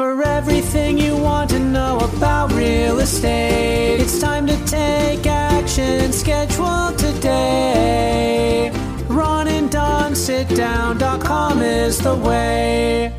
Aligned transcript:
For 0.00 0.22
everything 0.22 0.96
you 0.96 1.14
want 1.14 1.50
to 1.50 1.58
know 1.58 1.98
about 1.98 2.54
real 2.54 3.00
estate, 3.00 4.00
it's 4.00 4.18
time 4.18 4.46
to 4.46 4.56
take 4.64 5.26
action. 5.26 6.10
Schedule 6.10 6.92
today. 6.96 8.70
Ron 9.08 9.46
and 9.48 9.70
Don 9.70 10.14
sit 10.14 10.48
down.com 10.48 11.60
is 11.60 11.98
the 11.98 12.14
way. 12.14 13.12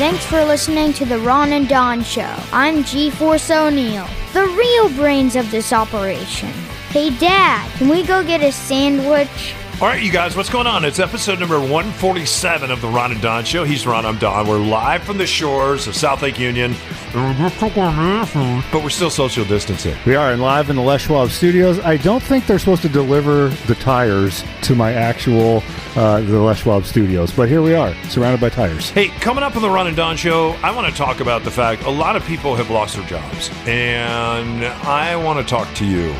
Thanks 0.00 0.26
for 0.26 0.44
listening 0.44 0.92
to 0.94 1.04
the 1.04 1.20
Ron 1.20 1.52
and 1.52 1.68
Don 1.68 2.02
Show. 2.02 2.34
I'm 2.50 2.82
G 2.82 3.08
Force 3.08 3.52
O'Neill, 3.52 4.08
the 4.32 4.48
real 4.48 4.88
brains 4.96 5.36
of 5.36 5.48
this 5.52 5.72
operation. 5.72 6.52
Hey, 6.92 7.08
Dad, 7.08 7.70
can 7.78 7.88
we 7.88 8.02
go 8.02 8.22
get 8.22 8.42
a 8.42 8.52
sandwich? 8.52 9.54
All 9.80 9.88
right, 9.88 10.02
you 10.02 10.12
guys, 10.12 10.36
what's 10.36 10.50
going 10.50 10.66
on? 10.66 10.84
It's 10.84 10.98
episode 10.98 11.40
number 11.40 11.58
147 11.58 12.70
of 12.70 12.82
the 12.82 12.86
Ron 12.86 13.12
and 13.12 13.22
Don 13.22 13.46
Show. 13.46 13.64
He's 13.64 13.86
Ron, 13.86 14.04
I'm 14.04 14.18
Don. 14.18 14.46
We're 14.46 14.58
live 14.58 15.02
from 15.02 15.16
the 15.16 15.26
shores 15.26 15.86
of 15.86 15.96
South 15.96 16.20
Lake 16.20 16.38
Union, 16.38 16.74
but 17.14 18.82
we're 18.84 18.90
still 18.90 19.08
social 19.08 19.46
distancing. 19.46 19.96
We 20.04 20.16
are 20.16 20.32
and 20.32 20.42
live 20.42 20.68
in 20.68 20.76
the 20.76 20.82
Les 20.82 21.00
Schwab 21.00 21.30
studios. 21.30 21.80
I 21.80 21.96
don't 21.96 22.22
think 22.22 22.46
they're 22.46 22.58
supposed 22.58 22.82
to 22.82 22.90
deliver 22.90 23.48
the 23.66 23.74
tires 23.76 24.44
to 24.60 24.74
my 24.74 24.92
actual 24.92 25.62
uh, 25.96 26.20
the 26.20 26.38
Les 26.38 26.58
Schwab 26.58 26.84
studios, 26.84 27.32
but 27.32 27.48
here 27.48 27.62
we 27.62 27.74
are, 27.74 27.94
surrounded 28.10 28.42
by 28.42 28.50
tires. 28.50 28.90
Hey, 28.90 29.08
coming 29.08 29.42
up 29.42 29.56
on 29.56 29.62
the 29.62 29.70
Ron 29.70 29.86
and 29.86 29.96
Don 29.96 30.18
Show, 30.18 30.50
I 30.62 30.70
want 30.72 30.88
to 30.88 30.94
talk 30.94 31.20
about 31.20 31.42
the 31.42 31.50
fact 31.50 31.84
a 31.84 31.90
lot 31.90 32.16
of 32.16 32.24
people 32.26 32.54
have 32.54 32.68
lost 32.68 32.96
their 32.96 33.06
jobs, 33.06 33.50
and 33.66 34.66
I 34.86 35.16
want 35.16 35.38
to 35.38 35.44
talk 35.50 35.74
to 35.76 35.86
you 35.86 36.14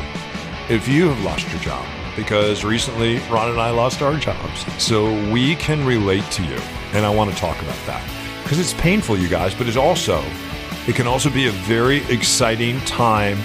if 0.73 0.87
you 0.87 1.07
have 1.07 1.23
lost 1.23 1.47
your 1.51 1.61
job 1.61 1.85
because 2.15 2.63
recently 2.63 3.19
Ron 3.29 3.51
and 3.51 3.61
I 3.61 3.69
lost 3.69 4.01
our 4.01 4.17
jobs. 4.17 4.65
So 4.83 5.13
we 5.31 5.55
can 5.55 5.85
relate 5.85 6.23
to 6.31 6.43
you. 6.43 6.59
And 6.93 7.05
I 7.05 7.13
want 7.13 7.31
to 7.31 7.37
talk 7.37 7.61
about 7.61 7.77
that 7.85 8.03
because 8.41 8.59
it's 8.59 8.73
painful, 8.73 9.17
you 9.17 9.27
guys, 9.27 9.53
but 9.53 9.67
it's 9.67 9.77
also, 9.77 10.23
it 10.87 10.95
can 10.95 11.05
also 11.05 11.29
be 11.29 11.47
a 11.47 11.51
very 11.51 11.97
exciting 12.05 12.79
time 12.81 13.37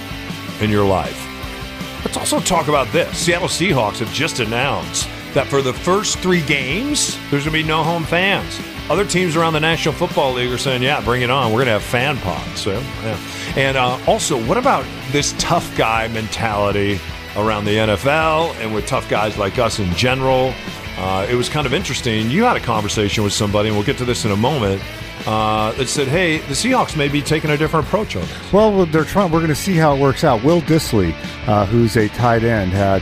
in 0.59 0.71
your 0.71 0.85
life. 0.85 1.25
Let's 2.03 2.17
also 2.17 2.39
talk 2.39 2.67
about 2.67 2.87
this. 2.91 3.15
Seattle 3.17 3.47
Seahawks 3.47 3.99
have 3.99 4.11
just 4.11 4.39
announced 4.39 5.07
that 5.33 5.45
for 5.47 5.61
the 5.61 5.73
first 5.73 6.17
three 6.19 6.41
games, 6.41 7.15
there's 7.29 7.45
going 7.45 7.55
to 7.55 7.63
be 7.63 7.63
no 7.63 7.83
home 7.83 8.03
fans. 8.03 8.59
Other 8.89 9.05
teams 9.05 9.35
around 9.35 9.53
the 9.53 9.59
National 9.59 9.93
Football 9.93 10.33
League 10.33 10.51
are 10.51 10.57
saying, 10.57 10.81
yeah, 10.81 11.03
bring 11.03 11.21
it 11.21 11.29
on. 11.29 11.51
We're 11.51 11.63
going 11.63 11.67
to 11.67 11.73
have 11.73 11.83
fan 11.83 12.17
pods. 12.17 12.59
So, 12.59 12.71
yeah. 12.71 13.19
And 13.55 13.77
uh, 13.77 13.99
also, 14.07 14.43
what 14.47 14.57
about 14.57 14.83
this 15.11 15.35
tough 15.37 15.75
guy 15.77 16.07
mentality 16.07 16.99
around 17.35 17.65
the 17.65 17.75
NFL 17.77 18.55
and 18.59 18.73
with 18.73 18.85
tough 18.87 19.09
guys 19.09 19.37
like 19.37 19.57
us 19.59 19.79
in 19.79 19.91
general? 19.95 20.53
Uh, 20.97 21.25
it 21.29 21.35
was 21.35 21.47
kind 21.47 21.65
of 21.65 21.73
interesting. 21.73 22.29
You 22.29 22.43
had 22.43 22.57
a 22.57 22.59
conversation 22.59 23.23
with 23.23 23.31
somebody, 23.31 23.69
and 23.69 23.77
we'll 23.77 23.85
get 23.85 23.97
to 23.99 24.05
this 24.05 24.25
in 24.25 24.31
a 24.31 24.35
moment, 24.35 24.81
uh, 25.25 25.71
that 25.73 25.87
said, 25.87 26.07
hey, 26.09 26.39
the 26.39 26.53
Seahawks 26.53 26.97
may 26.97 27.07
be 27.07 27.21
taking 27.21 27.51
a 27.51 27.57
different 27.57 27.85
approach 27.87 28.15
on 28.17 28.21
this. 28.23 28.53
Well, 28.53 28.85
they're 28.85 29.05
trying. 29.05 29.31
We're 29.31 29.39
going 29.39 29.47
to 29.49 29.55
see 29.55 29.75
how 29.75 29.95
it 29.95 29.99
works 30.01 30.25
out. 30.25 30.43
Will 30.43 30.59
Dissly, 30.61 31.13
uh, 31.47 31.65
who's 31.65 31.95
a 31.95 32.09
tight 32.09 32.43
end, 32.43 32.71
had 32.71 33.01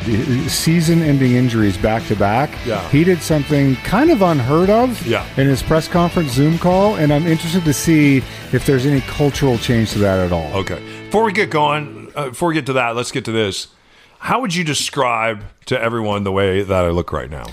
season-ending 0.49 1.31
injuries 1.33 1.77
back 1.77 2.05
to 2.07 2.15
back. 2.15 2.51
Yeah. 2.65 2.87
he 2.89 3.03
did 3.03 3.21
something 3.21 3.75
kind 3.77 4.11
of 4.11 4.21
unheard 4.21 4.69
of. 4.69 5.05
Yeah. 5.05 5.25
in 5.37 5.47
his 5.47 5.63
press 5.63 5.87
conference 5.87 6.31
Zoom 6.33 6.57
call, 6.59 6.95
and 6.95 7.11
I'm 7.11 7.25
interested 7.25 7.63
to 7.65 7.73
see 7.73 8.17
if 8.51 8.65
there's 8.65 8.85
any 8.85 9.01
cultural 9.01 9.57
change 9.57 9.91
to 9.93 9.99
that 9.99 10.19
at 10.19 10.31
all. 10.31 10.51
Okay. 10.57 10.79
Before 11.05 11.23
we 11.23 11.31
get 11.33 11.49
going, 11.49 12.11
uh, 12.15 12.29
before 12.29 12.49
we 12.49 12.53
get 12.55 12.65
to 12.67 12.73
that, 12.73 12.95
let's 12.95 13.11
get 13.11 13.25
to 13.25 13.31
this. 13.31 13.67
How 14.19 14.41
would 14.41 14.55
you 14.55 14.63
describe 14.63 15.43
to 15.65 15.79
everyone 15.79 16.23
the 16.23 16.31
way 16.31 16.63
that 16.63 16.85
I 16.85 16.89
look 16.89 17.11
right 17.11 17.29
now? 17.29 17.47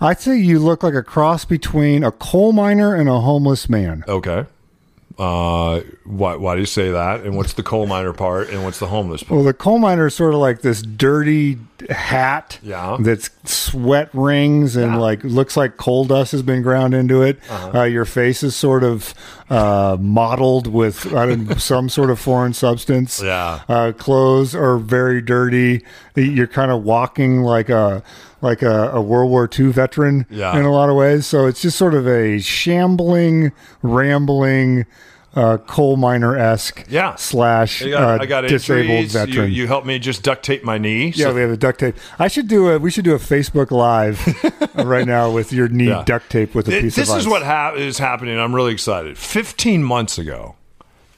I'd 0.00 0.20
say 0.20 0.36
you 0.36 0.58
look 0.58 0.82
like 0.82 0.94
a 0.94 1.02
cross 1.02 1.44
between 1.44 2.04
a 2.04 2.12
coal 2.12 2.52
miner 2.52 2.94
and 2.94 3.08
a 3.08 3.20
homeless 3.20 3.68
man. 3.68 4.04
Okay. 4.08 4.46
Uh, 5.18 5.80
why, 6.04 6.36
why 6.36 6.54
do 6.54 6.60
you 6.60 6.66
say 6.66 6.92
that? 6.92 7.22
And 7.22 7.36
what's 7.36 7.54
the 7.54 7.64
coal 7.64 7.86
miner 7.86 8.12
part? 8.12 8.50
And 8.50 8.62
what's 8.62 8.78
the 8.78 8.86
homeless 8.86 9.24
part? 9.24 9.36
Well, 9.36 9.44
the 9.44 9.52
coal 9.52 9.78
miner 9.78 10.06
is 10.06 10.14
sort 10.14 10.32
of 10.32 10.40
like 10.40 10.62
this 10.62 10.82
dirty 10.82 11.58
hat 11.90 12.58
Yeah. 12.62 12.96
that's 13.00 13.30
sweat 13.44 14.08
rings 14.12 14.76
and 14.76 14.92
Yeah. 14.94 14.98
like 14.98 15.24
looks 15.24 15.56
like 15.56 15.76
coal 15.76 16.04
dust 16.04 16.32
has 16.32 16.42
been 16.42 16.62
ground 16.62 16.94
into 16.94 17.22
it. 17.22 17.38
uh 17.74 17.82
your 17.82 18.04
face 18.04 18.42
is 18.42 18.54
sort 18.56 18.84
of 18.84 19.14
uh, 19.50 19.96
mottled 20.00 20.66
with 20.66 21.06
I 21.14 21.26
don't 21.26 21.48
know, 21.48 21.56
some 21.56 21.88
sort 21.88 22.10
of 22.10 22.18
foreign 22.20 22.52
substance. 22.52 23.22
Yeah. 23.22 23.60
Uh, 23.68 23.92
clothes 23.96 24.54
are 24.54 24.76
very 24.78 25.22
dirty. 25.22 25.82
You're 26.14 26.46
kind 26.46 26.70
of 26.70 26.82
walking 26.84 27.42
like 27.42 27.68
a 27.70 28.02
like 28.42 28.62
a, 28.62 28.90
a 28.90 29.00
World 29.00 29.30
War 29.30 29.48
II 29.58 29.72
veteran 29.72 30.26
Yeah. 30.30 30.56
in 30.58 30.64
a 30.64 30.70
lot 30.72 30.90
of 30.90 30.96
ways. 30.96 31.26
So 31.26 31.46
it's 31.46 31.62
just 31.62 31.76
sort 31.78 31.94
of 31.94 32.06
a 32.06 32.38
shambling, 32.40 33.52
rambling. 33.82 34.86
Uh, 35.38 35.56
coal 35.58 35.96
miner 35.96 36.36
esque 36.36 36.84
Yeah. 36.88 37.14
slash 37.14 37.82
I 37.82 37.90
got, 37.90 38.02
uh, 38.20 38.22
I 38.22 38.26
got 38.26 38.40
disabled 38.48 38.90
injuries. 38.90 39.14
You, 39.14 39.20
veteran. 39.26 39.52
you 39.52 39.66
helped 39.68 39.86
me 39.86 39.98
just 40.00 40.24
duct 40.24 40.42
tape 40.44 40.64
my 40.64 40.78
knee. 40.78 41.12
yeah, 41.14 41.30
we 41.32 41.40
have 41.42 41.50
a 41.50 41.56
duct 41.56 41.78
tape. 41.78 41.94
I 42.18 42.26
should 42.26 42.48
do 42.48 42.70
a. 42.70 42.78
We 42.78 42.90
should 42.90 43.04
do 43.04 43.14
a 43.14 43.18
Facebook 43.20 43.70
Live 43.70 44.18
right 44.74 45.06
now 45.06 45.30
with 45.30 45.52
your 45.52 45.68
knee 45.68 45.88
Yeah. 45.88 46.02
duct 46.04 46.28
tape 46.30 46.54
with 46.56 46.66
a 46.68 46.80
piece 46.80 46.96
this 46.96 47.08
of 47.08 47.14
ice. 47.16 47.20
is 47.22 47.28
what 47.28 47.42
hap- 47.44 47.76
is 47.76 47.98
happening. 47.98 48.36
I'm 48.38 48.52
really 48.54 48.72
excited. 48.72 49.16
15 49.16 49.84
months 49.84 50.18
ago, 50.18 50.56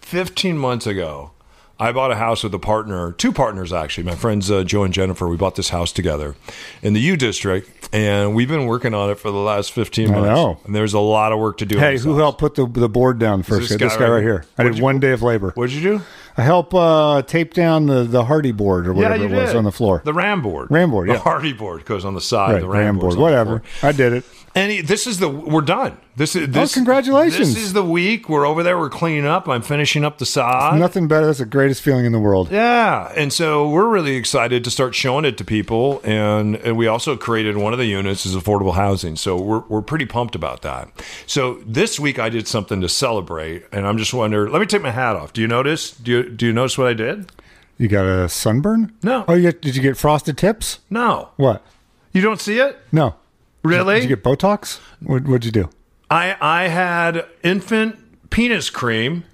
15 0.02 0.58
months 0.58 0.86
ago, 0.86 1.30
I 1.80 1.92
bought 1.92 2.12
a 2.12 2.16
house 2.16 2.42
with 2.44 2.52
a 2.54 2.58
partner, 2.58 3.12
two 3.12 3.32
partners 3.32 3.72
actually. 3.72 4.04
My 4.04 4.14
friends 4.14 4.50
uh, 4.50 4.62
Joe 4.64 4.84
and 4.84 4.92
Jennifer. 4.92 5.26
We 5.28 5.36
bought 5.36 5.54
this 5.56 5.70
house 5.70 5.92
together 5.92 6.34
in 6.82 6.92
the 6.92 7.00
U 7.00 7.16
District, 7.16 7.88
and 7.92 8.34
we've 8.34 8.48
been 8.48 8.66
working 8.66 8.92
on 8.94 9.10
it 9.10 9.18
for 9.18 9.30
the 9.30 9.38
last 9.38 9.72
15 9.72 10.08
I 10.08 10.12
months. 10.12 10.26
know. 10.26 10.60
And 10.66 10.74
there's 10.74 10.92
a 10.92 11.00
lot 11.00 11.32
of 11.32 11.38
work 11.38 11.56
to 11.58 11.66
do. 11.66 11.78
Hey, 11.78 11.96
who 11.98 12.10
house. 12.12 12.18
helped 12.20 12.38
put 12.38 12.54
the 12.54 12.66
the 12.66 12.88
board 12.88 13.18
down 13.18 13.42
first? 13.42 13.70
this 13.70 13.78
This, 13.78 13.92
guy 13.94 13.98
guy, 13.98 14.04
right 14.04 14.14
right 14.16 14.22
here? 14.22 14.44
I 14.58 14.64
did 14.64 14.76
you- 14.78 14.84
one 14.84 15.00
day 15.00 15.12
of 15.12 15.22
labor. 15.22 15.52
What'd 15.54 15.74
you 15.74 15.80
do? 15.98 16.02
I 16.36 16.42
help 16.42 16.72
uh, 16.74 17.22
tape 17.22 17.54
down 17.54 17.86
the 17.86 18.04
the 18.04 18.24
Hardie 18.24 18.56
board 18.56 18.86
or 18.86 18.92
whatever 18.94 19.16
yeah, 19.16 19.30
it 19.30 19.32
was 19.40 19.48
did. 19.50 19.56
on 19.56 19.64
the 19.64 19.72
floor. 19.72 20.00
The 20.04 20.14
Ram 20.14 20.40
board. 20.42 20.70
Ram 20.70 20.90
board, 20.90 21.08
The 21.08 21.14
yeah. 21.14 21.18
Hardie 21.20 21.56
board 21.58 21.84
goes 21.84 22.04
on 22.04 22.14
the 22.14 22.20
side. 22.20 22.52
right, 22.52 22.60
the 22.60 22.68
Ram, 22.68 22.78
ram 22.78 22.98
board, 22.98 23.16
whatever. 23.18 23.62
I 23.82 23.92
did 23.92 24.12
it. 24.12 24.24
And 24.52 24.72
he- 24.72 24.80
this 24.80 25.06
is 25.06 25.18
the 25.20 25.28
we're 25.28 25.60
done. 25.60 25.96
This 26.16 26.34
is 26.34 26.44
oh, 26.44 26.46
this. 26.50 26.74
congratulations. 26.74 27.54
This 27.54 27.62
is 27.64 27.72
the 27.72 27.84
week 27.84 28.28
we're 28.28 28.44
over 28.44 28.64
there. 28.64 28.76
We're 28.76 28.90
cleaning 28.90 29.24
up. 29.24 29.48
I'm 29.48 29.62
finishing 29.62 30.04
up 30.04 30.18
the 30.18 30.26
sod. 30.26 30.78
Nothing 30.78 31.06
better. 31.06 31.26
That's 31.26 31.38
the 31.38 31.46
greatest 31.46 31.82
feeling 31.82 32.04
in 32.04 32.10
the 32.10 32.18
world. 32.18 32.50
Yeah, 32.50 33.12
and 33.16 33.32
so 33.32 33.68
we're 33.68 33.86
really 33.88 34.16
excited 34.16 34.64
to 34.64 34.70
start 34.70 34.94
showing 34.96 35.24
it 35.24 35.38
to 35.38 35.44
people, 35.44 36.00
and, 36.02 36.56
and 36.56 36.76
we 36.76 36.88
also 36.88 37.16
created 37.16 37.56
one 37.58 37.72
of 37.72 37.78
the 37.78 37.86
units 37.86 38.26
as 38.26 38.34
affordable 38.34 38.74
housing. 38.74 39.14
So 39.14 39.40
we're 39.40 39.60
we're 39.68 39.82
pretty 39.82 40.04
pumped 40.06 40.34
about 40.34 40.62
that. 40.62 40.88
So 41.26 41.62
this 41.64 42.00
week 42.00 42.18
I 42.18 42.28
did 42.28 42.48
something 42.48 42.80
to 42.80 42.88
celebrate, 42.88 43.64
and 43.70 43.86
I'm 43.86 43.98
just 43.98 44.12
wondering. 44.12 44.52
Let 44.52 44.58
me 44.60 44.66
take 44.66 44.82
my 44.82 44.90
hat 44.90 45.14
off. 45.14 45.32
Do 45.32 45.40
you 45.40 45.46
notice? 45.46 45.92
Do 45.92 46.10
you 46.10 46.28
do 46.28 46.46
you 46.46 46.52
notice 46.52 46.76
what 46.76 46.88
I 46.88 46.94
did? 46.94 47.30
You 47.78 47.86
got 47.88 48.04
a 48.04 48.28
sunburn? 48.28 48.92
No. 49.02 49.24
Oh, 49.28 49.32
you 49.34 49.42
get, 49.52 49.62
did 49.62 49.74
you 49.76 49.80
get 49.80 49.96
frosted 49.96 50.36
tips? 50.36 50.80
No, 50.90 51.30
What? 51.36 51.64
you 52.12 52.20
don't 52.20 52.38
see 52.40 52.58
it. 52.58 52.76
No. 52.92 53.14
Really? 53.62 54.00
Did 54.00 54.10
you 54.10 54.16
get 54.16 54.24
Botox? 54.24 54.78
What, 55.00 55.24
what'd 55.24 55.44
you 55.44 55.52
do? 55.52 55.68
I 56.10 56.36
I 56.40 56.68
had 56.68 57.26
infant 57.42 58.30
penis 58.30 58.70
cream. 58.70 59.24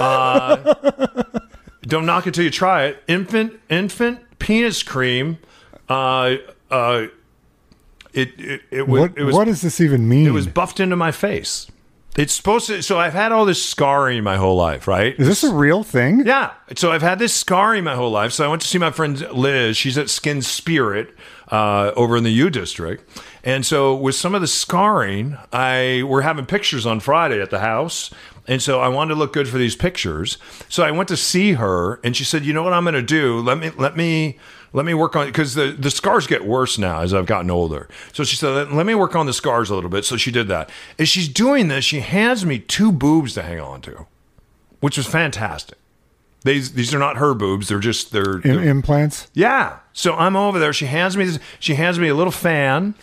Uh, 0.00 0.74
don't 1.82 2.06
knock 2.06 2.26
it 2.26 2.34
till 2.34 2.44
you 2.44 2.50
try 2.50 2.84
it. 2.84 3.02
Infant 3.08 3.58
infant 3.68 4.20
penis 4.38 4.82
cream. 4.82 5.38
Uh, 5.88 6.36
uh, 6.70 7.06
it 8.12 8.38
it 8.38 8.62
it 8.70 8.88
was 8.88 9.00
What, 9.00 9.18
it 9.18 9.24
was 9.24 9.34
what 9.34 9.44
does 9.46 9.62
this 9.62 9.80
even 9.80 10.08
mean? 10.08 10.26
it 10.26 10.30
was 10.32 10.46
buffed 10.46 10.78
into 10.80 10.96
my 10.96 11.10
face. 11.12 11.66
It's 12.14 12.34
supposed 12.34 12.66
to. 12.66 12.82
So 12.82 12.98
I've 13.00 13.14
had 13.14 13.32
all 13.32 13.46
this 13.46 13.64
scarring 13.64 14.22
my 14.22 14.36
whole 14.36 14.54
life, 14.56 14.86
right? 14.86 15.18
Is 15.18 15.26
this 15.26 15.42
a 15.44 15.54
real 15.54 15.82
thing? 15.82 16.26
Yeah. 16.26 16.52
So 16.76 16.92
I've 16.92 17.00
had 17.00 17.18
this 17.18 17.32
scarring 17.34 17.84
my 17.84 17.94
whole 17.94 18.10
life. 18.10 18.32
So 18.32 18.44
I 18.44 18.48
went 18.48 18.60
to 18.62 18.68
see 18.68 18.76
my 18.76 18.90
friend 18.90 19.18
Liz. 19.32 19.78
She's 19.78 19.96
at 19.96 20.10
Skin 20.10 20.42
Spirit 20.42 21.14
uh, 21.50 21.92
over 21.96 22.18
in 22.18 22.24
the 22.24 22.30
U 22.32 22.50
District. 22.50 23.08
And 23.44 23.66
so 23.66 23.94
with 23.94 24.14
some 24.14 24.34
of 24.34 24.40
the 24.40 24.46
scarring, 24.46 25.36
I 25.52 26.02
we're 26.04 26.22
having 26.22 26.46
pictures 26.46 26.86
on 26.86 27.00
Friday 27.00 27.40
at 27.40 27.50
the 27.50 27.60
house. 27.60 28.10
And 28.46 28.60
so 28.60 28.80
I 28.80 28.88
wanted 28.88 29.14
to 29.14 29.18
look 29.20 29.32
good 29.32 29.48
for 29.48 29.58
these 29.58 29.76
pictures. 29.76 30.38
So 30.68 30.82
I 30.82 30.90
went 30.90 31.08
to 31.08 31.16
see 31.16 31.52
her 31.54 32.00
and 32.04 32.16
she 32.16 32.24
said, 32.24 32.44
"You 32.44 32.52
know 32.52 32.62
what 32.62 32.72
I'm 32.72 32.84
going 32.84 32.94
to 32.94 33.02
do? 33.02 33.40
Let 33.40 33.58
me 33.58 33.70
let 33.70 33.96
me 33.96 34.38
let 34.72 34.86
me 34.86 34.94
work 34.94 35.16
on 35.16 35.26
because 35.26 35.54
the, 35.54 35.72
the 35.78 35.90
scars 35.90 36.26
get 36.26 36.44
worse 36.44 36.78
now 36.78 37.00
as 37.00 37.12
I've 37.12 37.26
gotten 37.26 37.50
older. 37.50 37.88
So 38.12 38.24
she 38.24 38.36
said, 38.36 38.72
let, 38.72 38.86
me 38.86 38.94
work 38.94 39.14
on 39.14 39.26
the 39.26 39.32
scars 39.32 39.70
a 39.70 39.74
little 39.74 39.90
bit. 39.90 40.04
So 40.04 40.16
she 40.16 40.30
did 40.30 40.48
that. 40.48 40.70
As 40.98 41.08
she's 41.08 41.28
doing 41.28 41.68
this, 41.68 41.84
she 41.84 42.00
hands 42.00 42.46
me 42.46 42.58
two 42.58 42.90
boobs 42.90 43.34
to 43.34 43.42
hang 43.42 43.60
on 43.60 43.82
to, 43.82 44.06
which 44.80 44.96
was 44.96 45.06
fantastic. 45.06 45.78
These 46.44 46.72
these 46.72 46.92
are 46.92 46.98
not 46.98 47.18
her 47.18 47.34
boobs. 47.34 47.68
They're 47.68 47.78
just 47.78 48.10
they're, 48.10 48.40
they're 48.42 48.64
implants? 48.64 49.28
yeah. 49.32 49.78
So 49.92 50.14
I'm 50.14 50.34
over 50.34 50.58
there. 50.58 50.72
She 50.72 50.86
hands 50.86 51.16
me 51.16 51.24
this. 51.24 51.38
She 51.60 51.74
hands 51.74 52.00
me 52.00 52.08
a 52.08 52.16
little 52.16 52.32
fan, 52.32 52.96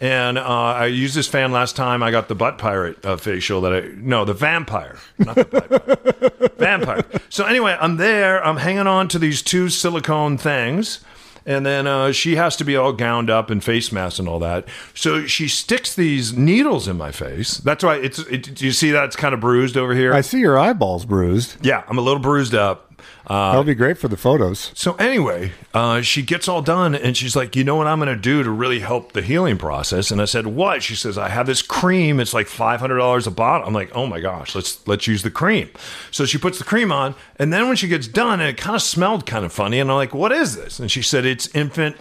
and 0.00 0.38
uh, 0.38 0.42
I 0.42 0.86
used 0.86 1.14
this 1.14 1.28
fan 1.28 1.52
last 1.52 1.76
time. 1.76 2.02
I 2.02 2.10
got 2.10 2.28
the 2.28 2.34
butt 2.34 2.56
pirate 2.58 3.04
uh, 3.04 3.16
facial 3.16 3.60
that 3.62 3.72
I 3.72 3.80
no 3.96 4.24
the 4.24 4.34
vampire, 4.34 4.98
not 5.18 5.36
the 5.36 5.44
butt 5.44 5.68
pirate. 5.68 6.52
vampire. 6.58 7.04
So 7.28 7.44
anyway, 7.44 7.76
I'm 7.80 7.96
there. 7.96 8.44
I'm 8.44 8.56
hanging 8.58 8.86
on 8.86 9.08
to 9.08 9.18
these 9.18 9.42
two 9.42 9.68
silicone 9.68 10.38
things. 10.38 11.00
and 11.46 11.64
then 11.64 11.86
uh, 11.86 12.12
she 12.12 12.36
has 12.36 12.54
to 12.56 12.64
be 12.64 12.76
all 12.76 12.92
gowned 12.92 13.30
up 13.30 13.48
and 13.50 13.64
face 13.64 13.90
mask 13.90 14.18
and 14.18 14.28
all 14.28 14.38
that. 14.40 14.66
So 14.94 15.26
she 15.26 15.48
sticks 15.48 15.94
these 15.94 16.34
needles 16.36 16.86
in 16.86 16.96
my 16.98 17.10
face. 17.12 17.58
That's 17.58 17.82
why 17.82 17.96
it's. 17.96 18.18
It, 18.20 18.54
do 18.54 18.64
you 18.66 18.72
see 18.72 18.90
that 18.90 19.04
it's 19.04 19.16
kind 19.16 19.32
of 19.34 19.40
bruised 19.40 19.76
over 19.76 19.94
here? 19.94 20.12
I 20.12 20.20
see 20.20 20.40
your 20.40 20.58
eyeballs 20.58 21.04
bruised. 21.06 21.64
yeah, 21.64 21.82
I'm 21.88 21.98
a 21.98 22.02
little 22.02 22.20
bruised 22.20 22.54
up. 22.54 22.89
Uh, 23.26 23.50
That'll 23.50 23.64
be 23.64 23.74
great 23.74 23.98
for 23.98 24.08
the 24.08 24.16
photos. 24.16 24.72
So 24.74 24.94
anyway, 24.94 25.52
uh, 25.74 26.00
she 26.02 26.22
gets 26.22 26.48
all 26.48 26.62
done 26.62 26.94
and 26.94 27.16
she's 27.16 27.36
like, 27.36 27.54
"You 27.54 27.64
know 27.64 27.76
what 27.76 27.86
I'm 27.86 27.98
going 27.98 28.14
to 28.14 28.20
do 28.20 28.42
to 28.42 28.50
really 28.50 28.80
help 28.80 29.12
the 29.12 29.22
healing 29.22 29.56
process?" 29.58 30.10
And 30.10 30.20
I 30.20 30.24
said, 30.24 30.46
"What?" 30.46 30.82
She 30.82 30.94
says, 30.96 31.16
"I 31.18 31.28
have 31.28 31.46
this 31.46 31.62
cream. 31.62 32.18
It's 32.20 32.34
like 32.34 32.46
five 32.48 32.80
hundred 32.80 32.98
dollars 32.98 33.26
a 33.26 33.30
bottle." 33.30 33.66
I'm 33.66 33.74
like, 33.74 33.90
"Oh 33.94 34.06
my 34.06 34.20
gosh, 34.20 34.54
let's 34.54 34.86
let's 34.88 35.06
use 35.06 35.22
the 35.22 35.30
cream." 35.30 35.68
So 36.10 36.24
she 36.24 36.38
puts 36.38 36.58
the 36.58 36.64
cream 36.64 36.90
on, 36.90 37.14
and 37.36 37.52
then 37.52 37.66
when 37.68 37.76
she 37.76 37.88
gets 37.88 38.08
done, 38.08 38.40
and 38.40 38.48
it 38.48 38.56
kind 38.56 38.74
of 38.76 38.82
smelled 38.82 39.26
kind 39.26 39.44
of 39.44 39.52
funny, 39.52 39.78
and 39.80 39.90
I'm 39.90 39.96
like, 39.96 40.14
"What 40.14 40.32
is 40.32 40.56
this?" 40.56 40.80
And 40.80 40.90
she 40.90 41.02
said, 41.02 41.24
"It's 41.24 41.46
infant." 41.54 41.96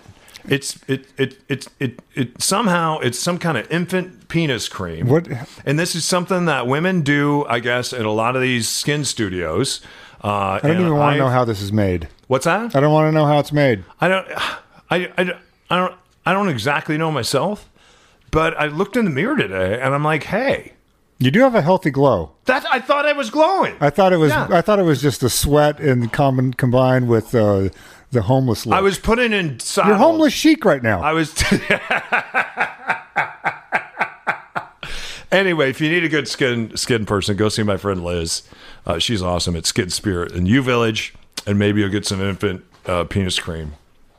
It's 0.47 0.79
it 0.87 1.05
it 1.17 1.37
it 1.49 1.67
it 1.79 1.99
it 2.15 2.41
somehow 2.41 2.99
it's 2.99 3.19
some 3.19 3.37
kind 3.37 3.57
of 3.57 3.69
infant 3.69 4.29
penis 4.29 4.69
cream. 4.69 5.07
What- 5.07 5.27
And 5.65 5.77
this 5.77 5.95
is 5.95 6.05
something 6.05 6.45
that 6.45 6.65
women 6.65 7.01
do, 7.01 7.45
I 7.47 7.59
guess, 7.59 7.91
in 7.91 8.05
a 8.05 8.11
lot 8.11 8.37
of 8.37 8.41
these 8.41 8.67
skin 8.67 9.03
studios. 9.03 9.81
Uh, 10.23 10.59
I 10.61 10.67
don't 10.67 10.79
even 10.81 10.95
want 10.95 11.13
to 11.15 11.19
know 11.19 11.29
how 11.29 11.45
this 11.45 11.61
is 11.61 11.71
made. 11.71 12.07
What's 12.27 12.45
that? 12.45 12.75
I 12.75 12.79
don't 12.79 12.91
want 12.93 13.07
to 13.07 13.11
know 13.11 13.25
how 13.25 13.39
it's 13.39 13.51
made. 13.53 13.83
I 14.01 14.07
don't, 14.07 14.27
I, 14.29 14.57
I, 15.17 15.33
I 15.69 15.77
don't, 15.77 15.95
I 16.25 16.33
don't 16.33 16.49
exactly 16.49 16.97
know 16.97 17.11
myself, 17.11 17.69
but 18.31 18.59
I 18.59 18.67
looked 18.67 18.97
in 18.97 19.05
the 19.05 19.11
mirror 19.11 19.37
today 19.37 19.79
and 19.81 19.93
I'm 19.95 20.03
like, 20.03 20.23
hey, 20.23 20.73
You 21.19 21.31
do 21.31 21.39
have 21.41 21.55
a 21.55 21.61
healthy 21.61 21.89
glow. 21.89 22.31
that 22.45 22.65
I 22.69 22.79
thought 22.79 23.05
I 23.05 23.13
was 23.13 23.29
glowing. 23.29 23.75
I 23.79 23.89
thought 23.89 24.13
it 24.13 24.17
was. 24.17 24.31
Yeah. 24.31 24.47
I 24.51 24.61
thought 24.61 24.79
it 24.79 24.83
was 24.83 25.01
just 25.01 25.21
the 25.21 25.29
sweat 25.29 25.79
and 25.79 26.11
common 26.11 26.53
combined 26.53 27.07
with 27.07 27.33
uh, 27.33 27.69
the 28.11 28.23
homeless 28.23 28.65
look. 28.65 28.75
I 28.75 28.81
was 28.81 28.99
putting 28.99 29.31
in. 29.33 29.59
You're 29.77 29.95
homeless 29.95 30.33
chic 30.33 30.65
right 30.65 30.83
now. 30.83 31.01
I 31.01 31.13
was. 31.13 31.33
anyway, 35.31 35.69
if 35.69 35.81
you 35.81 35.89
need 35.89 36.03
a 36.03 36.09
good 36.09 36.27
skin 36.27 36.75
skin 36.77 37.05
person, 37.05 37.35
go 37.37 37.49
see 37.49 37.63
my 37.63 37.77
friend 37.77 38.03
Liz. 38.03 38.43
Uh, 38.85 38.99
she's 38.99 39.21
awesome 39.21 39.55
at 39.55 39.65
Skin 39.65 39.89
Spirit 39.89 40.31
in 40.31 40.45
U 40.45 40.61
Village, 40.61 41.13
and 41.45 41.59
maybe 41.59 41.81
you'll 41.81 41.89
get 41.89 42.05
some 42.05 42.21
infant 42.21 42.63
uh, 42.85 43.03
penis 43.03 43.39
cream 43.39 43.73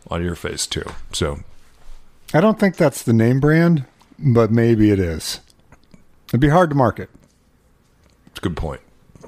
on 0.09 0.23
your 0.23 0.35
face 0.35 0.67
too. 0.67 0.85
So 1.12 1.41
I 2.33 2.41
don't 2.41 2.59
think 2.59 2.77
that's 2.77 3.03
the 3.03 3.12
name 3.12 3.41
brand, 3.41 3.85
but 4.19 4.51
maybe 4.51 4.91
it 4.91 4.99
is. 4.99 5.41
It'd 6.29 6.41
be 6.41 6.49
hard 6.49 6.71
to 6.71 6.77
market. 6.77 7.11
it's 8.27 8.39
a 8.39 8.43
good 8.43 8.57
point. 8.57 8.81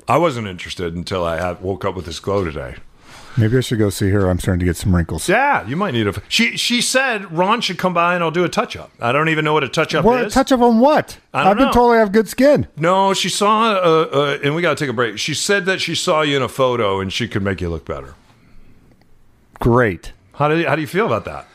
I 0.06 0.18
wasn't 0.18 0.46
interested 0.46 0.94
until 0.94 1.24
I 1.24 1.40
had, 1.40 1.60
woke 1.60 1.84
up 1.84 1.94
with 1.94 2.06
this 2.06 2.20
glow 2.20 2.44
today. 2.44 2.76
Maybe 3.36 3.56
I 3.56 3.60
should 3.60 3.78
go 3.78 3.88
see 3.88 4.10
her. 4.10 4.28
I'm 4.28 4.38
starting 4.38 4.60
to 4.60 4.66
get 4.66 4.76
some 4.76 4.94
wrinkles. 4.94 5.28
Yeah, 5.28 5.66
you 5.66 5.74
might 5.76 5.92
need 5.92 6.06
a. 6.06 6.14
She 6.28 6.56
she 6.56 6.82
said 6.82 7.32
Ron 7.32 7.60
should 7.62 7.78
come 7.78 7.94
by 7.94 8.14
and 8.14 8.22
I'll 8.22 8.30
do 8.30 8.44
a 8.44 8.48
touch 8.48 8.76
up. 8.76 8.90
I 9.00 9.10
don't 9.12 9.28
even 9.30 9.44
know 9.44 9.54
what 9.54 9.64
a 9.64 9.68
touch 9.68 9.94
up 9.94 10.00
is. 10.00 10.06
What 10.06 10.24
is. 10.24 10.34
touch 10.34 10.52
up 10.52 10.60
on 10.60 10.80
what? 10.80 11.18
I 11.32 11.44
don't 11.44 11.52
I've 11.52 11.56
been 11.56 11.66
know. 11.66 11.72
told 11.72 11.94
I 11.94 11.98
have 11.98 12.12
good 12.12 12.28
skin. 12.28 12.68
no, 12.76 13.14
she 13.14 13.28
saw, 13.30 13.72
uh, 13.72 14.08
uh, 14.12 14.38
and 14.44 14.54
we 14.54 14.60
got 14.60 14.76
to 14.76 14.84
take 14.84 14.90
a 14.90 14.94
break. 14.94 15.18
She 15.18 15.32
said 15.34 15.64
that 15.64 15.80
she 15.80 15.94
saw 15.94 16.20
you 16.22 16.36
in 16.36 16.42
a 16.42 16.48
photo 16.48 17.00
and 17.00 17.12
she 17.12 17.26
could 17.26 17.42
make 17.42 17.60
you 17.60 17.70
look 17.70 17.86
better. 17.86 18.14
Great. 19.60 20.12
How 20.34 20.48
do 20.48 20.58
you, 20.58 20.68
how 20.68 20.74
do 20.74 20.80
you 20.82 20.86
feel 20.88 21.06
about 21.06 21.24
that? 21.24 21.46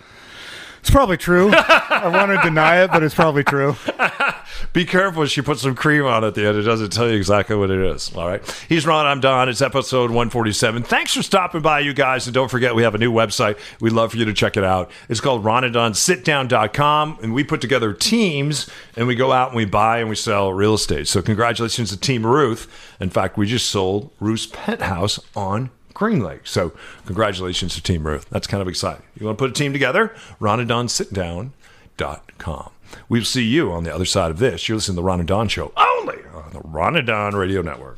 Probably 0.97 1.17
true. 1.17 1.51
I 1.53 2.09
want 2.11 2.31
to 2.31 2.41
deny 2.41 2.81
it, 2.81 2.89
but 2.89 3.03
it's 3.03 3.13
probably 3.13 3.43
true. 3.43 3.75
Be 4.73 4.83
careful. 4.83 5.27
She 5.27 5.43
put 5.43 5.59
some 5.59 5.75
cream 5.75 6.05
on 6.05 6.23
at 6.23 6.33
the 6.33 6.47
end. 6.47 6.57
It 6.57 6.63
doesn't 6.63 6.89
tell 6.89 7.07
you 7.07 7.15
exactly 7.15 7.55
what 7.55 7.69
it 7.69 7.79
is. 7.79 8.11
All 8.15 8.27
right. 8.27 8.65
He's 8.67 8.87
Ron. 8.87 9.05
I'm 9.05 9.19
Don. 9.19 9.47
It's 9.47 9.61
episode 9.61 10.09
147. 10.09 10.81
Thanks 10.81 11.13
for 11.13 11.21
stopping 11.21 11.61
by, 11.61 11.81
you 11.81 11.93
guys. 11.93 12.25
And 12.25 12.33
don't 12.33 12.49
forget, 12.49 12.73
we 12.73 12.81
have 12.81 12.95
a 12.95 12.97
new 12.97 13.13
website. 13.13 13.59
We'd 13.79 13.93
love 13.93 14.09
for 14.09 14.17
you 14.17 14.25
to 14.25 14.33
check 14.33 14.57
it 14.57 14.63
out. 14.63 14.89
It's 15.07 15.21
called 15.21 15.43
ronanddonsitdown.com. 15.43 17.19
And 17.21 17.31
we 17.31 17.43
put 17.43 17.61
together 17.61 17.93
teams 17.93 18.67
and 18.95 19.05
we 19.05 19.13
go 19.13 19.31
out 19.31 19.49
and 19.49 19.55
we 19.55 19.65
buy 19.65 19.99
and 19.99 20.09
we 20.09 20.15
sell 20.15 20.51
real 20.51 20.73
estate. 20.73 21.07
So, 21.07 21.21
congratulations 21.21 21.91
to 21.91 21.99
Team 21.99 22.25
Ruth. 22.25 22.67
In 22.99 23.11
fact, 23.11 23.37
we 23.37 23.45
just 23.45 23.69
sold 23.69 24.09
Ruth's 24.19 24.47
penthouse 24.47 25.19
on 25.35 25.69
Green 25.97 26.19
Lake. 26.19 26.41
So, 26.43 26.73
congratulations 27.07 27.73
to 27.73 27.81
Team 27.81 28.05
Ruth. 28.05 28.29
That's 28.29 28.45
kind 28.45 28.61
of 28.61 28.67
exciting. 28.67 29.01
You 29.19 29.25
want 29.25 29.39
to 29.39 29.43
put 29.43 29.49
a 29.49 29.53
team 29.53 29.73
together? 29.73 30.13
ronanddonsitdown.com. 30.39 32.69
We'll 33.09 33.23
see 33.23 33.43
you 33.43 33.71
on 33.71 33.83
the 33.83 33.91
other 33.91 34.05
side 34.05 34.29
of 34.29 34.37
this. 34.37 34.69
You're 34.69 34.75
listening 34.75 34.97
to 34.97 35.01
the 35.01 35.03
Ron 35.03 35.21
and 35.21 35.27
Don 35.27 35.47
Show 35.47 35.73
only 35.75 36.19
on 36.35 36.51
the 36.53 36.59
Ron 36.59 36.97
and 36.97 37.07
Don 37.07 37.35
Radio 37.35 37.63
Network. 37.63 37.97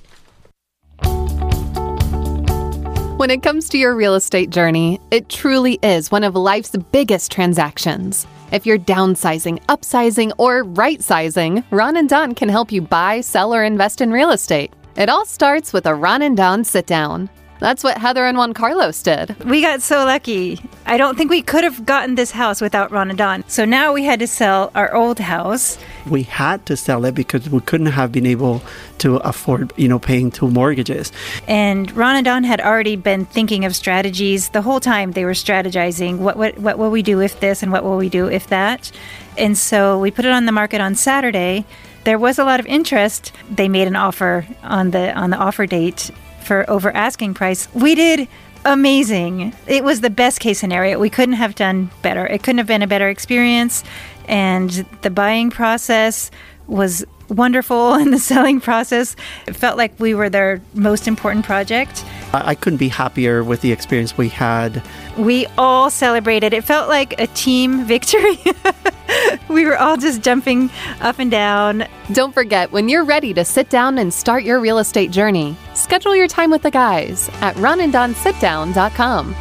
When 3.18 3.30
it 3.30 3.44
comes 3.44 3.68
to 3.68 3.78
your 3.78 3.94
real 3.94 4.16
estate 4.16 4.50
journey, 4.50 5.02
it 5.12 5.28
truly 5.28 5.78
is 5.84 6.10
one 6.10 6.24
of 6.24 6.38
life's 6.38 6.78
biggest 6.94 7.34
transactions. 7.34 8.26
If 8.54 8.66
you're 8.66 8.80
downsizing, 8.80 9.62
upsizing, 9.66 10.32
or 10.38 10.64
right 10.64 11.04
sizing, 11.04 11.66
Ron 11.70 11.98
and 11.98 12.08
Don 12.08 12.34
can 12.34 12.48
help 12.48 12.72
you 12.72 12.82
buy, 12.82 13.20
sell, 13.20 13.54
or 13.54 13.66
invest 13.66 14.00
in 14.00 14.10
real 14.10 14.32
estate. 14.32 14.72
It 14.96 15.10
all 15.10 15.26
starts 15.26 15.74
with 15.74 15.86
a 15.86 15.94
Ron 15.94 16.22
and 16.22 16.38
Don 16.38 16.64
sit 16.64 16.88
down. 16.88 17.30
That's 17.60 17.84
what 17.84 17.98
Heather 17.98 18.26
and 18.26 18.38
Juan 18.38 18.54
Carlos 18.54 19.04
did. 19.04 19.36
We 19.44 19.62
got 19.62 19.82
so 19.82 20.06
lucky. 20.06 20.60
I 20.86 20.98
don't 20.98 21.18
think 21.18 21.30
we 21.30 21.42
could 21.42 21.66
have 21.66 21.86
gotten 21.86 22.16
this 22.16 22.32
house 22.32 22.62
without 22.62 22.90
Ron 22.90 23.10
and 23.10 23.18
Don. 23.18 23.44
So 23.50 23.66
now 23.66 23.92
we 23.94 24.06
had 24.06 24.20
to 24.20 24.28
sell 24.28 24.72
our 24.76 24.96
old 24.96 25.20
house. 25.20 25.78
we 26.10 26.24
had 26.24 26.66
to 26.68 26.78
sell 26.78 27.04
it 27.06 27.16
because 27.16 27.50
we 27.50 27.60
couldn't 27.60 27.88
have 27.88 28.12
been 28.14 28.26
able 28.26 28.62
to 29.00 29.18
afford, 29.18 29.74
you 29.76 29.88
know, 29.90 30.00
paying 30.00 30.32
two 30.32 30.50
mortgages. 30.50 31.12
And 31.48 31.92
Ron 31.96 32.16
and 32.16 32.26
Don 32.26 32.44
had 32.46 32.62
already 32.62 32.96
been 32.96 33.26
thinking 33.26 33.66
of 33.66 33.76
strategies 33.76 34.50
the 34.50 34.62
whole 34.62 34.80
time. 34.80 35.12
They 35.12 35.26
were 35.26 35.34
strategizing 35.34 36.20
what 36.20 36.38
what 36.38 36.58
what 36.58 36.78
will 36.78 36.92
we 36.92 37.04
do 37.04 37.20
if 37.22 37.40
this 37.42 37.62
and 37.62 37.72
what 37.74 37.84
will 37.84 37.98
we 37.98 38.10
do 38.10 38.28
if 38.28 38.48
that. 38.48 38.92
And 39.38 39.58
so 39.58 40.00
we 40.00 40.12
put 40.12 40.26
it 40.26 40.32
on 40.32 40.46
the 40.46 40.52
market 40.54 40.80
on 40.80 40.96
Saturday. 40.96 41.66
There 42.06 42.18
was 42.18 42.40
a 42.40 42.46
lot 42.46 42.60
of 42.62 42.66
interest. 42.66 43.34
They 43.52 43.68
made 43.68 43.88
an 43.88 43.98
offer 43.98 44.48
on 44.64 44.92
the 44.92 45.14
on 45.14 45.30
the 45.30 45.38
offer 45.38 45.66
date 45.66 46.10
for 46.50 46.68
over 46.68 46.92
asking 46.96 47.36
price. 47.36 47.68
We 47.76 47.94
did 47.94 48.28
amazing. 48.66 49.54
It 49.68 49.84
was 49.84 50.02
the 50.02 50.10
best 50.10 50.40
case 50.40 50.58
scenario. 50.58 50.98
We 50.98 51.12
couldn't 51.12 51.36
have 51.36 51.54
done 51.54 51.92
better. 52.02 52.26
It 52.26 52.42
couldn't 52.42 52.58
have 52.58 52.66
been 52.66 52.82
a 52.82 52.88
better 52.88 53.08
experience. 53.08 53.84
And 54.28 54.72
the 55.04 55.12
buying 55.12 55.52
process 55.52 56.32
was 56.66 57.06
wonderful 57.30 57.94
in 58.02 58.12
the 58.12 58.20
selling 58.20 58.60
process. 58.60 59.16
It 59.48 59.56
felt 59.56 59.78
like 59.78 59.94
we 60.00 60.14
were 60.14 60.30
their 60.30 60.62
most 60.74 61.08
important 61.08 61.46
project. 61.46 62.04
I, 62.34 62.50
I 62.50 62.56
couldn't 62.56 62.78
be 62.78 62.90
happier 62.90 63.44
with 63.44 63.62
the 63.62 63.72
experience 63.72 64.18
we 64.18 64.30
had. 64.30 64.82
we 65.18 65.46
all 65.58 65.90
celebrated. 65.90 66.54
It 66.54 66.64
felt 66.64 66.90
like 66.90 67.20
a 67.20 67.28
team 67.28 67.86
victory. 67.86 68.38
We 69.50 69.66
were 69.66 69.78
all 69.78 69.98
just 69.98 70.22
jumping 70.22 70.70
up 71.02 71.18
and 71.18 71.32
down. 71.32 71.88
Don't 72.12 72.34
forget, 72.34 72.72
when 72.72 72.88
you're 72.88 73.04
ready 73.04 73.34
to 73.34 73.44
sit 73.44 73.70
down 73.70 73.98
and 73.98 74.14
start 74.14 74.44
your 74.44 74.60
real 74.60 74.78
estate 74.78 75.10
journey, 75.10 75.58
schedule 75.74 76.16
your 76.16 76.28
time 76.28 76.52
with 76.52 76.62
the 76.62 76.72
guys 76.72 77.30
at 77.42 77.56
ronanddonsitdown.com. 77.56 79.36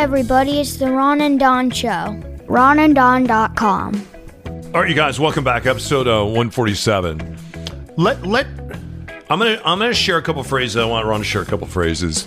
everybody, 0.00 0.60
it's 0.60 0.76
the 0.78 0.90
Ron 0.90 1.20
and 1.20 1.38
Don 1.38 1.70
Show. 1.70 2.18
RonandDon.com. 2.46 4.06
All 4.72 4.80
right, 4.80 4.88
you 4.88 4.96
guys, 4.96 5.20
welcome 5.20 5.44
back. 5.44 5.66
Episode 5.66 6.08
uh, 6.08 6.24
147. 6.24 7.36
Let 7.98 8.26
let 8.26 8.46
I'm 9.28 9.38
gonna 9.38 9.60
I'm 9.62 9.78
gonna 9.78 9.92
share 9.92 10.16
a 10.16 10.22
couple 10.22 10.42
phrases. 10.42 10.78
I 10.78 10.86
want 10.86 11.06
Ron 11.06 11.20
to 11.20 11.24
share 11.24 11.42
a 11.42 11.44
couple 11.44 11.66
phrases 11.66 12.26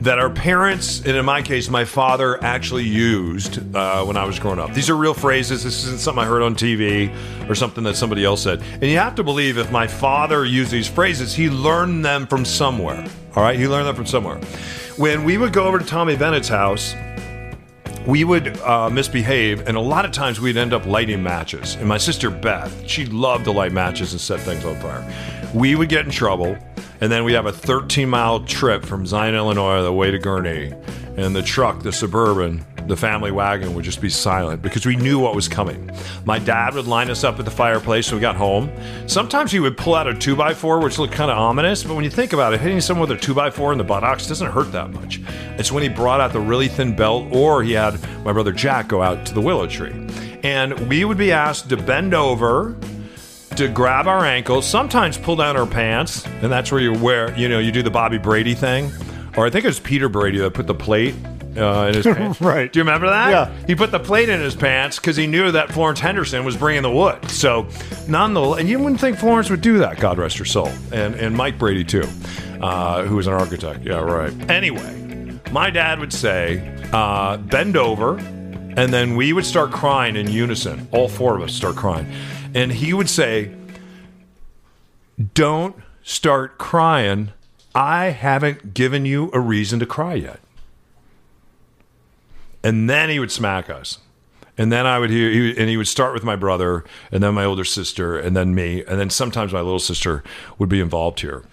that 0.00 0.20
our 0.20 0.30
parents, 0.30 1.00
and 1.04 1.16
in 1.16 1.24
my 1.24 1.42
case, 1.42 1.68
my 1.68 1.84
father 1.84 2.42
actually 2.44 2.84
used 2.84 3.74
uh, 3.74 4.04
when 4.04 4.16
I 4.16 4.24
was 4.24 4.38
growing 4.38 4.60
up. 4.60 4.72
These 4.72 4.88
are 4.88 4.96
real 4.96 5.12
phrases. 5.12 5.64
This 5.64 5.84
isn't 5.86 5.98
something 5.98 6.22
I 6.22 6.26
heard 6.26 6.42
on 6.42 6.54
TV 6.54 7.12
or 7.50 7.56
something 7.56 7.82
that 7.82 7.96
somebody 7.96 8.24
else 8.24 8.42
said. 8.42 8.62
And 8.74 8.84
you 8.84 8.98
have 8.98 9.16
to 9.16 9.24
believe 9.24 9.58
if 9.58 9.72
my 9.72 9.88
father 9.88 10.44
used 10.44 10.70
these 10.70 10.86
phrases, 10.86 11.34
he 11.34 11.50
learned 11.50 12.04
them 12.04 12.28
from 12.28 12.44
somewhere. 12.44 13.04
All 13.34 13.42
right, 13.42 13.58
he 13.58 13.66
learned 13.66 13.88
them 13.88 13.96
from 13.96 14.06
somewhere. 14.06 14.36
When 14.98 15.24
we 15.24 15.36
would 15.36 15.52
go 15.52 15.64
over 15.64 15.80
to 15.80 15.84
Tommy 15.84 16.16
Bennett's 16.16 16.48
house, 16.48 16.94
we 18.08 18.24
would 18.24 18.58
uh, 18.60 18.88
misbehave, 18.88 19.68
and 19.68 19.76
a 19.76 19.80
lot 19.80 20.06
of 20.06 20.12
times 20.12 20.40
we'd 20.40 20.56
end 20.56 20.72
up 20.72 20.86
lighting 20.86 21.22
matches. 21.22 21.74
And 21.74 21.86
my 21.86 21.98
sister 21.98 22.30
Beth, 22.30 22.88
she 22.88 23.04
loved 23.04 23.44
to 23.44 23.52
light 23.52 23.70
matches 23.70 24.12
and 24.12 24.20
set 24.20 24.40
things 24.40 24.64
on 24.64 24.76
fire. 24.76 25.06
We 25.52 25.74
would 25.74 25.90
get 25.90 26.06
in 26.06 26.10
trouble, 26.10 26.56
and 27.02 27.12
then 27.12 27.24
we'd 27.24 27.34
have 27.34 27.44
a 27.44 27.52
13 27.52 28.08
mile 28.08 28.40
trip 28.40 28.82
from 28.82 29.04
Zion, 29.04 29.34
Illinois, 29.34 29.82
the 29.82 29.92
way 29.92 30.10
to 30.10 30.18
Gurnee. 30.18 30.72
And 31.18 31.36
the 31.36 31.42
truck, 31.42 31.82
the 31.82 31.92
Suburban, 31.92 32.64
the 32.88 32.96
family 32.96 33.30
wagon 33.30 33.74
would 33.74 33.84
just 33.84 34.00
be 34.00 34.08
silent 34.08 34.62
because 34.62 34.86
we 34.86 34.96
knew 34.96 35.18
what 35.18 35.34
was 35.34 35.46
coming. 35.46 35.90
My 36.24 36.38
dad 36.38 36.74
would 36.74 36.86
line 36.86 37.10
us 37.10 37.22
up 37.22 37.38
at 37.38 37.44
the 37.44 37.50
fireplace 37.50 38.10
when 38.10 38.18
we 38.18 38.22
got 38.22 38.36
home. 38.36 38.70
Sometimes 39.06 39.52
he 39.52 39.60
would 39.60 39.76
pull 39.76 39.94
out 39.94 40.08
a 40.08 40.12
2x4, 40.12 40.82
which 40.82 40.98
looked 40.98 41.12
kind 41.12 41.30
of 41.30 41.38
ominous, 41.38 41.84
but 41.84 41.94
when 41.94 42.04
you 42.04 42.10
think 42.10 42.32
about 42.32 42.54
it, 42.54 42.60
hitting 42.60 42.80
someone 42.80 43.08
with 43.08 43.22
a 43.22 43.26
2x4 43.26 43.72
in 43.72 43.78
the 43.78 43.84
buttocks 43.84 44.26
doesn't 44.26 44.50
hurt 44.50 44.72
that 44.72 44.90
much. 44.90 45.20
It's 45.58 45.70
when 45.70 45.82
he 45.82 45.88
brought 45.88 46.20
out 46.20 46.32
the 46.32 46.40
really 46.40 46.68
thin 46.68 46.96
belt, 46.96 47.28
or 47.30 47.62
he 47.62 47.72
had 47.72 48.00
my 48.24 48.32
brother 48.32 48.52
Jack 48.52 48.88
go 48.88 49.02
out 49.02 49.26
to 49.26 49.34
the 49.34 49.40
willow 49.40 49.66
tree. 49.66 49.92
And 50.42 50.88
we 50.88 51.04
would 51.04 51.18
be 51.18 51.32
asked 51.32 51.68
to 51.68 51.76
bend 51.76 52.14
over 52.14 52.76
to 53.56 53.68
grab 53.68 54.06
our 54.06 54.24
ankles, 54.24 54.66
sometimes 54.66 55.18
pull 55.18 55.36
down 55.36 55.56
our 55.56 55.66
pants, 55.66 56.24
and 56.26 56.50
that's 56.50 56.70
where 56.70 56.80
you 56.80 56.92
wear, 56.92 57.36
you 57.36 57.48
know, 57.48 57.58
you 57.58 57.72
do 57.72 57.82
the 57.82 57.90
Bobby 57.90 58.16
Brady 58.16 58.54
thing. 58.54 58.92
Or 59.36 59.46
I 59.46 59.50
think 59.50 59.64
it 59.64 59.68
was 59.68 59.80
Peter 59.80 60.08
Brady 60.08 60.38
that 60.38 60.54
put 60.54 60.66
the 60.66 60.74
plate 60.74 61.14
uh, 61.58 61.86
in 61.88 61.94
his 61.94 62.04
pants. 62.16 62.40
Right. 62.40 62.72
Do 62.72 62.78
you 62.78 62.84
remember 62.84 63.08
that? 63.08 63.30
Yeah. 63.30 63.66
He 63.66 63.74
put 63.74 63.90
the 63.90 63.98
plate 63.98 64.28
in 64.28 64.40
his 64.40 64.54
pants 64.54 64.98
because 64.98 65.16
he 65.16 65.26
knew 65.26 65.50
that 65.52 65.72
Florence 65.72 66.00
Henderson 66.00 66.44
was 66.44 66.56
bringing 66.56 66.82
the 66.82 66.90
wood. 66.90 67.30
So, 67.30 67.68
nonetheless, 68.08 68.60
and 68.60 68.68
you 68.68 68.78
wouldn't 68.78 69.00
think 69.00 69.18
Florence 69.18 69.50
would 69.50 69.60
do 69.60 69.78
that, 69.78 69.98
God 69.98 70.18
rest 70.18 70.38
her 70.38 70.44
soul. 70.44 70.70
And, 70.92 71.14
and 71.14 71.36
Mike 71.36 71.58
Brady, 71.58 71.84
too, 71.84 72.08
uh, 72.60 73.04
who 73.04 73.16
was 73.16 73.26
an 73.26 73.34
architect. 73.34 73.84
Yeah, 73.84 74.00
right. 74.00 74.32
Anyway, 74.50 75.40
my 75.50 75.70
dad 75.70 76.00
would 76.00 76.12
say, 76.12 76.74
uh, 76.92 77.36
bend 77.36 77.76
over, 77.76 78.18
and 78.18 78.92
then 78.92 79.16
we 79.16 79.32
would 79.32 79.46
start 79.46 79.72
crying 79.72 80.16
in 80.16 80.30
unison. 80.30 80.88
All 80.92 81.08
four 81.08 81.36
of 81.36 81.42
us 81.42 81.52
start 81.52 81.76
crying. 81.76 82.10
And 82.54 82.72
he 82.72 82.94
would 82.94 83.10
say, 83.10 83.54
Don't 85.34 85.76
start 86.02 86.58
crying. 86.58 87.32
I 87.74 88.06
haven't 88.06 88.74
given 88.74 89.04
you 89.04 89.30
a 89.32 89.40
reason 89.40 89.78
to 89.80 89.86
cry 89.86 90.14
yet. 90.14 90.40
And 92.62 92.88
then 92.88 93.08
he 93.08 93.18
would 93.18 93.30
smack 93.30 93.70
us. 93.70 93.98
And 94.56 94.72
then 94.72 94.86
I 94.86 94.98
would 94.98 95.10
hear, 95.10 95.30
he, 95.30 95.56
and 95.56 95.68
he 95.68 95.76
would 95.76 95.86
start 95.86 96.12
with 96.12 96.24
my 96.24 96.34
brother, 96.34 96.84
and 97.12 97.22
then 97.22 97.34
my 97.34 97.44
older 97.44 97.64
sister, 97.64 98.18
and 98.18 98.36
then 98.36 98.56
me, 98.56 98.84
and 98.84 98.98
then 98.98 99.08
sometimes 99.08 99.52
my 99.52 99.60
little 99.60 99.78
sister 99.78 100.24
would 100.58 100.68
be 100.68 100.80
involved 100.80 101.20
here. 101.20 101.44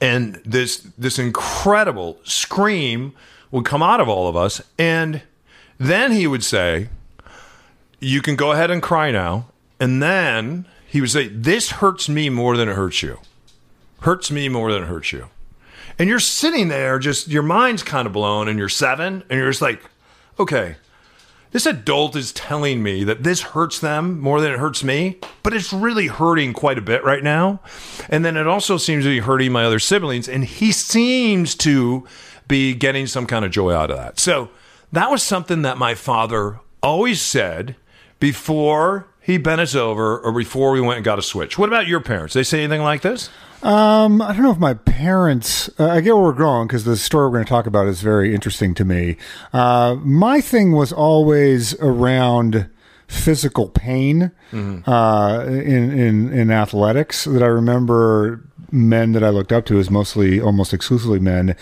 And 0.00 0.40
this 0.44 0.78
this 0.98 1.18
incredible 1.18 2.18
scream 2.24 3.12
would 3.50 3.66
come 3.66 3.82
out 3.82 4.00
of 4.00 4.08
all 4.08 4.26
of 4.26 4.36
us, 4.36 4.62
and 4.78 5.22
then 5.78 6.12
he 6.12 6.26
would 6.26 6.42
say, 6.42 6.88
"You 8.00 8.22
can 8.22 8.36
go 8.36 8.52
ahead 8.52 8.70
and 8.70 8.82
cry 8.82 9.10
now." 9.10 9.48
And 9.78 10.02
then 10.02 10.66
he 10.86 11.00
would 11.00 11.10
say, 11.10 11.28
"This 11.28 11.72
hurts 11.72 12.08
me 12.08 12.30
more 12.30 12.56
than 12.56 12.68
it 12.68 12.74
hurts 12.74 13.02
you. 13.02 13.18
Hurts 14.00 14.30
me 14.30 14.48
more 14.48 14.72
than 14.72 14.84
it 14.84 14.86
hurts 14.86 15.12
you." 15.12 15.28
And 15.98 16.08
you're 16.08 16.20
sitting 16.20 16.68
there, 16.68 16.98
just 16.98 17.28
your 17.28 17.42
mind's 17.42 17.82
kind 17.82 18.06
of 18.06 18.12
blown, 18.12 18.48
and 18.48 18.58
you're 18.58 18.68
seven, 18.68 19.22
and 19.28 19.38
you're 19.38 19.50
just 19.50 19.62
like, 19.62 19.82
"Okay." 20.38 20.76
This 21.52 21.66
adult 21.66 22.16
is 22.16 22.32
telling 22.32 22.82
me 22.82 23.04
that 23.04 23.22
this 23.22 23.42
hurts 23.42 23.78
them 23.78 24.18
more 24.18 24.40
than 24.40 24.52
it 24.52 24.58
hurts 24.58 24.82
me, 24.82 25.18
but 25.44 25.54
it's 25.54 25.72
really 25.72 26.08
hurting 26.08 26.52
quite 26.52 26.78
a 26.78 26.82
bit 26.82 27.04
right 27.04 27.22
now. 27.22 27.60
And 28.08 28.24
then 28.24 28.36
it 28.36 28.48
also 28.48 28.76
seems 28.76 29.04
to 29.04 29.10
be 29.10 29.20
hurting 29.20 29.52
my 29.52 29.64
other 29.64 29.78
siblings, 29.78 30.28
and 30.28 30.44
he 30.44 30.72
seems 30.72 31.54
to 31.56 32.04
be 32.48 32.74
getting 32.74 33.06
some 33.06 33.24
kind 33.26 33.44
of 33.44 33.52
joy 33.52 33.72
out 33.72 33.92
of 33.92 33.96
that. 33.96 34.18
So 34.18 34.48
that 34.90 35.12
was 35.12 35.22
something 35.22 35.62
that 35.62 35.78
my 35.78 35.94
father 35.94 36.58
always 36.82 37.22
said 37.22 37.76
before 38.18 39.06
he 39.20 39.38
bent 39.38 39.60
us 39.60 39.76
over 39.76 40.18
or 40.18 40.32
before 40.32 40.72
we 40.72 40.80
went 40.80 40.96
and 40.96 41.04
got 41.04 41.20
a 41.20 41.22
switch. 41.22 41.56
What 41.56 41.68
about 41.68 41.86
your 41.86 42.00
parents? 42.00 42.34
They 42.34 42.42
say 42.42 42.64
anything 42.64 42.82
like 42.82 43.02
this? 43.02 43.30
Um, 43.64 44.20
I 44.20 44.34
don't 44.34 44.42
know 44.42 44.50
if 44.50 44.58
my 44.58 44.74
parents. 44.74 45.70
Uh, 45.80 45.88
I 45.88 46.00
get 46.02 46.14
where 46.14 46.22
we're 46.22 46.32
going 46.34 46.66
because 46.68 46.84
the 46.84 46.96
story 46.96 47.26
we're 47.28 47.36
going 47.36 47.46
to 47.46 47.48
talk 47.48 47.66
about 47.66 47.86
is 47.86 48.02
very 48.02 48.34
interesting 48.34 48.74
to 48.74 48.84
me. 48.84 49.16
Uh, 49.54 49.96
my 50.00 50.40
thing 50.42 50.72
was 50.72 50.92
always 50.92 51.74
around 51.80 52.68
physical 53.06 53.68
pain 53.68 54.32
uh, 54.86 55.44
in 55.46 55.90
in 55.98 56.32
in 56.32 56.50
athletics. 56.50 57.24
That 57.24 57.42
I 57.42 57.46
remember 57.46 58.42
men 58.72 59.12
that 59.12 59.22
I 59.22 59.30
looked 59.30 59.52
up 59.52 59.64
to 59.66 59.78
is 59.78 59.90
mostly 59.90 60.40
almost 60.40 60.74
exclusively 60.74 61.18
men 61.18 61.56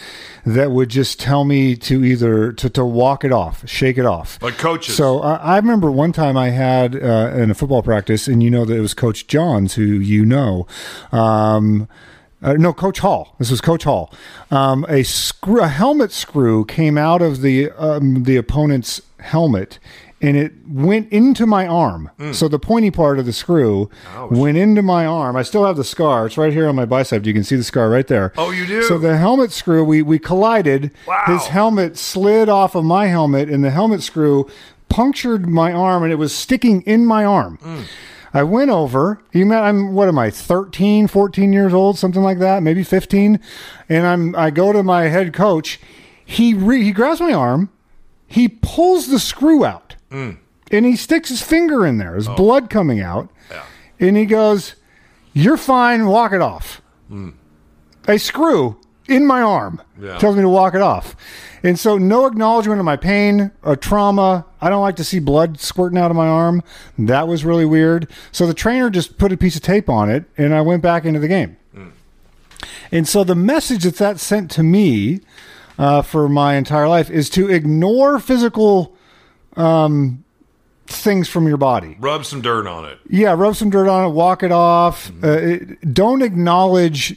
that 0.44 0.70
would 0.70 0.88
just 0.88 1.20
tell 1.20 1.44
me 1.44 1.76
to 1.76 2.04
either 2.04 2.52
to, 2.52 2.70
to 2.70 2.84
walk 2.84 3.24
it 3.24 3.32
off, 3.32 3.68
shake 3.68 3.98
it 3.98 4.06
off. 4.06 4.40
Like 4.42 4.58
coaches. 4.58 4.96
So 4.96 5.20
uh, 5.20 5.38
I 5.42 5.56
remember 5.56 5.90
one 5.90 6.12
time 6.12 6.36
I 6.36 6.50
had 6.50 6.94
uh, 6.94 7.32
in 7.34 7.50
a 7.50 7.54
football 7.54 7.82
practice, 7.82 8.28
and 8.28 8.42
you 8.42 8.50
know 8.50 8.64
that 8.64 8.76
it 8.76 8.80
was 8.80 8.94
Coach 8.94 9.26
Johns, 9.26 9.74
who 9.74 9.84
you 9.84 10.24
know. 10.24 10.66
Um, 11.10 11.88
uh, 12.42 12.54
no, 12.54 12.72
Coach 12.72 12.98
Hall. 12.98 13.36
This 13.38 13.50
was 13.50 13.60
Coach 13.60 13.84
Hall. 13.84 14.12
Um, 14.50 14.84
a 14.88 15.04
screw, 15.04 15.62
a 15.62 15.68
helmet 15.68 16.10
screw 16.10 16.64
came 16.64 16.98
out 16.98 17.22
of 17.22 17.40
the 17.40 17.70
um, 17.72 18.24
the 18.24 18.36
opponent's 18.36 19.00
helmet, 19.20 19.78
and 20.22 20.36
it 20.36 20.52
went 20.68 21.12
into 21.12 21.44
my 21.46 21.66
arm. 21.66 22.10
Hmm. 22.16 22.32
So 22.32 22.46
the 22.46 22.60
pointy 22.60 22.92
part 22.92 23.18
of 23.18 23.26
the 23.26 23.32
screw 23.32 23.90
went 24.30 24.56
into 24.56 24.80
my 24.80 25.04
arm. 25.04 25.36
I 25.36 25.42
still 25.42 25.66
have 25.66 25.76
the 25.76 25.84
scar. 25.84 26.26
It's 26.26 26.38
right 26.38 26.52
here 26.52 26.68
on 26.68 26.76
my 26.76 26.84
bicep. 26.84 27.26
You 27.26 27.34
can 27.34 27.42
see 27.42 27.56
the 27.56 27.64
scar 27.64 27.90
right 27.90 28.06
there. 28.06 28.32
Oh, 28.36 28.50
you 28.52 28.64
do? 28.64 28.82
So 28.84 28.98
the 28.98 29.18
helmet 29.18 29.50
screw, 29.50 29.84
we 29.84 30.00
we 30.00 30.18
collided. 30.18 30.92
Wow. 31.06 31.24
His 31.26 31.48
helmet 31.48 31.98
slid 31.98 32.48
off 32.48 32.74
of 32.74 32.84
my 32.84 33.08
helmet, 33.08 33.50
and 33.50 33.64
the 33.64 33.70
helmet 33.70 34.02
screw 34.02 34.48
punctured 34.88 35.48
my 35.48 35.72
arm, 35.72 36.04
and 36.04 36.12
it 36.12 36.16
was 36.16 36.34
sticking 36.34 36.82
in 36.82 37.04
my 37.04 37.24
arm. 37.24 37.58
Hmm. 37.58 37.82
I 38.34 38.44
went 38.44 38.70
over. 38.70 39.20
You 39.32 39.44
met 39.44 39.62
I'm 39.62 39.92
what 39.92 40.08
am 40.08 40.18
I 40.18 40.30
13, 40.30 41.08
14 41.08 41.52
years 41.52 41.74
old, 41.74 41.98
something 41.98 42.22
like 42.22 42.38
that, 42.38 42.62
maybe 42.62 42.82
15. 42.82 43.40
And 43.88 44.06
I'm 44.06 44.36
I 44.36 44.50
go 44.50 44.72
to 44.72 44.82
my 44.82 45.08
head 45.08 45.34
coach. 45.34 45.80
He 46.24 46.54
re, 46.54 46.82
he 46.82 46.92
grabs 46.92 47.20
my 47.20 47.32
arm. 47.32 47.70
He 48.26 48.48
pulls 48.48 49.08
the 49.08 49.18
screw 49.18 49.64
out. 49.64 49.81
Mm. 50.12 50.36
And 50.70 50.86
he 50.86 50.96
sticks 50.96 51.28
his 51.28 51.42
finger 51.42 51.86
in 51.86 51.98
there. 51.98 52.12
There's 52.12 52.28
Oh. 52.28 52.34
blood 52.34 52.70
coming 52.70 53.00
out. 53.00 53.28
And 54.00 54.16
he 54.16 54.24
goes, 54.26 54.74
"You're 55.32 55.56
fine, 55.56 56.06
walk 56.06 56.32
it 56.32 56.40
off." 56.40 56.82
A 58.08 58.18
screw 58.18 58.76
in 59.08 59.24
my 59.26 59.42
arm 59.42 59.80
Mm. 60.00 60.04
Yeah. 60.06 60.18
tells 60.18 60.34
me 60.36 60.42
to 60.42 60.48
walk 60.48 60.74
it 60.74 60.80
off. 60.82 61.14
And 61.62 61.78
so, 61.78 61.96
no 61.98 62.26
acknowledgement 62.26 62.80
of 62.80 62.84
my 62.84 62.96
pain 62.96 63.52
or 63.62 63.76
trauma. 63.76 64.46
I 64.60 64.68
don't 64.70 64.82
like 64.82 64.96
to 64.96 65.04
see 65.04 65.20
blood 65.20 65.60
squirting 65.60 65.98
out 65.98 66.10
of 66.10 66.16
my 66.16 66.26
arm. 66.26 66.62
That 66.98 67.28
was 67.28 67.44
really 67.44 67.64
weird. 67.64 68.08
So, 68.32 68.46
the 68.48 68.54
trainer 68.54 68.90
just 68.90 69.16
put 69.18 69.30
a 69.32 69.36
piece 69.36 69.54
of 69.54 69.62
tape 69.62 69.88
on 69.88 70.10
it, 70.10 70.24
and 70.36 70.52
I 70.52 70.60
went 70.62 70.82
back 70.82 71.04
into 71.04 71.20
the 71.20 71.28
game. 71.28 71.56
And 72.90 73.06
so, 73.08 73.22
the 73.24 73.34
message 73.36 73.84
that 73.84 73.96
that 73.98 74.18
sent 74.20 74.50
to 74.52 74.62
me 74.62 75.20
uh, 75.78 76.02
for 76.02 76.28
my 76.28 76.54
entire 76.56 76.88
life 76.88 77.10
is 77.10 77.30
to 77.30 77.48
ignore 77.48 78.18
physical 78.18 78.94
um, 79.56 80.24
things 80.86 81.28
from 81.28 81.46
your 81.48 81.56
body. 81.56 81.96
Rub 82.00 82.24
some 82.24 82.42
dirt 82.42 82.66
on 82.66 82.84
it. 82.84 82.98
Yeah, 83.08 83.34
rub 83.36 83.56
some 83.56 83.70
dirt 83.70 83.88
on 83.88 84.10
it, 84.10 84.14
walk 84.14 84.42
it 84.42 84.52
off. 84.52 85.10
Uh, 85.22 85.28
it, 85.28 85.94
don't 85.94 86.22
acknowledge, 86.22 87.16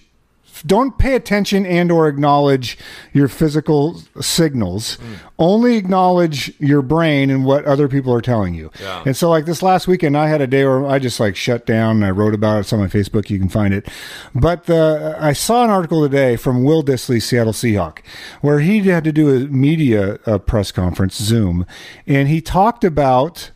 don't 0.64 0.98
pay 0.98 1.16
attention 1.16 1.66
and 1.66 1.92
or 1.92 2.08
acknowledge 2.08 2.78
your 3.14 3.28
physical 3.28 4.02
signals. 4.22 4.98
Only 5.38 5.76
acknowledge 5.76 6.54
your 6.60 6.82
brain 6.82 7.30
and 7.30 7.46
what 7.46 7.66
other 7.66 7.88
people 7.88 8.14
are 8.14 8.22
telling 8.22 8.54
you. 8.54 8.72
Yeah. 8.80 9.04
And 9.06 9.18
so, 9.18 9.30
like 9.30 9.46
this 9.46 9.62
last 9.62 9.88
weekend, 9.88 10.18
I 10.18 10.28
had 10.28 10.42
a 10.42 10.48
day 10.48 10.64
where 10.66 10.86
I 10.86 11.00
just 11.00 11.20
like 11.20 11.36
shut 11.36 11.66
down. 11.66 11.98
And 11.98 12.06
I 12.06 12.12
wrote 12.12 12.34
about 12.34 12.58
it. 12.58 12.60
It's 12.62 12.74
on 12.74 12.80
my 12.80 12.88
Facebook. 12.88 13.30
You 13.30 13.40
can 13.40 13.50
find 13.50 13.74
it. 13.74 13.88
But 14.34 14.66
the, 14.66 15.18
I 15.20 15.34
saw 15.34 15.64
an 15.64 15.70
article 15.70 16.02
today 16.04 16.36
from 16.36 16.64
Will 16.64 16.84
Dissly, 16.84 17.22
Seattle 17.22 17.54
Seahawk, 17.54 18.00
where 18.42 18.60
he 18.60 18.80
had 18.80 19.04
to 19.04 19.12
do 19.12 19.36
a 19.36 19.48
media 19.48 20.20
uh, 20.26 20.38
press 20.38 20.72
conference, 20.72 21.16
Zoom, 21.16 21.66
and 22.08 22.28
he 22.28 22.42
talked 22.42 22.84
about 22.84 23.52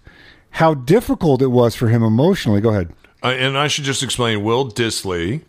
how 0.51 0.73
difficult 0.73 1.41
it 1.41 1.47
was 1.47 1.75
for 1.75 1.87
him 1.87 2.03
emotionally. 2.03 2.61
Go 2.61 2.69
ahead. 2.69 2.93
Uh, 3.21 3.27
and 3.27 3.57
I 3.57 3.67
should 3.67 3.83
just 3.83 4.01
explain 4.01 4.43
Will 4.43 4.69
Dissly 4.69 5.41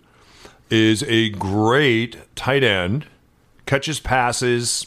is 0.71 1.03
a 1.05 1.31
great 1.31 2.17
tight 2.37 2.63
end, 2.63 3.07
catches 3.67 4.01
passes, 4.01 4.87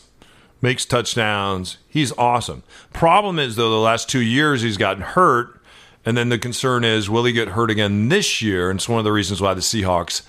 makes 0.62 0.86
touchdowns. 0.86 1.78
He's 1.88 2.12
awesome. 2.14 2.64
Problem 2.94 3.38
is, 3.38 3.56
though, 3.56 3.70
the 3.70 3.78
last 3.78 4.10
two 4.10 4.22
years 4.22 4.62
he's 4.62 4.78
gotten 4.78 5.04
hurt. 5.04 5.60
And 6.06 6.18
then 6.18 6.30
the 6.30 6.40
concern 6.40 6.84
is, 6.84 7.10
will 7.10 7.24
he 7.24 7.32
get 7.32 7.50
hurt 7.50 7.70
again 7.72 8.10
this 8.10 8.42
year? 8.42 8.70
And 8.70 8.80
it's 8.80 8.90
one 8.90 9.00
of 9.00 9.06
the 9.06 9.12
reasons 9.12 9.42
why 9.42 9.54
the 9.54 9.62
Seahawks 9.62 10.24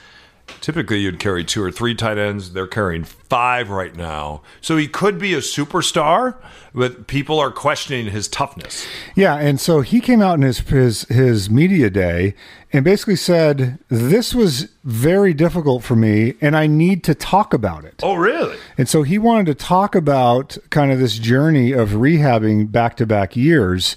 typically 0.60 0.98
you'd 0.98 1.20
carry 1.20 1.44
two 1.44 1.62
or 1.62 1.70
three 1.70 1.94
tight 1.94 2.18
ends. 2.18 2.52
They're 2.52 2.66
carrying 2.66 3.04
five 3.04 3.70
right 3.70 3.94
now. 3.94 4.42
So 4.60 4.76
he 4.76 4.88
could 4.88 5.18
be 5.18 5.34
a 5.34 5.38
superstar, 5.38 6.36
but 6.74 7.06
people 7.06 7.38
are 7.38 7.50
questioning 7.50 8.06
his 8.06 8.28
toughness. 8.28 8.86
Yeah, 9.14 9.36
and 9.36 9.60
so 9.60 9.80
he 9.80 10.00
came 10.00 10.22
out 10.22 10.34
in 10.34 10.42
his 10.42 10.60
his 10.60 11.02
his 11.02 11.50
media 11.50 11.90
day 11.90 12.34
and 12.72 12.84
basically 12.84 13.16
said 13.16 13.78
this 13.88 14.34
was 14.34 14.68
very 14.84 15.32
difficult 15.32 15.84
for 15.84 15.96
me 15.96 16.34
and 16.40 16.56
I 16.56 16.66
need 16.66 17.04
to 17.04 17.14
talk 17.14 17.54
about 17.54 17.84
it. 17.84 18.00
Oh, 18.02 18.14
really? 18.14 18.56
And 18.76 18.88
so 18.88 19.02
he 19.02 19.18
wanted 19.18 19.46
to 19.46 19.54
talk 19.54 19.94
about 19.94 20.58
kind 20.70 20.90
of 20.90 20.98
this 20.98 21.18
journey 21.18 21.72
of 21.72 21.90
rehabbing 21.90 22.70
back 22.72 22.96
to 22.96 23.06
back 23.06 23.36
years. 23.36 23.96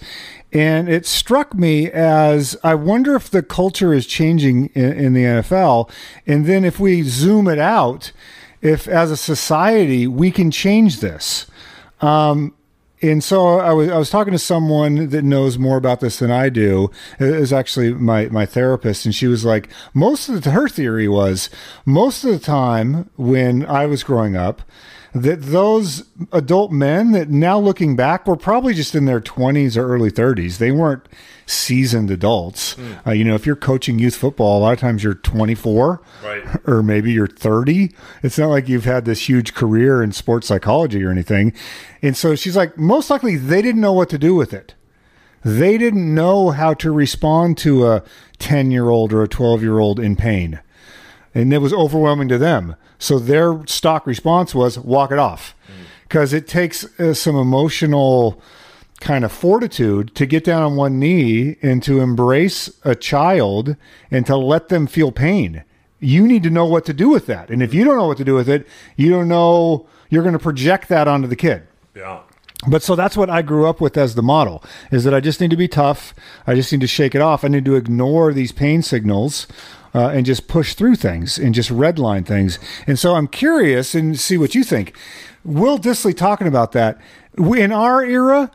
And 0.54 0.88
it 0.88 1.06
struck 1.06 1.54
me 1.54 1.92
as 1.92 2.56
I 2.63 2.74
wonder 2.75 3.16
if 3.16 3.30
the 3.30 3.44
culture 3.44 3.94
is 3.94 4.08
changing 4.08 4.68
in, 4.68 4.94
in 4.94 5.13
the 5.13 5.24
NFL. 5.24 5.89
And 6.25 6.46
then 6.46 6.63
if 6.63 6.80
we 6.80 7.04
zoom 7.04 7.48
it 7.48 7.60
out, 7.60 8.12
if 8.62 8.88
as 8.88 9.12
a 9.12 9.18
society 9.18 10.08
we 10.08 10.32
can 10.32 10.51
change 10.51 11.00
this. 11.00 11.48
Um, 12.01 12.54
and 13.01 13.24
so 13.24 13.60
I 13.60 13.74
was 13.74 13.89
I 13.89 13.98
was 13.98 14.10
talking 14.10 14.34
to 14.34 14.39
someone 14.39 15.10
that 15.10 15.24
knows 15.24 15.60
more 15.60 15.77
about 15.77 16.00
this 16.00 16.18
than 16.18 16.32
I 16.32 16.50
do. 16.50 16.89
It 17.20 17.39
was 17.39 17.54
actually 17.54 17.94
my 17.94 18.27
my 18.30 18.46
therapist, 18.46 19.06
and 19.06 19.13
she 19.13 19.27
was 19.27 19.46
like, 19.46 19.70
most 19.94 20.30
of 20.30 20.42
the 20.42 20.51
her 20.51 20.68
theory 20.68 21.08
was 21.08 21.51
most 21.86 22.24
of 22.24 22.32
the 22.32 22.39
time 22.39 23.10
when 23.16 23.66
I 23.68 23.86
was 23.86 24.04
growing 24.04 24.36
up, 24.36 24.63
that 25.24 25.41
those 25.41 26.03
adult 26.31 26.71
men 26.71 27.12
that 27.12 27.29
now 27.29 27.59
looking 27.59 27.95
back 27.95 28.27
were 28.27 28.36
probably 28.36 28.74
just 28.74 28.95
in 28.95 29.05
their 29.05 29.21
twenties 29.21 29.77
or 29.77 29.88
early 29.88 30.09
thirties. 30.09 30.57
They 30.57 30.71
weren't 30.71 31.07
seasoned 31.45 32.12
adults. 32.12 32.75
Uh, 33.05 33.12
you 33.12 33.24
know, 33.24 33.33
if 33.33 33.45
you're 33.45 33.55
coaching 33.55 34.00
youth 34.00 34.15
football, 34.15 34.59
a 34.59 34.62
lot 34.62 34.74
of 34.74 34.79
times 34.79 35.01
you're 35.01 35.13
24 35.13 36.01
Right. 36.21 36.43
or 36.67 36.83
maybe 36.83 37.13
you're 37.13 37.25
30. 37.25 37.93
It's 38.21 38.38
not 38.38 38.50
like 38.50 38.67
you've 38.67 38.83
had 38.83 39.05
this 39.05 39.29
huge 39.29 39.53
career 39.53 40.03
in 40.03 40.12
sports 40.12 40.47
psychology 40.47 41.01
or 41.03 41.09
anything. 41.09 41.53
And 42.01 42.17
so 42.17 42.36
she's 42.36 42.57
like, 42.57 42.77
most 42.77 43.09
likely 43.09 43.38
they 43.38 43.62
didn't 43.62 43.79
know 43.79 43.93
what 43.93 44.09
to 44.09 44.17
do 44.17 44.36
with 44.36 44.53
it. 44.53 44.75
They 45.43 45.77
didn't 45.77 46.13
know 46.13 46.50
how 46.50 46.74
to 46.75 46.91
respond 46.91 47.57
to 47.59 47.88
a 47.88 48.03
10 48.39 48.69
year 48.71 48.89
old 48.89 49.13
or 49.13 49.24
a 49.24 49.27
12 49.29 49.63
year 49.63 49.79
old 49.79 50.01
in 50.01 50.17
pain. 50.17 50.59
And 51.34 51.53
it 51.53 51.60
was 51.60 51.74
overwhelming 51.74 52.27
to 52.29 52.38
them. 52.38 52.75
So 53.00 53.19
their 53.19 53.65
stock 53.67 54.07
response 54.07 54.55
was 54.55 54.79
walk 54.79 55.12
it 55.12 55.19
off 55.19 55.55
because 56.03 56.34
it 56.34 56.48
takes 56.48 56.86
uh, 57.00 57.13
some 57.13 57.36
emotional 57.36 58.41
kind 59.00 59.24
of 59.24 59.31
fortitude 59.31 60.15
to 60.15 60.25
get 60.25 60.43
down 60.43 60.63
on 60.63 60.75
one 60.75 61.00
knee 61.00 61.57
and 61.62 61.84
to 61.84 62.00
embrace 62.00 62.69
a 62.84 62.96
child 62.96 63.75
and 64.10 64.25
to 64.25 64.36
let 64.36 64.69
them 64.69 64.88
feel 64.88 65.12
pain. 65.12 65.63
You 66.00 66.27
need 66.27 66.43
to 66.43 66.50
know 66.50 66.65
what 66.65 66.86
to 66.86 66.93
do 66.93 67.10
with 67.10 67.25
that. 67.27 67.50
And 67.50 67.62
if 67.62 67.74
you 67.74 67.84
don't 67.84 67.98
know 67.98 68.07
what 68.07 68.17
to 68.17 68.24
do 68.24 68.36
with 68.36 68.50
it, 68.50 68.67
you 68.96 69.10
don't 69.10 69.27
know, 69.27 69.88
you're 70.10 70.24
going 70.24 70.34
to 70.34 70.39
project 70.39 70.89
that 70.89 71.07
onto 71.07 71.27
the 71.27 71.36
kid. 71.36 71.67
Yeah. 71.96 72.22
But 72.67 72.81
so 72.81 72.96
that's 72.96 73.15
what 73.15 73.29
I 73.29 73.43
grew 73.43 73.67
up 73.67 73.79
with 73.79 73.98
as 73.98 74.15
the 74.15 74.24
model 74.24 74.63
is 74.91 75.03
that 75.03 75.13
I 75.13 75.19
just 75.19 75.39
need 75.39 75.51
to 75.51 75.57
be 75.57 75.67
tough. 75.67 76.15
I 76.48 76.55
just 76.55 76.72
need 76.72 76.81
to 76.81 76.88
shake 76.88 77.13
it 77.13 77.22
off. 77.22 77.43
I 77.43 77.50
need 77.50 77.65
to 77.65 77.75
ignore 77.75 78.34
these 78.34 78.51
pain 78.51 78.81
signals 78.81 79.46
uh, 79.98 80.10
and 80.10 80.27
just 80.27 80.48
push 80.48 80.75
through 80.75 80.96
things 80.96 81.39
and 81.39 81.56
just 81.56 81.70
redline 81.70 82.24
things. 82.24 82.60
And 82.86 83.00
so 83.00 83.16
I'm 83.16 83.27
curious 83.27 83.96
and 83.96 84.20
see 84.20 84.38
what 84.38 84.54
you 84.54 84.63
think. 84.63 84.96
Will 85.44 85.80
Dissly 85.80 86.16
talking 86.16 86.46
about 86.46 86.72
that 86.74 87.01
in 87.36 87.72
our 87.72 88.04
era, 88.04 88.51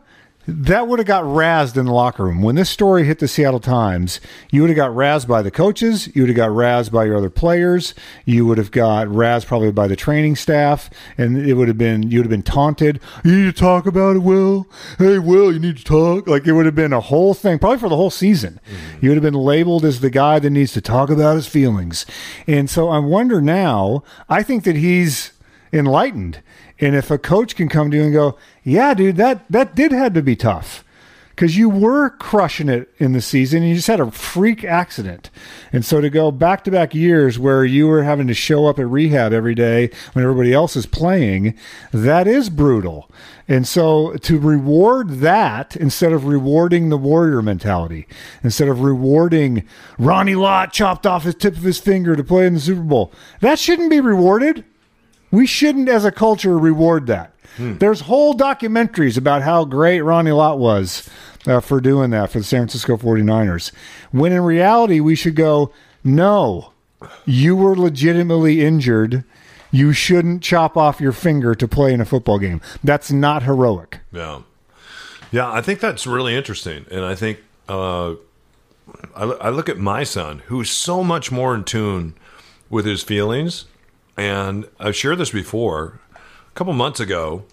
that 0.47 0.87
would 0.87 0.99
have 0.99 1.07
got 1.07 1.23
razzed 1.23 1.77
in 1.77 1.85
the 1.85 1.93
locker 1.93 2.25
room. 2.25 2.41
When 2.41 2.55
this 2.55 2.69
story 2.69 3.05
hit 3.05 3.19
the 3.19 3.27
Seattle 3.27 3.59
Times, 3.59 4.19
you 4.51 4.61
would 4.61 4.69
have 4.69 4.77
got 4.77 4.91
razzed 4.91 5.27
by 5.27 5.41
the 5.41 5.51
coaches, 5.51 6.13
you 6.15 6.23
would 6.23 6.29
have 6.29 6.35
got 6.35 6.49
razzed 6.49 6.91
by 6.91 7.05
your 7.05 7.17
other 7.17 7.29
players, 7.29 7.93
you 8.25 8.45
would 8.45 8.57
have 8.57 8.71
got 8.71 9.07
razzed 9.07 9.45
probably 9.45 9.71
by 9.71 9.87
the 9.87 9.95
training 9.95 10.35
staff, 10.35 10.89
and 11.17 11.37
it 11.37 11.53
would 11.53 11.67
have 11.67 11.77
been 11.77 12.11
you 12.11 12.19
would 12.19 12.25
have 12.25 12.31
been 12.31 12.43
taunted. 12.43 12.99
You 13.23 13.35
need 13.35 13.55
to 13.55 13.59
talk 13.59 13.85
about 13.85 14.17
it, 14.17 14.19
Will. 14.19 14.67
Hey, 14.97 15.17
Will, 15.19 15.51
you 15.51 15.59
need 15.59 15.77
to 15.77 15.83
talk. 15.83 16.27
Like 16.27 16.45
it 16.45 16.53
would 16.53 16.65
have 16.65 16.75
been 16.75 16.93
a 16.93 16.99
whole 16.99 17.33
thing, 17.33 17.59
probably 17.59 17.79
for 17.79 17.89
the 17.89 17.95
whole 17.95 18.11
season. 18.11 18.59
Mm-hmm. 18.65 19.05
You 19.05 19.09
would 19.09 19.17
have 19.17 19.23
been 19.23 19.33
labeled 19.33 19.85
as 19.85 20.01
the 20.01 20.09
guy 20.09 20.39
that 20.39 20.49
needs 20.49 20.73
to 20.73 20.81
talk 20.81 21.09
about 21.09 21.35
his 21.35 21.47
feelings. 21.47 22.05
And 22.47 22.69
so 22.69 22.89
I 22.89 22.99
wonder 22.99 23.41
now, 23.41 24.03
I 24.29 24.43
think 24.43 24.63
that 24.65 24.75
he's 24.75 25.31
enlightened. 25.71 26.41
And 26.79 26.95
if 26.95 27.11
a 27.11 27.17
coach 27.17 27.55
can 27.55 27.69
come 27.69 27.91
to 27.91 27.97
you 27.97 28.03
and 28.03 28.13
go, 28.13 28.37
"Yeah, 28.63 28.93
dude, 28.93 29.17
that 29.17 29.45
that 29.49 29.75
did 29.75 29.91
have 29.91 30.13
to 30.13 30.21
be 30.21 30.35
tough." 30.35 30.83
Because 31.35 31.57
you 31.57 31.67
were 31.67 32.11
crushing 32.11 32.69
it 32.69 32.89
in 32.99 33.13
the 33.13 33.21
season, 33.21 33.63
and 33.63 33.69
you 33.69 33.75
just 33.75 33.87
had 33.87 33.99
a 33.99 34.11
freak 34.11 34.63
accident, 34.63 35.31
and 35.71 35.83
so 35.83 35.99
to 35.99 36.07
go 36.07 36.29
back 36.29 36.63
to 36.63 36.71
back 36.71 36.93
years 36.93 37.39
where 37.39 37.65
you 37.65 37.87
were 37.87 38.03
having 38.03 38.27
to 38.27 38.35
show 38.35 38.67
up 38.67 38.77
at 38.77 38.87
rehab 38.87 39.33
every 39.33 39.55
day 39.55 39.89
when 40.13 40.23
everybody 40.23 40.53
else 40.53 40.75
is 40.75 40.85
playing, 40.85 41.55
that 41.91 42.27
is 42.27 42.51
brutal. 42.51 43.09
And 43.47 43.67
so 43.67 44.13
to 44.21 44.39
reward 44.39 45.21
that 45.21 45.75
instead 45.75 46.13
of 46.13 46.25
rewarding 46.25 46.89
the 46.89 46.97
warrior 46.97 47.41
mentality, 47.41 48.07
instead 48.43 48.67
of 48.67 48.81
rewarding 48.81 49.63
Ronnie 49.97 50.35
Lott 50.35 50.71
chopped 50.71 51.07
off 51.07 51.23
his 51.23 51.33
tip 51.33 51.57
of 51.57 51.63
his 51.63 51.79
finger 51.79 52.15
to 52.15 52.23
play 52.23 52.45
in 52.45 52.53
the 52.53 52.59
Super 52.59 52.81
Bowl, 52.81 53.11
that 53.41 53.57
shouldn't 53.57 53.89
be 53.89 53.99
rewarded. 53.99 54.63
We 55.33 55.47
shouldn't, 55.47 55.89
as 55.89 56.05
a 56.05 56.11
culture, 56.11 56.59
reward 56.59 57.07
that. 57.07 57.33
There's 57.57 58.01
whole 58.01 58.35
documentaries 58.35 59.17
about 59.17 59.41
how 59.41 59.65
great 59.65 60.01
Ronnie 60.01 60.31
Lott 60.31 60.59
was 60.59 61.09
uh, 61.47 61.59
for 61.59 61.81
doing 61.81 62.11
that 62.11 62.31
for 62.31 62.37
the 62.37 62.43
San 62.43 62.61
Francisco 62.61 62.97
49ers. 62.97 63.71
When 64.11 64.31
in 64.31 64.41
reality, 64.41 64.99
we 64.99 65.15
should 65.15 65.35
go, 65.35 65.71
no, 66.03 66.71
you 67.25 67.55
were 67.55 67.75
legitimately 67.75 68.61
injured. 68.63 69.23
You 69.71 69.91
shouldn't 69.91 70.43
chop 70.43 70.77
off 70.77 71.01
your 71.01 71.11
finger 71.11 71.55
to 71.55 71.67
play 71.67 71.93
in 71.93 72.01
a 72.01 72.05
football 72.05 72.37
game. 72.37 72.61
That's 72.83 73.11
not 73.11 73.41
heroic. 73.43 73.99
Yeah. 74.11 74.41
Yeah, 75.31 75.51
I 75.51 75.61
think 75.61 75.79
that's 75.79 76.05
really 76.05 76.35
interesting. 76.35 76.85
And 76.91 77.03
I 77.03 77.15
think 77.15 77.39
uh, 77.67 78.11
I, 79.15 79.23
I 79.23 79.49
look 79.49 79.67
at 79.67 79.79
my 79.79 80.03
son, 80.03 80.43
who's 80.45 80.69
so 80.69 81.03
much 81.03 81.31
more 81.31 81.55
in 81.55 81.63
tune 81.63 82.13
with 82.69 82.85
his 82.85 83.01
feelings. 83.01 83.65
And 84.17 84.67
I've 84.79 84.95
shared 84.95 85.17
this 85.17 85.31
before. 85.31 85.99
A 86.15 86.51
couple 86.55 86.73
months 86.73 86.99
ago, 86.99 87.45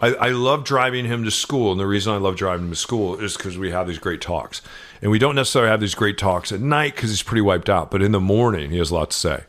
I, 0.00 0.14
I 0.14 0.28
love 0.30 0.64
driving 0.64 1.04
him 1.04 1.24
to 1.24 1.30
school. 1.30 1.72
And 1.72 1.80
the 1.80 1.86
reason 1.86 2.12
I 2.12 2.16
love 2.16 2.36
driving 2.36 2.66
him 2.66 2.70
to 2.70 2.76
school 2.76 3.18
is 3.18 3.36
because 3.36 3.58
we 3.58 3.70
have 3.70 3.86
these 3.86 3.98
great 3.98 4.20
talks. 4.20 4.62
And 5.02 5.10
we 5.10 5.18
don't 5.18 5.34
necessarily 5.34 5.70
have 5.70 5.80
these 5.80 5.94
great 5.94 6.18
talks 6.18 6.52
at 6.52 6.60
night 6.60 6.94
because 6.94 7.10
he's 7.10 7.22
pretty 7.22 7.42
wiped 7.42 7.68
out. 7.68 7.90
But 7.90 8.02
in 8.02 8.12
the 8.12 8.20
morning, 8.20 8.70
he 8.70 8.78
has 8.78 8.90
a 8.90 8.94
lot 8.94 9.10
to 9.10 9.16
say. 9.16 9.44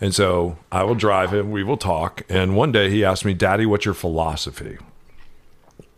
And 0.00 0.14
so 0.14 0.56
I 0.72 0.82
will 0.84 0.94
drive 0.94 1.32
him, 1.32 1.50
we 1.50 1.62
will 1.62 1.76
talk. 1.76 2.22
And 2.28 2.56
one 2.56 2.72
day 2.72 2.88
he 2.88 3.04
asked 3.04 3.24
me, 3.24 3.34
Daddy, 3.34 3.66
what's 3.66 3.84
your 3.84 3.94
philosophy? 3.94 4.78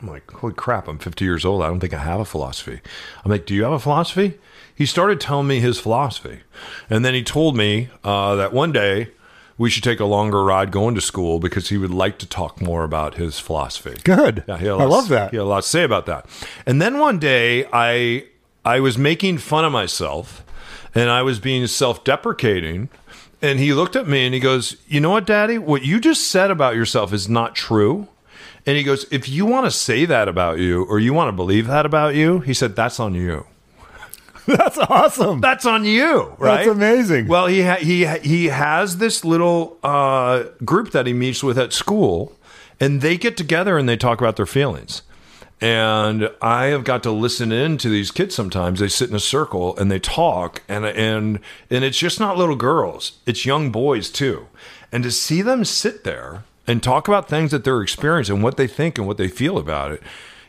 I'm 0.01 0.09
like, 0.09 0.29
holy 0.33 0.55
crap, 0.55 0.88
I'm 0.88 0.99
50 0.99 1.25
years 1.25 1.45
old. 1.45 1.62
I 1.62 1.69
don't 1.69 1.79
think 1.79 1.95
I 1.95 1.99
have 1.99 2.19
a 2.19 2.25
philosophy. 2.25 2.81
I'm 3.25 3.31
like, 3.31 3.47
do 3.47 3.55
you 3.55 3.62
have 3.62 3.73
a 3.73 3.79
philosophy? 3.79 4.38
He 4.75 4.85
started 4.85 5.21
telling 5.21 5.47
me 5.47 5.61
his 5.61 5.79
philosophy. 5.79 6.41
And 6.91 7.05
then 7.05 7.15
he 7.15 7.23
told 7.23 7.57
me 7.57 7.88
uh, 8.03 8.35
that 8.35 8.53
one 8.53 8.73
day 8.73 9.09
we 9.62 9.70
should 9.70 9.85
take 9.85 10.01
a 10.01 10.05
longer 10.05 10.42
ride 10.42 10.72
going 10.72 10.92
to 10.96 11.01
school 11.01 11.38
because 11.38 11.68
he 11.68 11.79
would 11.79 11.92
like 11.92 12.18
to 12.18 12.27
talk 12.27 12.61
more 12.61 12.83
about 12.83 13.14
his 13.14 13.38
philosophy. 13.38 13.94
Good. 14.03 14.42
Yeah, 14.48 14.59
he 14.59 14.66
had 14.66 14.75
a 14.75 14.79
I 14.79 14.85
love 14.87 15.09
that. 15.09 15.31
He 15.31 15.37
had 15.37 15.44
a 15.44 15.46
lot 15.46 15.62
to 15.62 15.68
say 15.68 15.85
about 15.85 16.05
that. 16.07 16.27
And 16.66 16.83
then 16.83 16.98
one 16.98 17.20
day, 17.20 17.66
I 17.72 18.25
I 18.64 18.81
was 18.81 18.98
making 18.98 19.38
fun 19.38 19.64
of 19.64 19.70
myself, 19.70 20.44
and 20.96 21.11
I 21.11 21.22
was 21.22 21.38
being 21.38 21.64
self-deprecating. 21.68 22.88
And 23.40 23.61
he 23.61 23.72
looked 23.72 23.94
at 23.94 24.09
me 24.09 24.25
and 24.25 24.35
he 24.35 24.40
goes, 24.40 24.77
"You 24.88 25.01
know 25.01 25.11
what, 25.11 25.27
Daddy? 25.27 25.59
What 25.59 25.85
you 25.85 26.01
just 26.01 26.29
said 26.29 26.51
about 26.51 26.75
yourself 26.75 27.12
is 27.12 27.29
not 27.29 27.55
true." 27.55 28.09
And 28.66 28.77
he 28.77 28.83
goes, 28.83 29.07
"If 29.12 29.29
you 29.29 29.46
want 29.46 29.66
to 29.66 29.70
say 29.70 30.05
that 30.07 30.27
about 30.27 30.59
you, 30.59 30.83
or 30.85 30.98
you 30.98 31.14
want 31.14 31.29
to 31.29 31.33
believe 31.33 31.68
that 31.68 31.87
about 31.87 32.16
you," 32.16 32.40
he 32.40 32.53
said, 32.53 32.75
"That's 32.75 32.98
on 32.98 33.14
you." 33.14 33.46
That's 34.46 34.78
awesome. 34.78 35.40
That's 35.40 35.64
on 35.66 35.85
you, 35.85 36.35
right? 36.38 36.64
That's 36.64 36.68
amazing. 36.68 37.28
Well, 37.28 37.46
he 37.46 37.62
ha- 37.62 37.76
he 37.76 38.05
ha- 38.05 38.18
he 38.22 38.46
has 38.46 38.98
this 38.98 39.24
little 39.24 39.78
uh, 39.83 40.44
group 40.64 40.90
that 40.90 41.07
he 41.07 41.12
meets 41.12 41.44
with 41.44 41.59
at 41.59 41.72
school, 41.72 42.37
and 42.81 43.00
they 43.00 43.16
get 43.16 43.37
together 43.37 43.78
and 43.78 43.88
they 43.88 43.96
talk 43.96 44.20
about 44.20 44.37
their 44.37 44.46
feelings. 44.46 45.02
And 45.61 46.28
I 46.42 46.66
have 46.66 46.83
got 46.83 47.05
to 47.05 47.12
listen 47.12 47.52
in 47.52 47.78
to 47.78 47.88
these 47.88 48.11
kids 48.11 48.35
sometimes. 48.35 48.81
They 48.81 48.88
sit 48.88 49.11
in 49.11 49.14
a 49.14 49.20
circle 49.20 49.76
and 49.76 49.92
they 49.92 50.00
talk, 50.00 50.62
and 50.68 50.85
and 50.85 51.38
and 51.70 51.85
it's 51.85 51.98
just 51.98 52.18
not 52.18 52.37
little 52.37 52.57
girls; 52.57 53.18
it's 53.26 53.46
young 53.46 53.70
boys 53.70 54.11
too. 54.11 54.48
And 54.90 55.05
to 55.05 55.12
see 55.12 55.40
them 55.40 55.64
sit 55.64 56.02
there 56.02 56.42
and 56.66 56.83
talk 56.83 57.07
about 57.07 57.28
things 57.28 57.52
that 57.52 57.62
they're 57.62 57.81
experiencing, 57.81 58.42
what 58.42 58.57
they 58.57 58.66
think 58.66 58.98
and 58.98 59.07
what 59.07 59.18
they 59.18 59.28
feel 59.28 59.57
about 59.57 59.92
it, 59.92 60.02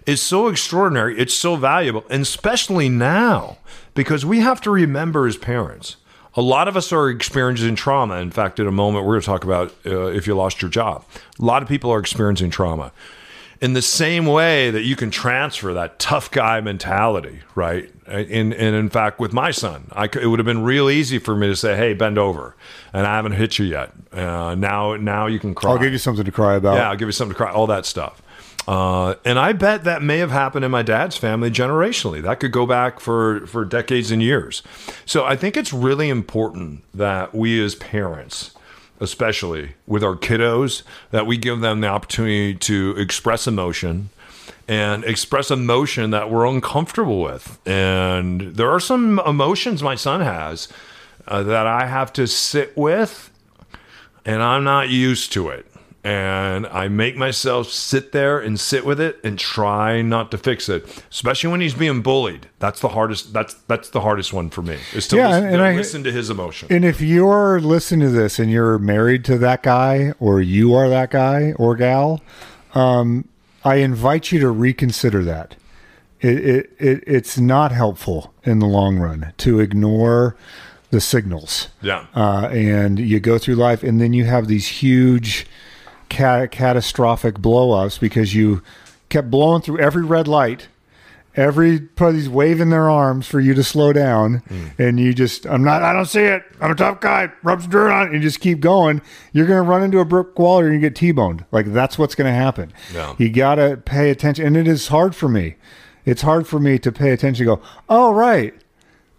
is 0.06 0.22
so 0.22 0.48
extraordinary. 0.48 1.18
It's 1.18 1.34
so 1.34 1.56
valuable, 1.56 2.06
and 2.10 2.22
especially 2.22 2.89
now 2.89 3.58
because 3.94 4.26
we 4.26 4.39
have 4.39 4.62
to 4.62 4.72
remember 4.72 5.28
as 5.28 5.38
parents. 5.38 5.98
A 6.36 6.42
lot 6.42 6.68
of 6.68 6.76
us 6.76 6.92
are 6.92 7.10
experiencing 7.10 7.76
trauma. 7.76 8.16
In 8.16 8.32
fact, 8.32 8.60
in 8.60 8.66
a 8.66 8.72
moment, 8.72 9.06
we're 9.06 9.13
going 9.13 9.22
to 9.22 9.26
talk 9.26 9.44
about 9.44 9.74
uh, 9.86 10.08
if 10.08 10.26
you 10.26 10.34
lost 10.34 10.62
your 10.62 10.72
job. 10.72 11.06
A 11.39 11.46
lot 11.46 11.62
of 11.62 11.70
people 11.70 11.92
are 11.92 12.00
experiencing 12.00 12.50
trauma. 12.50 12.92
In 13.63 13.71
the 13.71 13.82
same 13.82 14.26
way 14.26 14.71
that 14.71 14.82
you 14.82 14.97
can 14.97 15.10
transfer 15.10 15.73
that 15.73 15.97
tough 15.97 16.30
guy 16.30 16.60
mentality, 16.60 17.39
right? 17.56 17.89
And, 18.06 18.54
and 18.54 18.76
in 18.76 18.89
fact, 18.89 19.21
with 19.21 19.32
my 19.32 19.52
son, 19.52 19.88
I 19.93 20.06
it 20.06 20.28
would 20.28 20.39
have 20.39 20.45
been 20.45 20.63
real 20.63 20.89
easy 20.89 21.17
for 21.17 21.34
me 21.34 21.47
to 21.47 21.56
say, 21.56 21.78
"Hey, 21.78 21.93
bend 21.93 22.17
over," 22.17 22.58
and 22.91 23.08
I 23.08 23.15
haven't 23.15 23.32
hit 23.32 23.58
you 23.60 23.65
yet. 23.65 23.93
Uh, 24.12 24.54
now, 24.56 24.97
now 24.97 25.28
you 25.28 25.39
can 25.39 25.56
cry. 25.56 25.71
I'll 25.71 25.78
give 25.78 25.93
you 25.93 25.97
something 25.97 26.26
to 26.26 26.32
cry 26.32 26.56
about. 26.56 26.76
Yeah, 26.76 26.89
I'll 26.89 26.97
give 26.97 27.08
you 27.08 27.13
something 27.13 27.34
to 27.34 27.38
cry. 27.38 27.54
All 27.54 27.67
that 27.67 27.86
stuff. 27.86 28.21
Uh, 28.67 29.15
and 29.26 29.38
I 29.39 29.54
bet 29.54 29.84
that 29.86 30.02
may 30.02 30.19
have 30.19 30.32
happened 30.32 30.63
in 30.65 30.71
my 30.71 30.84
dad's 30.84 31.17
family 31.17 31.49
generationally. 31.49 32.21
That 32.21 32.39
could 32.39 32.52
go 32.52 32.65
back 32.65 32.99
for 32.99 33.47
for 33.47 33.65
decades 33.65 34.12
and 34.12 34.21
years. 34.21 34.62
So 35.06 35.26
I 35.26 35.36
think 35.36 35.58
it's 35.58 35.73
really 35.73 36.10
important 36.10 36.84
that 36.93 37.34
we 37.34 37.63
as 37.63 37.76
parents, 37.76 38.52
especially 38.99 39.75
with 39.88 40.03
our 40.03 40.15
kiddos, 40.15 40.84
that 41.12 41.27
we 41.27 41.38
give 41.38 41.60
them 41.62 41.82
the 41.82 41.88
opportunity 41.88 42.56
to 42.56 42.95
express 42.97 43.47
emotion 43.47 44.10
and 44.67 45.03
express 45.03 45.51
emotion 45.51 46.12
that 46.12 46.29
we're 46.29 46.45
uncomfortable 46.45 47.21
with. 47.21 47.60
And 47.67 48.56
there 48.56 48.69
are 48.69 48.79
some 48.79 49.19
emotions 49.19 49.84
my 49.84 49.95
son 49.95 50.21
has 50.21 50.67
uh, 51.27 51.43
that 51.43 51.67
I 51.67 51.86
have 51.86 52.13
to 52.13 52.27
sit 52.27 52.75
with 52.77 53.29
and 54.25 54.41
I'm 54.41 54.63
not 54.63 54.89
used 54.89 55.34
to 55.34 55.49
it. 55.49 55.65
And 56.06 56.68
I 56.68 56.89
make 56.89 57.16
myself 57.16 57.70
sit 57.70 58.12
there 58.12 58.38
and 58.38 58.60
sit 58.60 58.86
with 58.86 59.00
it 59.00 59.22
and 59.24 59.39
try 59.39 60.02
not 60.02 60.32
to 60.32 60.38
fix 60.38 60.68
it, 60.68 60.86
especially 61.10 61.50
when 61.50 61.62
he's 61.62 61.74
being 61.76 62.02
bullied. 62.02 62.48
That's 62.60 62.82
the 62.82 62.89
hardest. 62.89 63.32
That's 63.32 63.54
that's 63.68 63.89
the 63.89 64.02
hardest 64.02 64.34
one 64.34 64.50
for 64.50 64.62
me 64.62 64.80
is 64.94 65.08
to, 65.10 65.16
Yeah, 65.16 65.30
listen, 65.30 65.46
and 65.46 65.58
to 65.60 65.63
I- 65.63 65.76
listen 65.76 66.04
to 66.04 66.12
his 66.12 66.30
emotion. 66.30 66.68
And 66.72 66.84
if 66.84 67.00
you're 67.00 67.62
listening 67.62 68.02
to 68.08 68.10
this 68.13 68.38
and 68.38 68.52
you're 68.52 68.78
married 68.80 69.24
to 69.26 69.38
that 69.38 69.63
guy 69.63 70.13
or 70.20 70.42
you 70.42 70.74
are 70.76 70.89
that 70.89 71.10
guy 71.10 71.54
or 71.54 71.74
gal, 71.78 72.22
um, 72.76 73.30
I 73.63 73.76
invite 73.76 74.30
you 74.34 74.42
to 74.42 74.50
reconsider 74.50 75.24
that 75.24 75.56
it, 76.20 76.38
it, 76.46 76.72
it 76.80 77.04
it's 77.08 77.38
not 77.38 77.72
helpful 77.72 78.34
in 78.44 78.60
the 78.60 78.66
long 78.66 78.98
run 78.98 79.32
to 79.38 79.62
ignore 79.62 80.36
the 80.92 81.00
signals. 81.00 81.70
Yeah. 81.82 82.08
Uh, 82.13 82.50
and 82.52 83.00
you 83.00 83.22
go 83.22 83.38
through 83.38 83.56
life, 83.56 83.84
and 83.84 84.02
then 84.02 84.12
you 84.12 84.26
have 84.26 84.48
these 84.48 84.68
huge 84.68 85.48
ca- 86.13 86.47
catastrophic 86.47 87.36
blowups 87.36 87.99
because 87.99 88.34
you 88.34 88.62
kept 89.10 89.30
blowing 89.30 89.62
through 89.62 89.80
every 89.80 90.04
red 90.04 90.28
light. 90.28 90.67
Everybody's 91.36 92.30
waving 92.30 92.69
their 92.69 92.88
arms 92.88 93.26
for 93.26 93.39
you 93.39 93.56
to 93.56 93.63
slow 93.63 93.91
down, 93.91 94.41
mm. 94.41 94.78
and 94.78 94.99
you 94.99 95.15
just, 95.15 95.47
I'm 95.47 95.63
not, 95.63 95.82
I 95.82 95.91
don't 95.91 96.06
see 96.06 96.21
it. 96.21 96.43
I'm 96.62 96.69
a 96.69 96.76
tough 96.76 96.99
guy. 96.99 97.32
Rub 97.41 97.60
some 97.60 97.71
dirt 97.71 97.91
on 97.91 98.08
it, 98.08 98.13
and 98.13 98.21
just 98.21 98.39
keep 98.39 98.60
going. 98.60 99.02
You're 99.32 99.47
going 99.47 99.63
to 99.63 99.67
run 99.67 99.82
into 99.82 99.97
a 99.97 100.06
brick 100.06 100.38
wall 100.38 100.60
or 100.60 100.71
you 100.71 100.80
get 100.80 100.95
T 100.95 101.12
boned. 101.12 101.43
Like, 101.52 101.73
that's 101.73 101.97
what's 101.97 102.13
going 102.13 102.32
to 102.32 102.38
happen. 102.38 102.71
Yeah. 102.93 103.15
You 103.17 103.32
got 103.32 103.56
to 103.56 103.78
pay 103.78 104.12
attention. 104.12 104.45
And 104.45 104.56
it 104.56 104.67
is 104.67 104.89
hard 104.89 105.15
for 105.15 105.28
me. 105.28 105.56
It's 106.06 106.21
hard 106.21 106.47
for 106.47 106.60
me 106.60 106.78
to 106.78 106.91
pay 106.91 107.10
attention, 107.10 107.47
to 107.47 107.56
go, 107.56 107.62
oh, 107.89 108.13
right. 108.13 108.54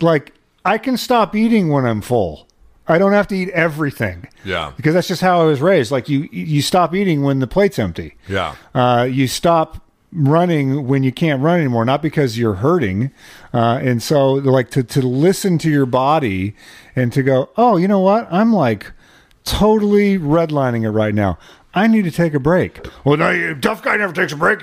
Like, 0.01 0.35
I 0.65 0.79
can 0.79 0.97
stop 0.97 1.35
eating 1.35 1.69
when 1.69 1.85
I'm 1.85 2.01
full. 2.01 2.44
I 2.87 2.99
don't 2.99 3.13
have 3.13 3.29
to 3.29 3.37
eat 3.37 3.51
everything. 3.51 4.29
Yeah. 4.45 4.73
Because 4.77 4.95
that's 4.95 5.09
just 5.09 5.23
how 5.23 5.41
I 5.41 5.45
was 5.45 5.61
raised. 5.61 5.91
Like 5.91 6.09
you, 6.09 6.29
you 6.31 6.63
stop 6.63 6.95
eating 6.95 7.23
when 7.23 7.39
the 7.41 7.47
plate's 7.47 7.79
empty. 7.79 8.17
Yeah. 8.29 8.57
Uh, 8.75 9.09
you 9.11 9.27
stop 9.27 9.81
running 10.13 10.87
when 10.87 11.03
you 11.03 11.13
can't 11.13 11.43
run 11.43 11.59
anymore, 11.59 11.85
not 11.85 12.03
because 12.03 12.39
you're 12.39 12.55
hurting. 12.55 13.11
Uh, 13.53 13.81
and 13.83 14.03
so, 14.03 14.33
like 14.33 14.71
to 14.71 14.83
to 14.83 15.01
listen 15.01 15.59
to 15.59 15.71
your 15.71 15.87
body 15.87 16.55
and 16.95 17.13
to 17.13 17.23
go, 17.23 17.51
oh, 17.57 17.77
you 17.77 17.89
know 17.89 18.01
what? 18.01 18.29
I'm 18.31 18.53
like 18.53 18.93
totally 19.45 20.19
redlining 20.19 20.85
it 20.85 20.91
right 20.91 21.15
now. 21.15 21.39
I 21.75 21.89
need 21.89 22.05
to 22.05 22.11
take 22.11 22.35
a 22.35 22.41
break. 22.41 22.87
Well, 23.05 23.17
no, 23.17 23.31
you, 23.31 23.55
tough 23.57 23.83
guy 23.83 23.97
never 23.97 24.13
takes 24.13 24.33
a 24.33 24.37
break. 24.37 24.63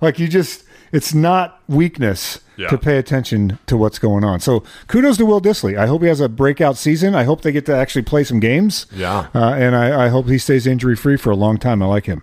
Like 0.00 0.18
you 0.18 0.26
just, 0.26 0.64
it's 0.92 1.14
not 1.14 1.60
weakness 1.68 2.38
Yeah. 2.56 2.68
to 2.68 2.78
pay 2.78 2.98
attention 2.98 3.58
to 3.66 3.76
what's 3.76 3.98
going 3.98 4.22
on. 4.24 4.40
So 4.40 4.62
kudos 4.86 5.16
to 5.16 5.26
Will 5.26 5.40
Dissly. 5.40 5.76
I 5.78 5.86
hope 5.86 6.02
he 6.02 6.08
has 6.08 6.20
a 6.20 6.28
breakout 6.28 6.76
season. 6.76 7.14
I 7.14 7.24
hope 7.24 7.40
they 7.42 7.50
get 7.52 7.66
to 7.66 7.74
actually 7.74 8.02
play 8.02 8.24
some 8.24 8.38
games. 8.40 8.86
Yeah. 8.94 9.26
Uh, 9.34 9.54
and 9.54 9.74
I, 9.74 10.06
I 10.06 10.08
hope 10.08 10.28
he 10.28 10.38
stays 10.38 10.66
injury 10.66 10.94
free 10.96 11.16
for 11.16 11.30
a 11.30 11.36
long 11.36 11.56
time. 11.58 11.82
I 11.82 11.86
like 11.86 12.06
him. 12.06 12.22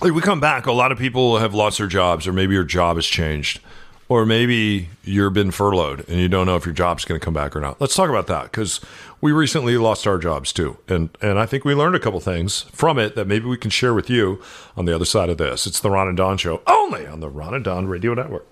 Like, 0.00 0.12
we 0.12 0.20
come 0.20 0.40
back, 0.40 0.66
a 0.66 0.72
lot 0.72 0.90
of 0.92 0.98
people 0.98 1.38
have 1.38 1.54
lost 1.54 1.78
their 1.78 1.86
jobs, 1.86 2.26
or 2.26 2.32
maybe 2.32 2.52
your 2.54 2.64
job 2.64 2.96
has 2.96 3.06
changed, 3.06 3.60
or 4.08 4.26
maybe 4.26 4.88
you've 5.04 5.32
been 5.32 5.52
furloughed 5.52 6.04
and 6.08 6.18
you 6.18 6.28
don't 6.28 6.46
know 6.46 6.56
if 6.56 6.66
your 6.66 6.74
job's 6.74 7.04
going 7.04 7.18
to 7.18 7.24
come 7.24 7.32
back 7.32 7.54
or 7.54 7.60
not. 7.60 7.80
Let's 7.80 7.94
talk 7.94 8.10
about 8.10 8.26
that 8.26 8.44
because 8.50 8.80
we 9.24 9.32
recently 9.32 9.78
lost 9.78 10.06
our 10.06 10.18
jobs 10.18 10.52
too, 10.52 10.76
and 10.86 11.08
and 11.22 11.38
I 11.38 11.46
think 11.46 11.64
we 11.64 11.74
learned 11.74 11.96
a 11.96 11.98
couple 11.98 12.20
things 12.20 12.60
from 12.72 12.98
it 12.98 13.14
that 13.14 13.26
maybe 13.26 13.46
we 13.46 13.56
can 13.56 13.70
share 13.70 13.94
with 13.94 14.10
you 14.10 14.38
on 14.76 14.84
the 14.84 14.94
other 14.94 15.06
side 15.06 15.30
of 15.30 15.38
this. 15.38 15.66
It's 15.66 15.80
the 15.80 15.88
Ron 15.88 16.08
and 16.08 16.16
Don 16.18 16.36
Show, 16.36 16.60
only 16.66 17.06
on 17.06 17.20
the 17.20 17.30
Ron 17.30 17.54
and 17.54 17.64
Don 17.64 17.86
Radio 17.86 18.12
Network. 18.12 18.46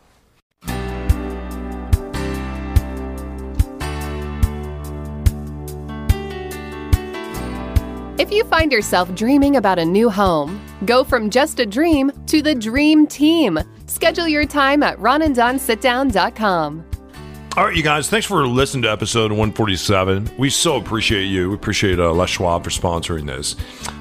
If 8.19 8.33
you 8.33 8.43
find 8.45 8.73
yourself 8.73 9.15
dreaming 9.15 9.57
about 9.57 9.79
a 9.79 9.85
new 9.85 10.09
home, 10.09 10.59
go 10.87 11.05
from 11.05 11.29
just 11.29 11.61
a 11.61 11.67
dream 11.67 12.11
to 12.29 12.41
the 12.41 12.55
dream 12.55 13.07
team. 13.07 13.59
Schedule 13.85 14.27
your 14.27 14.47
time 14.47 14.83
at 14.83 14.97
ronanddonsitdown.com. 14.97 16.92
All 17.55 17.67
right, 17.67 17.77
you 17.77 17.83
guys, 17.83 18.09
thanks 18.09 18.27
for 18.27 18.47
listening 18.47 18.85
to 18.85 18.91
episode 18.91 19.31
147. 19.31 20.37
We 20.39 20.49
so 20.49 20.77
appreciate 20.77 21.25
you. 21.25 21.51
We 21.51 21.55
appreciate 21.55 22.01
uh, 22.01 22.11
Les 22.11 22.31
Schwab 22.31 22.65
for 22.65 22.71
sponsoring 22.71 23.27
this. 23.27 23.57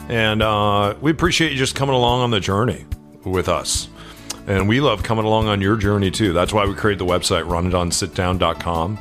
And 0.08 0.42
uh, 0.42 0.96
we 1.02 1.12
appreciate 1.12 1.52
you 1.52 1.58
just 1.58 1.76
coming 1.76 1.94
along 1.94 2.22
on 2.22 2.32
the 2.32 2.40
journey 2.40 2.86
with 3.26 3.50
us. 3.50 3.90
And 4.48 4.70
we 4.70 4.80
love 4.80 5.04
coming 5.04 5.26
along 5.26 5.50
on 5.50 5.60
your 5.60 5.76
journey 5.76 6.12
too. 6.12 6.32
That's 6.32 6.54
why 6.54 6.66
we 6.66 6.74
created 6.74 7.06
the 7.06 7.12
website, 7.12 7.44
ronanddonsitdown.com. 7.44 8.98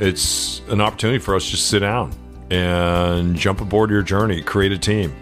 It's 0.00 0.60
an 0.68 0.82
opportunity 0.82 1.18
for 1.18 1.34
us 1.34 1.46
to 1.46 1.52
just 1.52 1.68
sit 1.68 1.78
down 1.78 2.12
and 2.50 3.34
jump 3.34 3.62
aboard 3.62 3.88
your 3.88 4.02
journey, 4.02 4.42
create 4.42 4.72
a 4.72 4.78
team 4.78 5.16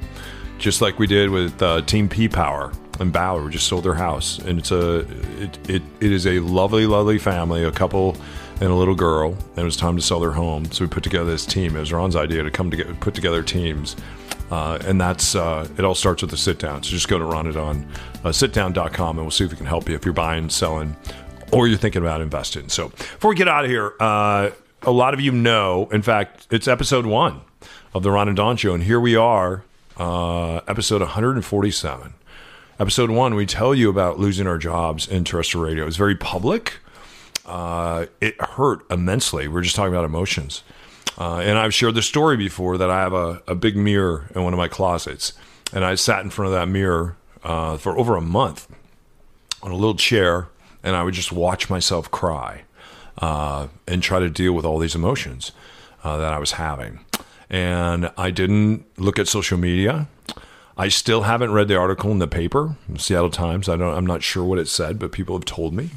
just 0.59 0.81
like 0.81 0.99
we 0.99 1.07
did 1.07 1.31
with 1.31 1.63
uh, 1.63 1.81
Team 1.83 2.09
P 2.09 2.29
Power 2.29 2.73
and 2.99 3.13
Bauer. 3.13 3.45
We 3.45 3.53
just 3.53 3.69
sold 3.69 3.85
their 3.85 3.95
house, 3.95 4.39
and 4.41 4.59
it's 4.59 4.73
a 4.73 5.01
it, 5.41 5.71
it 5.71 5.83
it 6.01 6.13
is 6.13 6.27
a 6.27 6.41
lovely, 6.41 6.87
lovely 6.87 7.19
family, 7.19 7.63
a 7.63 7.71
couple 7.71 8.17
and 8.61 8.71
a 8.71 8.75
little 8.75 8.95
girl. 8.95 9.33
And 9.33 9.59
it 9.59 9.65
was 9.65 9.77
time 9.77 9.97
to 9.97 10.03
sell 10.03 10.21
their 10.21 10.33
home, 10.33 10.71
so 10.71 10.85
we 10.85 10.89
put 10.89 11.03
together 11.03 11.31
this 11.31 11.47
team. 11.47 11.77
It 11.77 11.81
was 11.81 11.93
Ron's 11.93 12.17
idea 12.17 12.43
to 12.43 12.51
come 12.51 12.71
together, 12.71 12.95
put 12.95 13.15
together 13.15 13.43
teams, 13.43 13.97
uh, 14.51 14.79
and 14.85 15.01
that's 15.01 15.35
uh, 15.35 15.69
it. 15.77 15.85
All 15.85 15.95
starts 15.95 16.23
with 16.23 16.33
a 16.33 16.37
sit 16.37 16.59
down. 16.59 16.83
So 16.83 16.91
just 16.91 17.09
go 17.09 17.19
to 17.19 17.25
Ronadon, 17.25 17.87
uh, 18.25 18.29
sitdown.com, 18.29 19.19
and 19.19 19.25
we'll 19.25 19.31
see 19.31 19.45
if 19.45 19.51
we 19.51 19.57
can 19.57 19.67
help 19.67 19.89
you 19.89 19.95
if 19.95 20.05
you're 20.05 20.15
buying, 20.15 20.49
selling, 20.49 20.97
or 21.53 21.67
you're 21.67 21.79
thinking 21.79 22.03
about 22.03 22.21
investing. 22.21 22.69
So 22.69 22.89
before 22.89 23.31
we 23.31 23.37
get 23.37 23.49
out 23.49 23.65
of 23.65 23.71
here, 23.71 23.95
uh, 24.01 24.51
a 24.83 24.91
lot 24.91 25.15
of 25.15 25.21
you 25.21 25.33
know. 25.33 25.89
In 25.93 26.03
fact, 26.03 26.47
it's 26.51 26.69
episode 26.69 27.07
one 27.07 27.41
of 27.95 28.03
the 28.03 28.11
Ron 28.11 28.29
and 28.29 28.37
Don 28.37 28.57
Show, 28.57 28.75
and 28.75 28.83
here 28.83 29.01
we 29.01 29.17
are, 29.17 29.65
uh, 29.97 30.57
episode 30.69 31.01
147. 31.01 32.15
Episode 32.79 33.11
one, 33.11 33.37
we 33.37 33.47
tell 33.47 33.73
you 33.75 33.89
about 33.89 34.19
losing 34.19 34.49
our 34.49 34.59
jobs 34.59 35.07
in 35.07 35.23
terrestrial 35.25 35.65
radio. 35.65 35.87
It's 35.87 35.97
very 35.97 36.17
public. 36.17 36.81
Uh, 37.47 38.07
it 38.21 38.41
hurt 38.41 38.85
immensely. 38.91 39.49
We 39.49 39.59
are 39.59 39.63
just 39.63 39.77
talking 39.77 39.93
about 39.93 40.05
emotions. 40.05 40.63
Uh, 41.17 41.39
and 41.39 41.59
I've 41.59 41.75
shared 41.75 41.95
the 41.95 42.03
story 42.03 42.37
before 42.37 42.79
that 42.79 42.91
I 42.91 43.01
have 43.01 43.13
a, 43.13 43.43
a 43.47 43.55
big 43.55 43.77
mirror 43.77 44.29
in 44.35 44.43
one 44.43 44.53
of 44.53 44.59
my 44.59 44.69
closets. 44.69 45.33
And 45.73 45.85
I 45.85 45.95
sat 45.95 46.25
in 46.25 46.31
front 46.31 46.49
of 46.49 46.53
that 46.55 46.69
mirror 46.69 47.17
uh, 47.43 47.77
for 47.77 47.97
over 47.99 48.17
a 48.17 48.21
month 48.21 48.69
on 49.63 49.71
a 49.71 49.75
little 49.75 49.95
chair, 49.95 50.49
and 50.83 50.97
I 50.97 51.03
would 51.03 51.15
just 51.15 51.33
watch 51.33 51.71
myself 51.71 52.11
cry 52.11 52.63
uh, 53.19 53.69
and 53.87 54.03
try 54.03 54.19
to 54.19 54.29
deal 54.29 54.53
with 54.53 54.65
all 54.65 54.79
these 54.79 54.95
emotions 54.95 55.53
uh, 56.03 56.17
that 56.19 56.33
I 56.33 56.39
was 56.39 56.53
having. 56.53 57.01
And 57.49 58.11
I 58.17 58.31
didn't 58.31 58.85
look 58.99 59.19
at 59.19 59.29
social 59.29 59.59
media. 59.59 60.09
I 60.77 60.89
still 60.89 61.23
haven't 61.23 61.53
read 61.53 61.69
the 61.69 61.77
article 61.77 62.11
in 62.11 62.19
the 62.19 62.27
paper, 62.27 62.77
Seattle 62.97 63.31
Times. 63.31 63.69
I 63.69 63.77
don't. 63.77 63.95
I'm 63.95 64.07
not 64.07 64.23
sure 64.23 64.45
what 64.45 64.59
it 64.59 64.67
said, 64.67 64.99
but 64.99 65.13
people 65.13 65.37
have 65.37 65.45
told 65.45 65.73
me. 65.73 65.91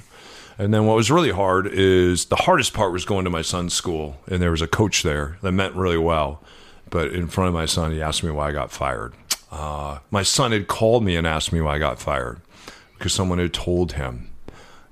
And 0.58 0.74
then 0.74 0.86
what 0.86 0.96
was 0.96 1.12
really 1.12 1.32
hard 1.32 1.68
is 1.68 2.26
the 2.26 2.36
hardest 2.36 2.74
part 2.74 2.92
was 2.92 3.06
going 3.06 3.26
to 3.26 3.30
my 3.30 3.44
son's 3.44 3.74
school, 3.74 4.18
and 4.28 4.42
there 4.42 4.52
was 4.52 4.62
a 4.62 4.68
coach 4.68 5.04
there 5.04 5.38
that 5.42 5.52
meant 5.52 5.76
really 5.76 5.98
well. 5.98 6.42
But 6.90 7.14
in 7.14 7.28
front 7.28 7.50
of 7.50 7.54
my 7.54 7.66
son, 7.66 7.92
he 7.92 8.02
asked 8.02 8.24
me 8.24 8.32
why 8.32 8.50
I 8.50 8.52
got 8.54 8.72
fired. 8.72 9.14
Uh, 9.52 10.00
my 10.10 10.24
son 10.24 10.52
had 10.52 10.68
called 10.68 11.04
me 11.04 11.16
and 11.16 11.28
asked 11.28 11.54
me 11.54 11.62
why 11.62 11.76
I 11.76 11.80
got 11.80 12.00
fired 12.00 12.42
because 12.98 13.14
someone 13.14 13.38
had 13.38 13.54
told 13.54 13.94
him, 13.94 14.30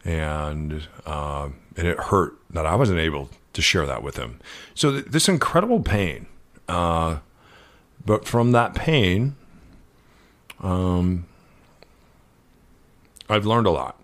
and 0.03 0.87
uh, 1.05 1.49
and 1.75 1.87
it 1.87 1.97
hurt 1.97 2.37
that 2.51 2.65
I 2.65 2.75
wasn't 2.75 2.99
able 2.99 3.29
to 3.53 3.61
share 3.61 3.85
that 3.85 4.03
with 4.03 4.17
him. 4.17 4.39
So 4.75 4.91
th- 4.91 5.05
this 5.05 5.27
incredible 5.27 5.81
pain, 5.81 6.27
uh, 6.69 7.19
but 8.05 8.27
from 8.27 8.51
that 8.51 8.75
pain, 8.75 9.35
um, 10.61 11.25
I've 13.29 13.45
learned 13.45 13.67
a 13.67 13.71
lot. 13.71 13.99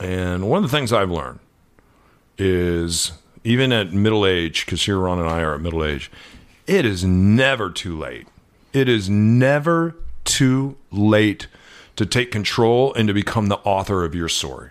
And 0.00 0.48
one 0.48 0.64
of 0.64 0.70
the 0.70 0.76
things 0.76 0.92
I've 0.92 1.10
learned 1.10 1.40
is 2.38 3.12
even 3.44 3.72
at 3.72 3.92
middle 3.92 4.26
age, 4.26 4.64
because 4.64 4.82
here 4.84 4.98
Ron 4.98 5.18
and 5.18 5.28
I 5.28 5.40
are 5.42 5.54
at 5.54 5.60
middle 5.60 5.84
age, 5.84 6.10
it 6.66 6.84
is 6.84 7.04
never 7.04 7.70
too 7.70 7.98
late. 7.98 8.26
It 8.72 8.88
is 8.88 9.10
never 9.10 9.96
too 10.24 10.76
late 10.90 11.48
to 11.96 12.06
take 12.06 12.30
control 12.30 12.94
and 12.94 13.08
to 13.08 13.14
become 13.14 13.46
the 13.48 13.58
author 13.58 14.04
of 14.04 14.14
your 14.14 14.28
story. 14.28 14.70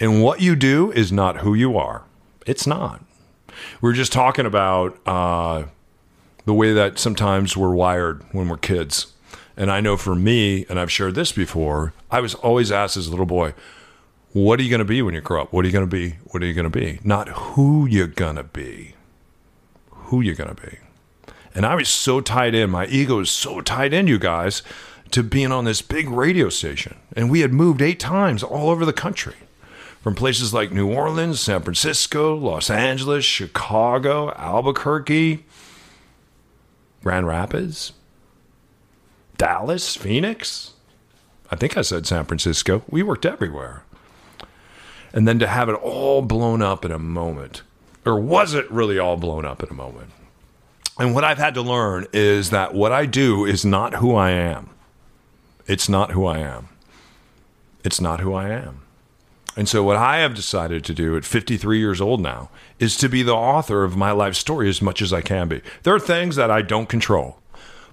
And 0.00 0.22
what 0.22 0.40
you 0.40 0.54
do 0.54 0.92
is 0.92 1.10
not 1.10 1.38
who 1.38 1.54
you 1.54 1.76
are. 1.76 2.02
It's 2.46 2.66
not. 2.66 3.02
We 3.80 3.90
are 3.90 3.94
just 3.94 4.12
talking 4.12 4.46
about 4.46 4.98
uh, 5.06 5.64
the 6.44 6.54
way 6.54 6.72
that 6.72 6.98
sometimes 6.98 7.56
we're 7.56 7.74
wired 7.74 8.22
when 8.32 8.48
we're 8.48 8.56
kids. 8.56 9.12
And 9.56 9.70
I 9.70 9.80
know 9.80 9.96
for 9.96 10.14
me, 10.14 10.64
and 10.68 10.78
I've 10.78 10.92
shared 10.92 11.14
this 11.14 11.32
before, 11.32 11.92
I 12.10 12.20
was 12.20 12.34
always 12.36 12.70
asked 12.70 12.96
as 12.96 13.08
a 13.08 13.10
little 13.10 13.26
boy, 13.26 13.54
what 14.32 14.60
are 14.60 14.62
you 14.62 14.70
going 14.70 14.78
to 14.78 14.84
be 14.84 15.02
when 15.02 15.14
you 15.14 15.20
grow 15.20 15.42
up? 15.42 15.52
What 15.52 15.64
are 15.64 15.68
you 15.68 15.72
going 15.72 15.88
to 15.88 15.90
be? 15.90 16.16
What 16.26 16.42
are 16.42 16.46
you 16.46 16.54
going 16.54 16.70
to 16.70 16.78
be? 16.78 17.00
Not 17.02 17.28
who 17.28 17.86
you're 17.86 18.06
going 18.06 18.36
to 18.36 18.44
be. 18.44 18.94
Who 19.90 20.20
you're 20.20 20.34
going 20.34 20.54
to 20.54 20.62
be. 20.62 20.78
And 21.54 21.64
I 21.64 21.74
was 21.74 21.88
so 21.88 22.20
tied 22.20 22.54
in, 22.54 22.70
my 22.70 22.86
ego 22.86 23.20
is 23.20 23.30
so 23.30 23.60
tied 23.60 23.92
in, 23.92 24.06
you 24.06 24.18
guys, 24.18 24.62
to 25.10 25.22
being 25.22 25.50
on 25.50 25.64
this 25.64 25.82
big 25.82 26.08
radio 26.10 26.50
station. 26.50 26.96
And 27.16 27.30
we 27.30 27.40
had 27.40 27.52
moved 27.52 27.82
eight 27.82 27.98
times 27.98 28.42
all 28.42 28.70
over 28.70 28.84
the 28.84 28.92
country 28.92 29.34
from 30.02 30.14
places 30.14 30.54
like 30.54 30.70
New 30.70 30.92
Orleans, 30.92 31.40
San 31.40 31.62
Francisco, 31.62 32.34
Los 32.36 32.70
Angeles, 32.70 33.24
Chicago, 33.24 34.32
Albuquerque, 34.36 35.44
Grand 37.02 37.26
Rapids, 37.26 37.92
Dallas, 39.36 39.96
Phoenix. 39.96 40.74
I 41.50 41.56
think 41.56 41.76
I 41.76 41.82
said 41.82 42.06
San 42.06 42.24
Francisco. 42.26 42.84
We 42.88 43.02
worked 43.02 43.26
everywhere. 43.26 43.84
And 45.12 45.26
then 45.26 45.38
to 45.38 45.46
have 45.46 45.68
it 45.68 45.74
all 45.74 46.22
blown 46.22 46.62
up 46.62 46.84
in 46.84 46.92
a 46.92 46.98
moment, 46.98 47.62
or 48.04 48.20
was 48.20 48.54
it 48.54 48.70
really 48.70 48.98
all 48.98 49.16
blown 49.16 49.44
up 49.44 49.62
in 49.62 49.70
a 49.70 49.74
moment? 49.74 50.10
And 50.98 51.14
what 51.14 51.24
I've 51.24 51.38
had 51.38 51.54
to 51.54 51.62
learn 51.62 52.06
is 52.12 52.50
that 52.50 52.74
what 52.74 52.92
I 52.92 53.06
do 53.06 53.44
is 53.44 53.64
not 53.64 53.94
who 53.94 54.14
I 54.14 54.30
am. 54.30 54.70
It's 55.66 55.88
not 55.88 56.10
who 56.10 56.26
I 56.26 56.38
am. 56.38 56.68
It's 57.84 58.00
not 58.00 58.20
who 58.20 58.34
I 58.34 58.48
am. 58.48 58.82
And 59.56 59.68
so, 59.68 59.82
what 59.82 59.96
I 59.96 60.18
have 60.18 60.34
decided 60.34 60.84
to 60.84 60.94
do 60.94 61.16
at 61.16 61.24
53 61.24 61.78
years 61.78 62.00
old 62.00 62.20
now 62.20 62.48
is 62.78 62.96
to 62.98 63.08
be 63.08 63.22
the 63.22 63.34
author 63.34 63.82
of 63.82 63.96
my 63.96 64.12
life 64.12 64.36
story 64.36 64.68
as 64.68 64.80
much 64.80 65.02
as 65.02 65.12
I 65.12 65.20
can 65.20 65.48
be. 65.48 65.62
There 65.82 65.94
are 65.94 66.00
things 66.00 66.36
that 66.36 66.50
I 66.50 66.62
don't 66.62 66.88
control, 66.88 67.38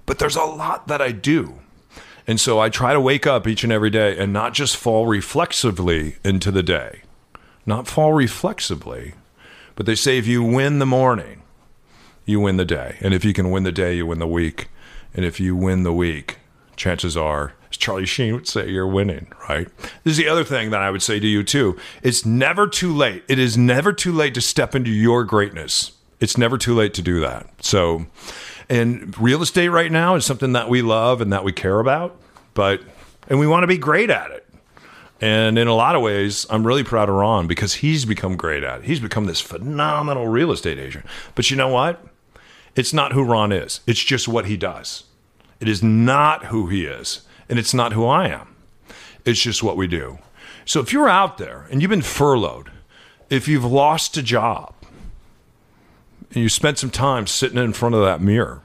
but 0.04 0.18
there's 0.18 0.36
a 0.36 0.44
lot 0.44 0.86
that 0.86 1.02
I 1.02 1.10
do. 1.10 1.58
And 2.26 2.40
so, 2.40 2.60
I 2.60 2.68
try 2.68 2.92
to 2.92 3.00
wake 3.00 3.26
up 3.26 3.48
each 3.48 3.64
and 3.64 3.72
every 3.72 3.90
day 3.90 4.16
and 4.16 4.32
not 4.32 4.54
just 4.54 4.76
fall 4.76 5.06
reflexively 5.06 6.16
into 6.24 6.52
the 6.52 6.62
day, 6.62 7.00
not 7.66 7.88
fall 7.88 8.12
reflexively, 8.12 9.14
but 9.74 9.84
they 9.84 9.94
say 9.94 10.16
if 10.16 10.26
you 10.26 10.42
win 10.42 10.78
the 10.78 10.86
morning, 10.86 11.42
you 12.24 12.40
win 12.40 12.56
the 12.56 12.64
day. 12.64 12.96
And 13.00 13.12
if 13.12 13.24
you 13.24 13.32
can 13.32 13.50
win 13.50 13.64
the 13.64 13.72
day, 13.72 13.96
you 13.96 14.06
win 14.06 14.18
the 14.18 14.26
week. 14.26 14.68
And 15.14 15.24
if 15.24 15.40
you 15.40 15.54
win 15.56 15.82
the 15.82 15.92
week, 15.92 16.38
chances 16.76 17.16
are, 17.16 17.54
as 17.70 17.76
Charlie 17.76 18.06
Sheen 18.06 18.34
would 18.34 18.48
say, 18.48 18.68
you're 18.68 18.86
winning, 18.86 19.28
right? 19.48 19.68
This 20.04 20.12
is 20.12 20.16
the 20.16 20.28
other 20.28 20.44
thing 20.44 20.70
that 20.70 20.82
I 20.82 20.90
would 20.90 21.02
say 21.02 21.18
to 21.20 21.26
you, 21.26 21.42
too. 21.42 21.78
It's 22.02 22.24
never 22.24 22.66
too 22.66 22.94
late. 22.94 23.24
It 23.28 23.38
is 23.38 23.56
never 23.56 23.92
too 23.92 24.12
late 24.12 24.34
to 24.34 24.40
step 24.40 24.74
into 24.74 24.90
your 24.90 25.24
greatness. 25.24 25.92
It's 26.20 26.38
never 26.38 26.58
too 26.58 26.74
late 26.74 26.94
to 26.94 27.02
do 27.02 27.20
that. 27.20 27.46
So, 27.62 28.06
and 28.68 29.16
real 29.18 29.42
estate 29.42 29.68
right 29.68 29.92
now 29.92 30.14
is 30.16 30.24
something 30.24 30.52
that 30.52 30.68
we 30.68 30.82
love 30.82 31.20
and 31.20 31.32
that 31.32 31.44
we 31.44 31.52
care 31.52 31.80
about, 31.80 32.20
but, 32.54 32.80
and 33.28 33.38
we 33.38 33.46
want 33.46 33.62
to 33.62 33.68
be 33.68 33.78
great 33.78 34.10
at 34.10 34.30
it. 34.30 34.45
And 35.20 35.58
in 35.58 35.66
a 35.66 35.74
lot 35.74 35.94
of 35.96 36.02
ways, 36.02 36.46
I'm 36.50 36.66
really 36.66 36.84
proud 36.84 37.08
of 37.08 37.14
Ron 37.14 37.46
because 37.46 37.74
he's 37.74 38.04
become 38.04 38.36
great 38.36 38.62
at 38.62 38.80
it. 38.80 38.84
He's 38.84 39.00
become 39.00 39.24
this 39.24 39.40
phenomenal 39.40 40.28
real 40.28 40.52
estate 40.52 40.78
agent. 40.78 41.06
But 41.34 41.50
you 41.50 41.56
know 41.56 41.68
what? 41.68 42.04
It's 42.74 42.92
not 42.92 43.12
who 43.12 43.24
Ron 43.24 43.52
is, 43.52 43.80
it's 43.86 44.04
just 44.04 44.28
what 44.28 44.46
he 44.46 44.56
does. 44.56 45.04
It 45.60 45.68
is 45.68 45.82
not 45.82 46.46
who 46.46 46.66
he 46.66 46.84
is, 46.84 47.22
and 47.48 47.58
it's 47.58 47.72
not 47.72 47.94
who 47.94 48.04
I 48.04 48.28
am. 48.28 48.54
It's 49.24 49.40
just 49.40 49.62
what 49.62 49.78
we 49.78 49.86
do. 49.86 50.18
So 50.66 50.80
if 50.80 50.92
you're 50.92 51.08
out 51.08 51.38
there 51.38 51.66
and 51.70 51.80
you've 51.80 51.90
been 51.90 52.02
furloughed, 52.02 52.70
if 53.30 53.48
you've 53.48 53.64
lost 53.64 54.16
a 54.18 54.22
job, 54.22 54.74
and 56.30 56.42
you 56.42 56.48
spent 56.50 56.78
some 56.78 56.90
time 56.90 57.26
sitting 57.26 57.56
in 57.56 57.72
front 57.72 57.94
of 57.94 58.02
that 58.02 58.20
mirror 58.20 58.60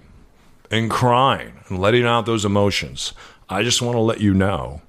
and 0.70 0.90
crying 0.90 1.62
and 1.70 1.80
letting 1.80 2.06
out 2.06 2.26
those 2.26 2.44
emotions, 2.44 3.14
I 3.50 3.64
just 3.64 3.82
want 3.82 3.96
to 3.96 4.02
let 4.02 4.20
you 4.20 4.34
know 4.34 4.82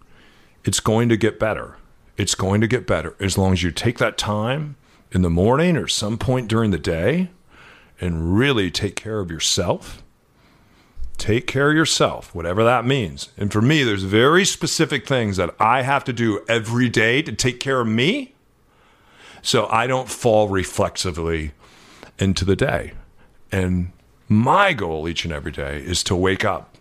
it's 0.65 0.81
going 0.81 1.09
to 1.09 1.17
get 1.17 1.39
better. 1.39 1.77
It's 2.17 2.35
going 2.35 2.61
to 2.61 2.67
get 2.67 2.87
better 2.87 3.17
as 3.19 3.37
long 3.39 3.53
as 3.53 3.63
you 3.63 3.71
take 3.71 3.99
that 3.99 4.19
time 4.19 4.77
in 5.11 5.23
the 5.23 5.31
morning 5.31 5.77
or 5.77 5.89
some 5.89 6.19
point 6.19 6.49
during 6.49 6.71
the 6.71 6.79
day 6.79 7.31
and 8.01 8.37
really 8.37 8.71
take 8.71 8.97
care 8.97 9.21
of 9.21 9.31
yourself. 9.31 10.03
Take 11.19 11.47
care 11.47 11.71
of 11.71 11.77
yourself, 11.77 12.35
whatever 12.35 12.65
that 12.65 12.85
means. 12.85 13.31
And 13.37 13.53
for 13.53 13.63
me, 13.63 13.85
there's 13.85 14.03
very 14.03 14.45
specific 14.45 15.07
things 15.07 15.37
that 15.37 15.55
I 15.61 15.83
have 15.83 16.05
to 16.05 16.13
do 16.13 16.45
every 16.49 16.89
day 16.89 17.23
to 17.23 17.33
take 17.33 17.61
care 17.61 17.81
of 17.81 17.87
me 17.87 18.35
so 19.41 19.67
I 19.69 19.87
don't 19.87 20.09
fall 20.09 20.49
reflexively 20.49 21.53
into 22.19 22.45
the 22.45 22.57
day. 22.57 22.93
And 23.51 23.93
my 24.29 24.73
goal 24.73 25.09
each 25.09 25.25
and 25.25 25.33
every 25.33 25.53
day 25.53 25.79
is 25.79 26.03
to 26.05 26.17
wake 26.17 26.45
up 26.45 26.72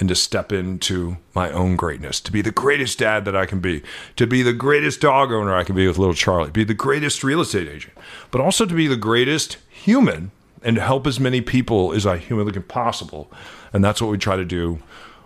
and 0.00 0.08
to 0.08 0.14
step 0.14 0.50
into 0.50 1.18
my 1.34 1.50
own 1.50 1.76
greatness, 1.76 2.20
to 2.22 2.32
be 2.32 2.40
the 2.40 2.50
greatest 2.50 2.98
dad 2.98 3.24
that 3.26 3.36
I 3.36 3.44
can 3.46 3.60
be, 3.60 3.82
to 4.16 4.26
be 4.26 4.42
the 4.42 4.54
greatest 4.54 5.00
dog 5.00 5.30
owner 5.30 5.54
I 5.54 5.62
can 5.62 5.76
be 5.76 5.86
with 5.86 5.98
little 5.98 6.14
Charlie, 6.14 6.50
be 6.50 6.64
the 6.64 6.74
greatest 6.74 7.22
real 7.22 7.42
estate 7.42 7.68
agent, 7.68 7.92
but 8.30 8.40
also 8.40 8.64
to 8.64 8.74
be 8.74 8.86
the 8.86 8.96
greatest 8.96 9.58
human 9.68 10.32
and 10.62 10.78
help 10.78 11.06
as 11.06 11.20
many 11.20 11.40
people 11.40 11.92
as 11.92 12.06
I 12.06 12.16
humanly 12.16 12.52
can 12.52 12.62
possible. 12.62 13.30
And 13.72 13.84
that's 13.84 14.00
what 14.00 14.10
we 14.10 14.18
try 14.18 14.36
to 14.36 14.44
do 14.44 14.80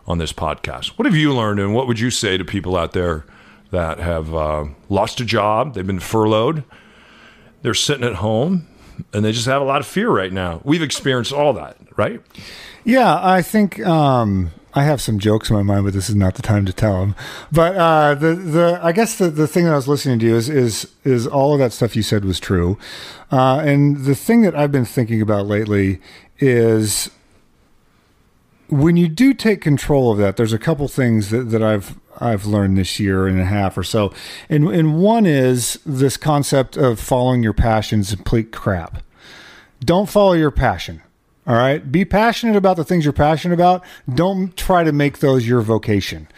on 0.07 0.19
this 0.19 0.33
podcast. 0.33 0.89
What 0.99 1.07
have 1.07 1.17
you 1.17 1.33
learned, 1.33 1.61
and 1.61 1.73
what 1.73 1.87
would 1.87 2.01
you 2.01 2.11
say 2.11 2.37
to 2.37 2.45
people 2.45 2.77
out 2.77 2.93
there 2.93 3.25
that 3.71 3.99
have 3.99 4.35
uh, 4.35 4.67
lost 4.89 5.21
a 5.21 5.25
job, 5.25 5.75
they've 5.75 5.87
been 5.87 6.01
furloughed, 6.01 6.65
they're 7.63 7.75
sitting 7.75 8.05
at 8.05 8.17
home, 8.17 8.67
and 9.13 9.25
they 9.25 9.33
just 9.33 9.47
have 9.47 9.63
a 9.63 9.65
lot 9.65 9.81
of 9.81 9.87
fear 9.87 10.11
right 10.11 10.33
now? 10.33 10.61
We've 10.65 10.83
experienced 10.83 11.33
all 11.33 11.53
that, 11.55 11.79
right? 11.97 12.21
Yeah, 12.85 13.19
I 13.21 13.41
think 13.41 13.85
um, 13.87 14.51
I 14.75 14.83
have 14.83 15.01
some 15.01 15.19
jokes 15.19 15.51
in 15.51 15.57
my 15.57 15.63
mind, 15.63 15.85
but 15.85 15.95
this 15.95 16.09
is 16.11 16.17
not 16.17 16.35
the 16.35 16.43
time 16.43 16.67
to 16.67 16.73
tell 16.73 17.01
them. 17.01 17.15
But 17.53 17.77
uh, 17.77 18.15
the 18.15 18.35
the 18.35 18.81
I 18.83 18.93
guess 18.93 19.19
the, 19.19 19.31
the 19.31 19.47
thing 19.47 19.65
that 19.65 19.73
I 19.73 19.77
was 19.77 19.89
listening 19.89 20.19
to 20.19 20.27
is 20.27 20.49
is 20.49 20.93
is 21.05 21.27
all 21.27 21.53
of 21.53 21.61
that 21.61 21.73
stuff 21.73 21.95
you 21.95 22.03
said 22.03 22.25
was 22.25 22.41
true, 22.41 22.79
uh, 23.31 23.59
and 23.65 24.05
the 24.05 24.15
thing 24.15 24.43
that 24.43 24.55
I've 24.55 24.73
been 24.73 24.85
thinking 24.85 25.23
about 25.23 25.47
lately 25.47 26.01
is 26.41 27.11
when 28.69 28.97
you 28.97 29.09
do 29.09 29.33
take 29.33 29.61
control 29.61 30.11
of 30.11 30.19
that. 30.19 30.37
There's 30.37 30.53
a 30.53 30.59
couple 30.59 30.89
things 30.89 31.31
that, 31.31 31.51
that 31.51 31.63
I've 31.63 31.99
I've 32.21 32.45
learned 32.45 32.77
this 32.77 32.99
year 32.99 33.27
and 33.29 33.41
a 33.41 33.45
half 33.45 33.79
or 33.79 33.85
so, 33.85 34.13
and 34.49 34.69
and 34.69 35.01
one 35.01 35.25
is 35.25 35.79
this 35.87 36.17
concept 36.17 36.77
of 36.77 36.99
following 36.99 37.45
your 37.45 37.53
passions 37.55 38.13
complete 38.13 38.51
crap. 38.51 39.03
Don't 39.85 40.09
follow 40.09 40.33
your 40.33 40.51
passion. 40.51 41.03
All 41.47 41.57
right. 41.57 41.91
Be 41.91 42.05
passionate 42.05 42.57
about 42.57 42.77
the 42.77 42.85
things 42.85 43.05
you're 43.05 43.13
passionate 43.13 43.55
about. 43.55 43.85
Don't 44.13 44.57
try 44.57 44.83
to 44.85 44.93
make 44.93 45.19
those 45.19 45.47
your 45.47 45.61
vocation. 45.61 46.29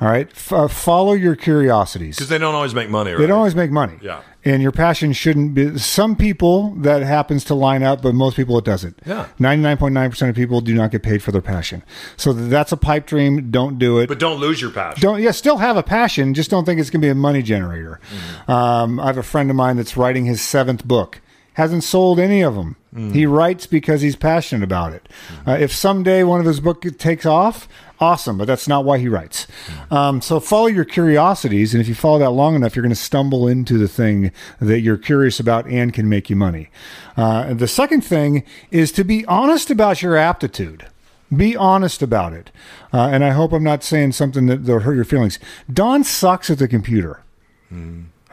All 0.00 0.08
right. 0.08 0.28
F- 0.30 0.52
uh, 0.52 0.68
follow 0.68 1.12
your 1.12 1.36
curiosities. 1.36 2.16
Because 2.16 2.28
they 2.28 2.38
don't 2.38 2.54
always 2.54 2.74
make 2.74 2.88
money, 2.90 3.12
right? 3.12 3.18
They 3.18 3.26
don't 3.26 3.38
always 3.38 3.54
make 3.56 3.70
money. 3.70 3.98
Yeah. 4.00 4.22
And 4.44 4.60
your 4.60 4.72
passion 4.72 5.12
shouldn't 5.12 5.54
be. 5.54 5.78
Some 5.78 6.16
people 6.16 6.70
that 6.76 7.02
happens 7.02 7.44
to 7.44 7.54
line 7.54 7.84
up, 7.84 8.02
but 8.02 8.12
most 8.12 8.36
people 8.36 8.58
it 8.58 8.64
doesn't. 8.64 9.00
Yeah. 9.06 9.28
99.9% 9.38 10.28
of 10.28 10.34
people 10.34 10.60
do 10.60 10.74
not 10.74 10.90
get 10.90 11.04
paid 11.04 11.22
for 11.22 11.30
their 11.30 11.42
passion. 11.42 11.84
So 12.16 12.32
that's 12.32 12.72
a 12.72 12.76
pipe 12.76 13.06
dream. 13.06 13.52
Don't 13.52 13.78
do 13.78 14.00
it. 14.00 14.08
But 14.08 14.18
don't 14.18 14.40
lose 14.40 14.60
your 14.60 14.72
passion. 14.72 15.00
Don't 15.00 15.22
yeah, 15.22 15.30
still 15.30 15.58
have 15.58 15.76
a 15.76 15.82
passion. 15.84 16.34
Just 16.34 16.50
don't 16.50 16.64
think 16.64 16.80
it's 16.80 16.90
going 16.90 17.00
to 17.00 17.06
be 17.06 17.10
a 17.10 17.14
money 17.14 17.42
generator. 17.42 18.00
Um, 18.48 18.98
I 18.98 19.06
have 19.06 19.18
a 19.18 19.22
friend 19.22 19.50
of 19.50 19.56
mine 19.56 19.76
that's 19.76 19.96
writing 19.96 20.24
his 20.24 20.42
seventh 20.42 20.84
book. 20.84 21.20
Hasn't 21.54 21.84
sold 21.84 22.18
any 22.18 22.42
of 22.42 22.56
them. 22.56 22.76
He 22.94 23.24
writes 23.24 23.66
because 23.66 24.02
he's 24.02 24.16
passionate 24.16 24.62
about 24.62 24.92
it. 24.92 25.08
Uh, 25.46 25.52
if 25.52 25.72
someday 25.72 26.24
one 26.24 26.40
of 26.40 26.46
his 26.46 26.60
book 26.60 26.82
takes 26.98 27.24
off, 27.24 27.66
awesome. 28.00 28.36
But 28.36 28.46
that's 28.46 28.68
not 28.68 28.84
why 28.84 28.98
he 28.98 29.08
writes. 29.08 29.46
Um, 29.90 30.20
so 30.20 30.40
follow 30.40 30.66
your 30.66 30.84
curiosities, 30.84 31.72
and 31.72 31.80
if 31.80 31.88
you 31.88 31.94
follow 31.94 32.18
that 32.18 32.32
long 32.32 32.54
enough, 32.54 32.76
you're 32.76 32.82
going 32.82 32.90
to 32.90 32.96
stumble 32.96 33.48
into 33.48 33.78
the 33.78 33.88
thing 33.88 34.30
that 34.60 34.80
you're 34.80 34.98
curious 34.98 35.40
about 35.40 35.66
and 35.68 35.94
can 35.94 36.06
make 36.06 36.28
you 36.28 36.36
money. 36.36 36.68
Uh, 37.16 37.54
the 37.54 37.66
second 37.68 38.02
thing 38.02 38.44
is 38.70 38.92
to 38.92 39.04
be 39.04 39.24
honest 39.24 39.70
about 39.70 40.02
your 40.02 40.16
aptitude. 40.16 40.86
Be 41.34 41.56
honest 41.56 42.02
about 42.02 42.34
it. 42.34 42.50
Uh, 42.92 43.08
and 43.08 43.24
I 43.24 43.30
hope 43.30 43.54
I'm 43.54 43.64
not 43.64 43.82
saying 43.82 44.12
something 44.12 44.46
that 44.48 44.64
will 44.64 44.80
hurt 44.80 44.96
your 44.96 45.04
feelings. 45.06 45.38
Don 45.72 46.04
sucks 46.04 46.50
at 46.50 46.58
the 46.58 46.68
computer. 46.68 47.22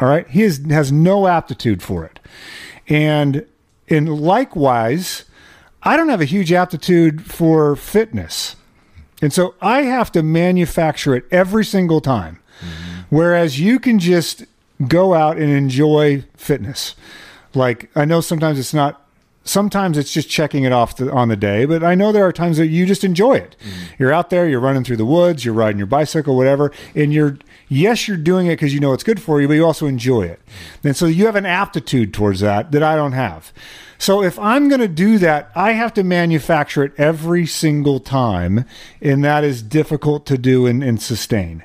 All 0.02 0.10
right. 0.10 0.28
He 0.28 0.43
is, 0.43 0.65
has 0.69 0.91
no 0.91 1.28
aptitude 1.28 1.82
for 1.82 2.04
it. 2.04 2.19
And, 2.89 3.45
and 3.89 4.19
likewise, 4.21 5.25
I 5.84 5.97
don't 5.97 6.10
have 6.10 6.21
a 6.21 6.25
huge 6.25 6.52
aptitude 6.52 7.25
for 7.25 7.75
fitness. 7.75 8.56
And 9.21 9.34
so 9.34 9.56
I 9.62 9.84
have 9.84 10.12
to 10.13 10.23
manufacture 10.23 11.15
it 11.15 11.25
every 11.32 11.65
single 11.65 12.02
time. 12.02 12.39
Mm-hmm. 12.62 13.15
Whereas 13.15 13.60
you 13.60 13.80
can 13.80 13.99
just 13.99 14.45
go 14.88 15.13
out 15.13 15.38
and 15.38 15.52
enjoy 15.52 16.23
fitness. 16.36 16.95
Like, 17.54 17.89
I 17.95 18.06
know 18.06 18.21
sometimes 18.21 18.60
it's 18.60 18.73
not 18.73 19.06
sometimes 19.43 19.97
it's 19.97 20.13
just 20.13 20.30
checking 20.30 20.63
it 20.63 20.71
off 20.71 20.97
the, 20.97 21.12
on 21.12 21.28
the 21.28 21.36
day 21.36 21.65
but 21.65 21.84
i 21.84 21.95
know 21.95 22.12
there 22.12 22.25
are 22.25 22.32
times 22.32 22.58
that 22.58 22.67
you 22.67 22.86
just 22.86 23.04
enjoy 23.04 23.34
it 23.34 23.56
mm-hmm. 23.60 23.93
you're 23.97 24.13
out 24.13 24.30
there 24.30 24.47
you're 24.47 24.60
running 24.60 24.84
through 24.84 24.97
the 24.97 25.06
woods 25.06 25.43
you're 25.43 25.54
riding 25.54 25.78
your 25.78 25.88
bicycle 25.88 26.36
whatever 26.36 26.71
and 26.93 27.13
you're 27.13 27.38
yes 27.69 28.08
you're 28.08 28.17
doing 28.17 28.47
it 28.47 28.51
because 28.51 28.73
you 28.73 28.79
know 28.79 28.91
it's 28.91 29.03
good 29.03 29.21
for 29.21 29.39
you 29.39 29.47
but 29.47 29.53
you 29.53 29.65
also 29.65 29.88
enjoy 29.88 30.23
it 30.23 30.41
and 30.84 30.95
so 30.95 31.05
you 31.05 31.25
have 31.25 31.36
an 31.36 31.45
aptitude 31.45 32.13
towards 32.13 32.41
that 32.41 32.71
that 32.71 32.84
i 32.84 32.95
don't 32.95 33.13
have 33.13 33.53
so 33.97 34.21
if 34.21 34.38
i'm 34.39 34.67
going 34.67 34.82
to 34.82 34.88
do 34.88 35.17
that 35.17 35.49
i 35.55 35.71
have 35.71 35.93
to 35.93 36.03
manufacture 36.03 36.84
it 36.84 36.91
every 36.97 37.45
single 37.45 37.99
time 37.99 38.65
and 39.01 39.23
that 39.23 39.43
is 39.43 39.62
difficult 39.62 40.25
to 40.25 40.38
do 40.38 40.65
and, 40.65 40.84
and 40.84 41.01
sustain 41.01 41.63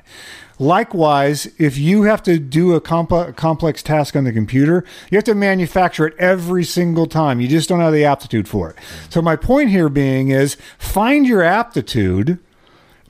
Likewise, 0.57 1.47
if 1.57 1.77
you 1.77 2.03
have 2.03 2.23
to 2.23 2.39
do 2.39 2.73
a 2.75 2.81
comp- 2.81 3.35
complex 3.35 3.83
task 3.83 4.15
on 4.15 4.23
the 4.23 4.31
computer, 4.31 4.85
you 5.11 5.17
have 5.17 5.25
to 5.25 5.35
manufacture 5.35 6.07
it 6.07 6.15
every 6.17 6.63
single 6.63 7.07
time. 7.07 7.41
You 7.41 7.47
just 7.47 7.67
don't 7.67 7.81
have 7.81 7.91
the 7.91 8.05
aptitude 8.05 8.47
for 8.47 8.69
it. 8.69 8.77
So, 9.09 9.21
my 9.21 9.35
point 9.35 9.69
here 9.69 9.89
being 9.89 10.29
is 10.29 10.55
find 10.77 11.27
your 11.27 11.41
aptitude 11.41 12.39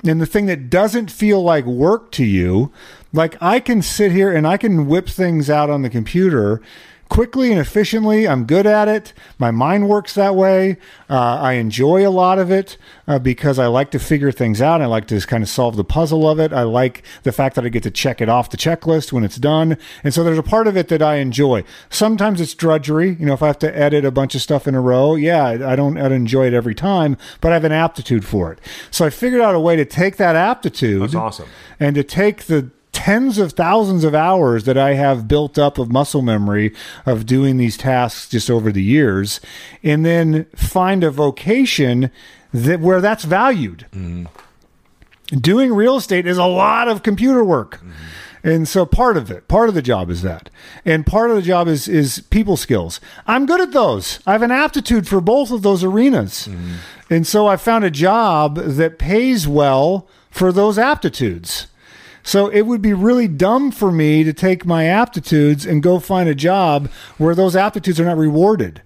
and 0.06 0.22
the 0.22 0.26
thing 0.26 0.46
that 0.46 0.70
doesn't 0.70 1.12
feel 1.12 1.42
like 1.42 1.66
work 1.66 2.12
to 2.14 2.26
you. 2.26 2.72
Like, 3.14 3.42
I 3.42 3.60
can 3.60 3.82
sit 3.82 4.12
here 4.12 4.32
and 4.32 4.46
I 4.46 4.58
can 4.58 4.88
whip 4.88 5.08
things 5.08 5.50
out 5.50 5.70
on 5.70 5.82
the 5.82 5.90
computer 5.90 6.62
quickly 7.10 7.52
and 7.52 7.60
efficiently. 7.60 8.28
I'm 8.28 8.46
good 8.46 8.66
at 8.66 8.88
it. 8.88 9.14
My 9.38 9.52
mind 9.52 9.88
works 9.90 10.14
that 10.16 10.36
way. 10.36 10.78
Uh, 11.10 11.38
I 11.40 11.54
enjoy 11.54 12.08
a 12.08 12.10
lot 12.10 12.40
of 12.40 12.52
it 12.52 12.78
uh, 13.08 13.20
because 13.20 13.60
I 13.60 13.68
like 13.68 13.92
to 13.92 14.00
figure 14.00 14.32
things 14.32 14.62
out. 14.62 14.82
I 14.82 14.86
like 14.86 15.08
to 15.08 15.20
kind 15.22 15.44
of 15.44 15.50
solve 15.50 15.76
the 15.76 15.84
puzzle 15.84 16.30
of 16.30 16.40
it. 16.40 16.52
I 16.52 16.64
like 16.64 17.04
the 17.24 17.32
fact 17.32 17.56
that 17.56 17.66
I 17.66 17.70
get 17.70 17.84
to 17.84 17.92
check 17.92 18.22
it 18.22 18.30
off 18.30 18.50
the 18.50 18.58
checklist 18.58 19.12
when 19.14 19.24
it's 19.24 19.38
done. 19.38 19.78
And 20.04 20.14
so 20.14 20.24
there's 20.24 20.38
a 20.38 20.44
part 20.44 20.68
of 20.68 20.76
it 20.76 20.88
that 20.90 21.02
I 21.02 21.16
enjoy. 21.18 21.64
Sometimes 21.90 22.42
it's 22.42 22.54
drudgery. 22.54 23.16
You 23.20 23.28
know, 23.28 23.34
if 23.34 23.44
I 23.44 23.48
have 23.48 23.60
to 23.60 23.78
edit 23.78 24.04
a 24.04 24.12
bunch 24.12 24.36
of 24.36 24.42
stuff 24.42 24.68
in 24.68 24.76
a 24.76 24.82
row, 24.82 25.16
yeah, 25.16 25.46
I 25.46 25.76
don't, 25.76 25.98
I 25.98 26.04
don't 26.04 26.14
enjoy 26.14 26.48
it 26.48 26.54
every 26.54 26.76
time, 26.76 27.18
but 27.40 27.52
I 27.52 27.56
have 27.56 27.64
an 27.64 27.72
aptitude 27.72 28.26
for 28.26 28.52
it. 28.52 28.60
So 28.92 29.06
I 29.06 29.10
figured 29.10 29.42
out 29.42 29.56
a 29.56 29.60
way 29.60 29.76
to 29.76 29.86
take 29.86 30.18
that 30.18 30.36
aptitude 30.36 31.02
That's 31.04 31.16
awesome. 31.16 31.50
and 31.80 31.96
to 31.96 32.04
take 32.04 32.46
the 32.46 32.72
tens 33.06 33.38
of 33.38 33.54
thousands 33.54 34.04
of 34.04 34.16
hours 34.16 34.64
that 34.64 34.80
I 34.80 34.96
have 34.96 35.28
built 35.28 35.60
up 35.60 35.78
of 35.78 35.92
muscle 35.92 36.24
memory 36.24 36.74
of 37.06 37.28
doing 37.28 37.58
these 37.58 37.78
tasks 37.78 38.28
just 38.28 38.50
over 38.50 38.72
the 38.72 38.82
years, 38.82 39.40
and 39.84 40.04
then 40.04 40.46
find 40.56 41.04
a 41.04 41.12
vocation 41.12 42.10
that 42.52 42.80
where 42.80 43.02
that's 43.02 43.24
valued. 43.24 43.86
Mm-hmm. 43.92 44.26
Doing 45.38 45.76
real 45.76 45.98
estate 45.98 46.26
is 46.26 46.40
a 46.40 46.46
lot 46.46 46.88
of 46.88 47.04
computer 47.04 47.44
work. 47.44 47.76
Mm-hmm. 47.76 47.92
And 48.44 48.68
so 48.68 48.88
part 48.88 49.18
of 49.18 49.30
it, 49.30 49.48
part 49.48 49.70
of 49.70 49.76
the 49.76 49.84
job 49.84 50.10
is 50.10 50.24
that. 50.24 50.50
And 50.84 51.06
part 51.06 51.30
of 51.30 51.36
the 51.36 51.44
job 51.44 51.68
is 51.68 51.88
is 51.88 52.24
people 52.32 52.58
skills. 52.58 53.00
I'm 53.28 53.46
good 53.46 53.62
at 53.62 53.72
those. 53.72 54.20
I 54.26 54.32
have 54.32 54.42
an 54.42 54.50
aptitude 54.50 55.08
for 55.08 55.22
both 55.22 55.52
of 55.52 55.62
those 55.62 55.84
arenas. 55.84 56.48
Mm-hmm. 56.48 56.74
And 57.12 57.28
so 57.28 57.46
I 57.46 57.58
found 57.58 57.86
a 57.86 57.92
job 57.92 58.56
that 58.56 58.98
pays 58.98 59.48
well 59.48 60.08
for 60.32 60.52
those 60.52 60.80
aptitudes. 60.80 61.68
So 62.26 62.48
it 62.48 62.64
would 62.64 62.82
be 62.82 62.92
really 62.94 63.28
dumb 63.28 63.70
for 63.72 63.92
me 63.92 64.24
to 64.24 64.34
take 64.34 64.66
my 64.66 64.86
aptitudes 64.86 65.64
and 65.64 65.82
go 65.84 66.00
find 66.00 66.28
a 66.28 66.34
job 66.36 66.90
where 67.20 67.36
those 67.36 67.56
aptitudes 67.56 68.00
are 68.00 68.06
not 68.06 68.18
rewarded. 68.18 68.82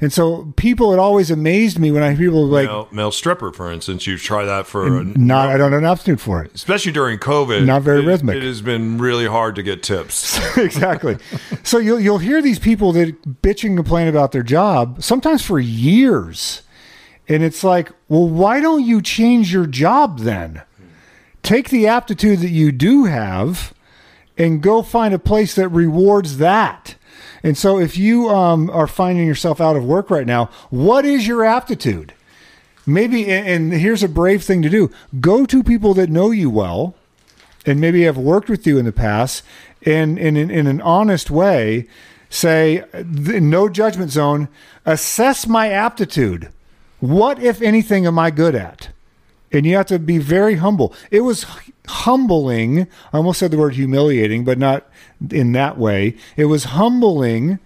And 0.00 0.12
so 0.12 0.52
people 0.56 0.92
it 0.92 0.98
always 0.98 1.30
amazed 1.30 1.78
me 1.78 1.90
when 1.90 2.02
I 2.04 2.10
hear 2.10 2.28
people 2.28 2.46
like 2.46 2.66
male, 2.66 2.88
male 2.92 3.10
stripper, 3.10 3.52
for 3.52 3.72
instance, 3.72 4.06
you've 4.06 4.22
tried 4.22 4.44
that 4.44 4.66
for 4.66 4.86
a, 4.86 5.04
not 5.04 5.48
I 5.48 5.56
don't 5.56 5.72
have 5.72 5.82
an 5.82 5.88
aptitude 5.88 6.20
for 6.20 6.42
it. 6.44 6.54
especially 6.54 6.92
during 6.92 7.18
COVID. 7.18 7.64
Not 7.64 7.82
very 7.82 8.02
it- 8.02 8.06
rhythmic. 8.06 8.36
It 8.36 8.42
has 8.42 8.60
been 8.60 8.98
really 8.98 9.26
hard 9.26 9.56
to 9.56 9.62
get 9.62 9.82
tips. 9.82 10.38
exactly. 10.56 11.16
So 11.62 11.78
you'll 11.78 12.00
you'll 12.00 12.18
hear 12.18 12.40
these 12.42 12.58
people 12.58 12.92
that 12.92 13.42
bitch 13.42 13.64
and 13.64 13.76
complain 13.76 14.06
about 14.06 14.30
their 14.32 14.42
job 14.42 15.02
sometimes 15.02 15.44
for 15.44 15.58
years, 15.58 16.62
and 17.28 17.42
it's 17.42 17.64
like, 17.64 17.90
well, 18.08 18.28
why 18.28 18.60
don't 18.60 18.84
you 18.84 19.00
change 19.02 19.52
your 19.52 19.66
job 19.66 20.20
then? 20.20 20.62
Take 21.44 21.68
the 21.68 21.86
aptitude 21.86 22.40
that 22.40 22.50
you 22.50 22.72
do 22.72 23.04
have, 23.04 23.72
and 24.36 24.60
go 24.60 24.82
find 24.82 25.14
a 25.14 25.18
place 25.20 25.54
that 25.54 25.68
rewards 25.68 26.38
that. 26.38 26.96
And 27.44 27.56
so, 27.56 27.78
if 27.78 27.96
you 27.96 28.28
um, 28.28 28.68
are 28.70 28.88
finding 28.88 29.26
yourself 29.26 29.60
out 29.60 29.76
of 29.76 29.84
work 29.84 30.10
right 30.10 30.26
now, 30.26 30.46
what 30.70 31.04
is 31.04 31.28
your 31.28 31.44
aptitude? 31.44 32.12
Maybe, 32.86 33.30
and 33.30 33.72
here's 33.72 34.02
a 34.02 34.08
brave 34.08 34.42
thing 34.42 34.62
to 34.62 34.68
do: 34.68 34.90
go 35.20 35.46
to 35.46 35.62
people 35.62 35.94
that 35.94 36.10
know 36.10 36.32
you 36.32 36.50
well 36.50 36.96
and 37.66 37.80
maybe 37.80 38.02
have 38.02 38.16
worked 38.16 38.48
with 38.48 38.66
you 38.66 38.78
in 38.78 38.84
the 38.84 38.92
past 38.92 39.42
and, 39.84 40.18
and 40.18 40.36
in, 40.36 40.50
in 40.50 40.66
an 40.66 40.80
honest 40.80 41.30
way 41.30 41.86
say 42.30 42.84
no 43.04 43.68
judgment 43.68 44.10
zone 44.10 44.48
assess 44.84 45.46
my 45.46 45.70
aptitude 45.70 46.50
what 47.00 47.40
if 47.40 47.62
anything 47.62 48.06
am 48.06 48.18
i 48.18 48.30
good 48.30 48.54
at 48.54 48.88
and 49.52 49.66
you 49.66 49.76
have 49.76 49.86
to 49.86 49.98
be 49.98 50.18
very 50.18 50.56
humble 50.56 50.94
it 51.10 51.20
was 51.20 51.46
humbling 51.86 52.82
i 53.12 53.16
almost 53.16 53.38
said 53.38 53.50
the 53.50 53.58
word 53.58 53.74
humiliating 53.74 54.44
but 54.44 54.58
not 54.58 54.86
in 55.30 55.52
that 55.52 55.78
way 55.78 56.16
it 56.36 56.46
was 56.46 56.64
humbling 56.64 57.58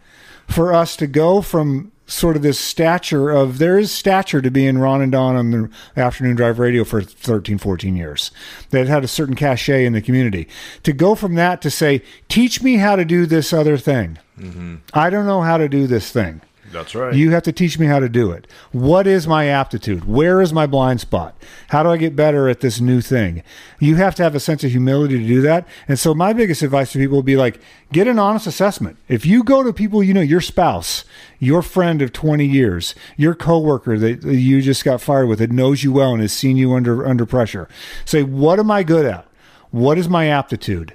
for 0.47 0.73
us 0.73 0.97
to 0.97 1.07
go 1.07 1.41
from 1.43 1.93
sort 2.09 2.37
of 2.37 2.43
this 2.43 2.59
stature 2.59 3.31
of 3.31 3.59
there 3.59 3.79
is 3.79 3.93
stature 3.93 4.41
to 4.41 4.51
being 4.51 4.79
Ron 4.79 5.03
and 5.03 5.13
Don 5.13 5.37
on 5.37 5.51
the 5.51 5.71
afternoon 5.95 6.37
drive 6.37 6.59
radio 6.59 6.83
for 6.83 7.03
13, 7.03 7.59
14 7.59 7.97
years 7.97 8.31
that 8.71 8.89
had 8.89 9.05
a 9.05 9.09
certain 9.09 9.37
cachet 9.37 9.85
in 9.85 9.93
the 9.93 10.01
community. 10.01 10.49
To 10.83 10.93
go 10.93 11.15
from 11.15 11.35
that 11.35 11.61
to 11.63 11.71
say, 11.71 12.03
teach 12.29 12.63
me 12.63 12.77
how 12.77 12.97
to 12.97 13.05
do 13.05 13.27
this 13.27 13.53
other 13.53 13.77
thing. 13.77 14.19
Mm-hmm. 14.41 14.77
I 14.95 15.11
don't 15.11 15.27
know 15.27 15.43
how 15.43 15.59
to 15.59 15.69
do 15.69 15.87
this 15.87 16.11
thing. 16.11 16.41
That's 16.73 16.95
right. 16.95 17.15
You 17.15 17.31
have 17.31 17.43
to 17.45 17.53
teach 17.53 17.79
me 17.79 17.87
how 17.87 17.99
to 17.99 18.09
do 18.09 18.31
it. 18.31 18.47
What 18.73 19.07
is 19.07 19.27
my 19.27 19.47
aptitude? 19.47 20.07
Where 20.07 20.41
is 20.41 20.53
my 20.53 20.67
blind 20.67 21.01
spot? 21.01 21.35
How 21.69 21.83
do 21.83 21.91
I 21.91 21.97
get 21.97 22.17
better 22.17 22.49
at 22.49 22.61
this 22.61 22.81
new 22.81 23.01
thing? 23.01 23.43
You 23.79 23.97
have 23.97 24.15
to 24.17 24.23
have 24.23 24.35
a 24.35 24.41
sense 24.41 24.65
of 24.65 24.71
humility 24.71 25.19
to 25.19 25.27
do 25.27 25.41
that. 25.43 25.67
And 25.87 25.99
so 25.99 26.15
my 26.15 26.33
biggest 26.33 26.63
advice 26.63 26.93
to 26.93 26.99
people 26.99 27.17
would 27.17 27.25
be 27.25 27.37
like, 27.37 27.61
get 27.93 28.07
an 28.07 28.19
honest 28.19 28.47
assessment. 28.47 28.97
If 29.09 29.25
you 29.25 29.43
go 29.43 29.63
to 29.63 29.73
people 29.73 30.03
you 30.03 30.15
know, 30.15 30.21
your 30.21 30.41
spouse, 30.41 31.05
your 31.39 31.63
friend 31.63 32.03
of 32.03 32.13
20 32.13 32.45
years, 32.45 32.95
your 33.17 33.35
coworker 33.35 33.99
that 33.99 34.23
you 34.25 34.61
just 34.61 34.85
got 34.85 35.01
fired 35.01 35.27
with 35.27 35.39
that 35.39 35.53
knows 35.53 35.83
you 35.83 35.93
well 35.93 36.13
and 36.13 36.23
has 36.23 36.33
seen 36.33 36.57
you 36.57 36.73
under 36.75 37.07
under 37.07 37.27
pressure, 37.27 37.69
say, 38.05 38.23
what 38.23 38.59
am 38.59 38.71
I 38.71 38.83
good 38.83 39.07
at? 39.07 39.27
What 39.71 39.99
is 39.99 40.09
my 40.09 40.27
aptitude? 40.27 40.95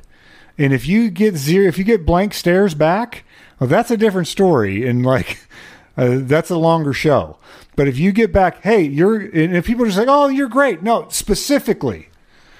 And 0.58 0.72
if 0.72 0.88
you 0.88 1.10
get 1.10 1.36
zero, 1.36 1.68
if 1.68 1.78
you 1.78 1.84
get 1.84 2.06
blank 2.06 2.34
stares 2.34 2.76
back, 2.76 3.24
well, 3.63 3.69
that's 3.69 3.91
a 3.91 3.95
different 3.95 4.28
story. 4.28 4.86
And 4.86 5.06
like, 5.06 5.39
uh, 5.97 6.17
that's 6.19 6.49
a 6.49 6.58
longer 6.58 6.91
show. 6.91 7.38
But 7.78 7.88
if 7.88 7.97
you 7.97 8.12
get 8.12 8.34
back, 8.34 8.62
hey, 8.62 8.82
you're, 8.82 9.15
and 9.15 9.56
if 9.56 9.65
people 9.65 9.84
are 9.84 9.88
just 9.88 9.97
like, 9.97 10.10
oh, 10.10 10.28
you're 10.28 10.49
great. 10.49 10.84
No, 10.84 11.08
specifically, 11.08 12.10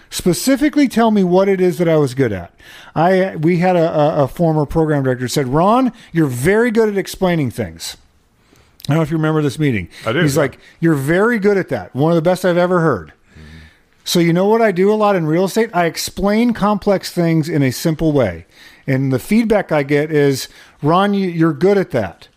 specifically 0.09 0.87
tell 0.87 1.11
me 1.11 1.21
what 1.21 1.49
it 1.49 1.59
is 1.59 1.77
that 1.79 1.89
I 1.89 1.97
was 1.97 2.13
good 2.13 2.31
at. 2.31 2.53
I, 2.95 3.35
we 3.35 3.57
had 3.57 3.75
a, 3.75 3.91
a, 3.91 4.23
a 4.23 4.27
former 4.29 4.65
program 4.65 5.03
director 5.03 5.27
said, 5.27 5.49
Ron, 5.49 5.91
you're 6.13 6.25
very 6.27 6.71
good 6.71 6.87
at 6.87 6.97
explaining 6.97 7.51
things. 7.51 7.97
I 8.87 8.93
don't 8.93 8.97
know 8.99 9.03
if 9.03 9.11
you 9.11 9.17
remember 9.17 9.41
this 9.41 9.59
meeting. 9.59 9.89
I 10.05 10.13
do, 10.13 10.21
He's 10.21 10.37
like, 10.37 10.57
you're 10.79 10.93
very 10.93 11.37
good 11.37 11.57
at 11.57 11.67
that. 11.67 11.93
One 11.93 12.13
of 12.13 12.15
the 12.15 12.21
best 12.21 12.45
I've 12.45 12.55
ever 12.55 12.79
heard. 12.79 13.11
So 14.05 14.19
you 14.19 14.31
know 14.31 14.47
what 14.47 14.61
I 14.61 14.71
do 14.71 14.91
a 14.91 14.95
lot 14.95 15.17
in 15.17 15.25
real 15.25 15.45
estate? 15.45 15.69
I 15.73 15.85
explain 15.85 16.53
complex 16.53 17.11
things 17.11 17.49
in 17.49 17.61
a 17.61 17.71
simple 17.71 18.13
way. 18.13 18.45
And 18.86 19.12
the 19.13 19.19
feedback 19.19 19.72
I 19.72 19.84
get 19.84 20.12
is, 20.12 20.48
Ron, 20.82 21.13
you, 21.13 21.28
you're 21.30 21.54
good 21.54 21.78
at 21.78 21.91
that. 21.91 22.28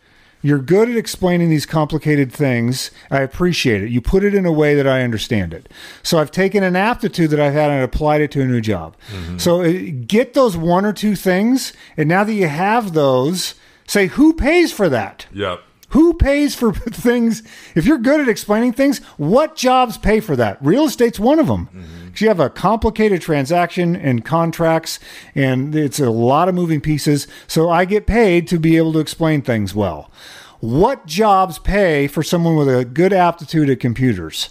You're 0.43 0.59
good 0.61 0.89
at 0.89 0.97
explaining 0.97 1.51
these 1.51 1.67
complicated 1.67 2.31
things. 2.33 2.93
I 3.11 3.23
appreciate 3.23 3.83
it. 3.83 3.91
You 3.91 4.01
put 4.01 4.23
it 4.23 4.33
in 4.33 4.47
a 4.47 4.53
way 4.53 4.77
that 4.77 4.87
I 4.87 5.03
understand 5.03 5.53
it. 5.53 5.69
So 6.05 6.19
I've 6.19 6.31
taken 6.31 6.63
an 6.63 6.77
aptitude 6.77 7.31
that 7.31 7.41
I've 7.41 7.55
had 7.55 7.71
and 7.73 7.83
applied 7.83 8.21
it 8.21 8.31
to 8.33 8.43
a 8.43 8.47
new 8.47 8.61
job. 8.61 8.97
So 9.39 9.63
uh, 9.63 9.73
get 10.07 10.35
those 10.35 10.57
one 10.57 10.85
or 10.85 10.93
two 10.93 11.17
things. 11.17 11.73
And 11.97 12.09
now 12.09 12.23
that 12.23 12.33
you 12.35 12.47
have 12.47 12.93
those, 12.93 13.57
say, 13.89 14.07
who 14.07 14.35
pays 14.35 14.73
for 14.73 14.89
that? 14.89 15.27
Yep. 15.33 15.63
Who 15.91 16.15
pays 16.15 16.55
for 16.55 16.73
things? 16.75 17.43
If 17.75 17.85
you're 17.85 17.99
good 17.99 18.21
at 18.21 18.29
explaining 18.29 18.73
things, 18.75 18.99
what 19.17 19.57
jobs 19.57 19.97
pay 19.99 20.21
for 20.21 20.37
that? 20.37 20.59
Real 20.61 20.85
estate's 20.85 21.19
one 21.19 21.41
of 21.41 21.49
them. 21.49 21.69
'Cause 22.06 22.06
You 22.21 22.29
have 22.29 22.41
a 22.41 22.51
complicated 22.51 23.21
transaction 23.21 23.95
and 23.95 24.25
contracts, 24.25 24.99
and 25.35 25.75
it's 25.75 26.01
a 26.01 26.11
lot 26.11 26.49
of 26.49 26.55
moving 26.55 26.81
pieces. 26.81 27.27
So 27.47 27.71
I 27.71 27.85
get 27.85 28.07
paid 28.07 28.49
to 28.49 28.59
be 28.59 28.77
able 28.77 28.93
to 28.95 28.99
explain 29.01 29.43
things 29.43 29.75
well. 29.75 30.11
What 30.61 31.07
jobs 31.07 31.59
pay 31.59 32.07
for 32.07 32.23
someone 32.23 32.57
with 32.57 32.69
a 32.69 32.85
good 32.85 33.13
aptitude 33.13 33.69
at 33.69 33.81
computers? 33.81 34.49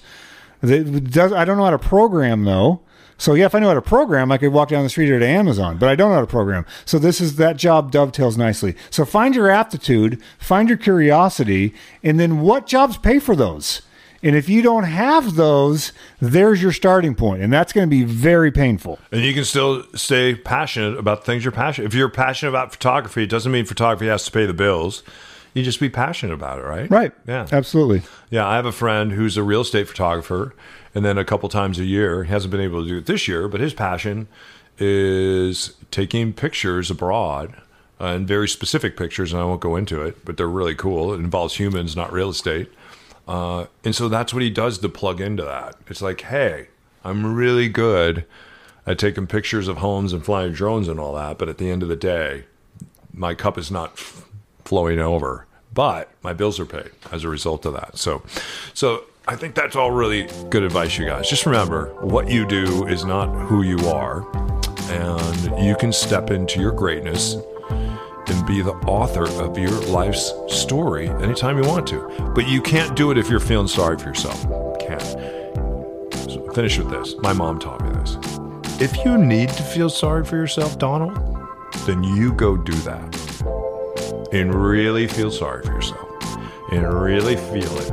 I 0.64 0.68
don't 0.68 1.58
know 1.58 1.64
how 1.66 1.72
to 1.72 1.80
program 1.80 2.44
though. 2.44 2.82
So 3.18 3.34
yeah, 3.34 3.46
if 3.46 3.56
I 3.56 3.60
know 3.60 3.70
how 3.70 3.76
to 3.76 3.82
program, 3.82 4.32
I 4.32 4.38
could 4.38 4.52
walk 4.52 4.70
down 4.70 4.84
the 4.84 4.90
street 4.90 5.10
or 5.10 5.20
to 5.20 5.26
Amazon, 5.26 5.78
but 5.78 5.88
I 5.88 5.96
don't 5.96 6.10
know 6.10 6.16
how 6.16 6.22
to 6.22 6.28
program. 6.28 6.66
So 6.84 7.00
this 7.00 7.22
is 7.22 7.38
that 7.38 7.56
job 7.56 7.92
dovetails 7.92 8.38
nicely. 8.38 8.76
So 8.90 9.06
find 9.06 9.34
your 9.34 9.50
aptitude, 9.50 10.22
find 10.38 10.68
your 10.68 10.78
curiosity, 10.78 11.74
and 12.04 12.20
then 12.20 12.42
what 12.42 12.68
jobs 12.68 12.98
pay 12.98 13.20
for 13.20 13.36
those? 13.36 13.82
And 14.26 14.36
if 14.36 14.50
you 14.50 14.64
don't 14.64 14.86
have 14.86 15.36
those, 15.36 15.94
there's 16.20 16.60
your 16.60 16.72
starting 16.72 17.14
point, 17.14 17.44
and 17.44 17.54
that's 17.54 17.72
going 17.72 17.88
to 17.88 17.90
be 17.90 18.04
very 18.04 18.52
painful. 18.52 18.98
And 19.12 19.22
you 19.22 19.36
can 19.36 19.46
still 19.46 19.84
stay 19.94 20.34
passionate 20.34 20.98
about 20.98 21.24
things 21.24 21.46
you're 21.46 21.52
passionate. 21.52 21.86
If 21.86 21.94
you're 21.94 22.10
passionate 22.10 22.50
about 22.50 22.72
photography, 22.72 23.22
it 23.22 23.30
doesn't 23.30 23.52
mean 23.52 23.66
photography 23.66 24.08
has 24.08 24.26
to 24.26 24.32
pay 24.32 24.48
the 24.48 24.54
bills. 24.54 25.04
You 25.54 25.62
just 25.62 25.80
be 25.80 25.90
passionate 25.90 26.34
about 26.34 26.58
it, 26.58 26.64
right? 26.64 26.90
Right. 26.90 27.12
Yeah. 27.28 27.46
Absolutely. 27.52 28.02
Yeah, 28.32 28.48
I 28.48 28.56
have 28.56 28.66
a 28.66 28.72
friend 28.72 29.12
who's 29.12 29.38
a 29.38 29.44
real 29.44 29.62
estate 29.62 29.88
photographer, 29.88 30.56
and 30.96 31.06
then 31.06 31.20
a 31.20 31.24
couple 31.24 31.48
times 31.48 31.78
a 31.78 31.86
year, 31.86 32.24
he 32.24 32.32
hasn't 32.32 32.50
been 32.50 32.62
able 32.62 32.82
to 32.82 32.90
do 32.90 32.98
it 32.98 33.06
this 33.06 33.28
year, 33.28 33.48
but 33.48 33.62
his 33.62 33.76
passion 33.76 34.28
is 34.80 35.76
taking 35.92 36.34
pictures 36.34 36.90
abroad 36.90 37.54
uh, 38.02 38.06
and 38.06 38.28
very 38.28 38.48
specific 38.48 38.98
pictures, 38.98 39.34
and 39.34 39.42
I 39.42 39.46
won't 39.46 39.62
go 39.62 39.76
into 39.76 40.02
it, 40.02 40.26
but 40.26 40.36
they're 40.36 40.48
really 40.48 40.74
cool. 40.74 41.14
It 41.14 41.18
involves 41.20 41.58
humans, 41.58 41.96
not 41.96 42.12
real 42.12 42.32
estate. 42.32 42.72
Uh, 43.28 43.66
and 43.84 43.96
so 43.96 44.08
that's 44.08 44.34
what 44.34 44.44
he 44.44 44.50
does 44.50 44.78
to 44.80 44.90
plug 44.90 45.20
into 45.20 45.44
that. 45.44 45.76
It's 45.88 46.02
like, 46.02 46.22
hey, 46.22 46.68
I'm 47.04 47.36
really 47.36 47.70
good 47.70 48.26
at 48.86 49.00
taking 49.00 49.26
pictures 49.28 49.68
of 49.68 49.78
homes 49.78 50.14
and 50.14 50.24
flying 50.24 50.54
drones 50.54 50.88
and 50.88 51.00
all 51.00 51.16
that, 51.16 51.38
but 51.38 51.50
at 51.50 51.58
the 51.58 51.72
end 51.72 51.82
of 51.84 51.90
the 51.90 51.96
day, 51.96 52.46
my 53.14 53.34
cup 53.34 53.58
is 53.58 53.72
not 53.72 53.94
f- 53.94 54.26
flowing 54.64 55.00
over, 55.00 55.48
but 55.74 56.12
my 56.22 56.34
bills 56.34 56.60
are 56.60 56.66
paid 56.66 56.92
as 57.12 57.24
a 57.24 57.30
result 57.30 57.66
of 57.66 57.74
that. 57.74 57.98
So, 57.98 58.24
so 58.74 59.06
I 59.28 59.36
think 59.36 59.56
that's 59.56 59.76
all 59.76 59.90
really 59.90 60.28
good 60.50 60.62
advice, 60.62 61.00
you 61.00 61.06
guys. 61.06 61.28
Just 61.28 61.48
remember, 61.48 61.88
what 62.02 62.30
you 62.30 62.46
do 62.46 62.86
is 62.86 63.06
not 63.06 63.28
who 63.48 63.64
you 63.64 63.80
are, 63.90 64.24
and 64.92 65.66
you 65.66 65.76
can 65.76 65.92
step 65.92 66.30
into 66.30 66.60
your 66.60 66.72
greatness 66.72 67.38
and 68.28 68.46
be 68.46 68.62
the 68.62 68.74
author 68.88 69.28
of 69.42 69.58
your 69.58 69.72
life's 69.88 70.34
story 70.48 71.10
anytime 71.10 71.62
you 71.62 71.68
want 71.68 71.88
to. 71.88 72.08
But 72.34 72.48
you 72.48 72.62
can't 72.62 72.96
do 72.96 73.12
it 73.12 73.18
if 73.18 73.30
you're 73.30 73.40
feeling 73.40 73.68
sorry 73.68 73.98
for 73.98 74.08
yourself. 74.08 74.42
Can't. 74.80 75.02
So 76.30 76.52
finish 76.54 76.78
with 76.78 76.90
this. 76.90 77.16
My 77.20 77.34
mom 77.34 77.60
taught 77.60 77.82
me 77.84 77.90
this. 77.92 78.18
If 78.82 79.06
you 79.06 79.18
need 79.18 79.50
to 79.50 79.64
feel 79.64 79.90
sorry 79.90 80.26
for 80.26 80.36
yourself, 80.36 80.78
Donald, 80.78 81.16
then 81.86 82.04
you 82.04 82.34
go 82.34 82.58
do 82.58 82.74
that. 82.74 84.30
And 84.32 84.54
really 84.54 85.08
feel 85.08 85.32
sorry 85.32 85.64
for 85.64 85.72
yourself. 85.72 86.10
And 86.72 86.94
really 86.94 87.36
feel 87.38 87.78
it. 87.78 87.92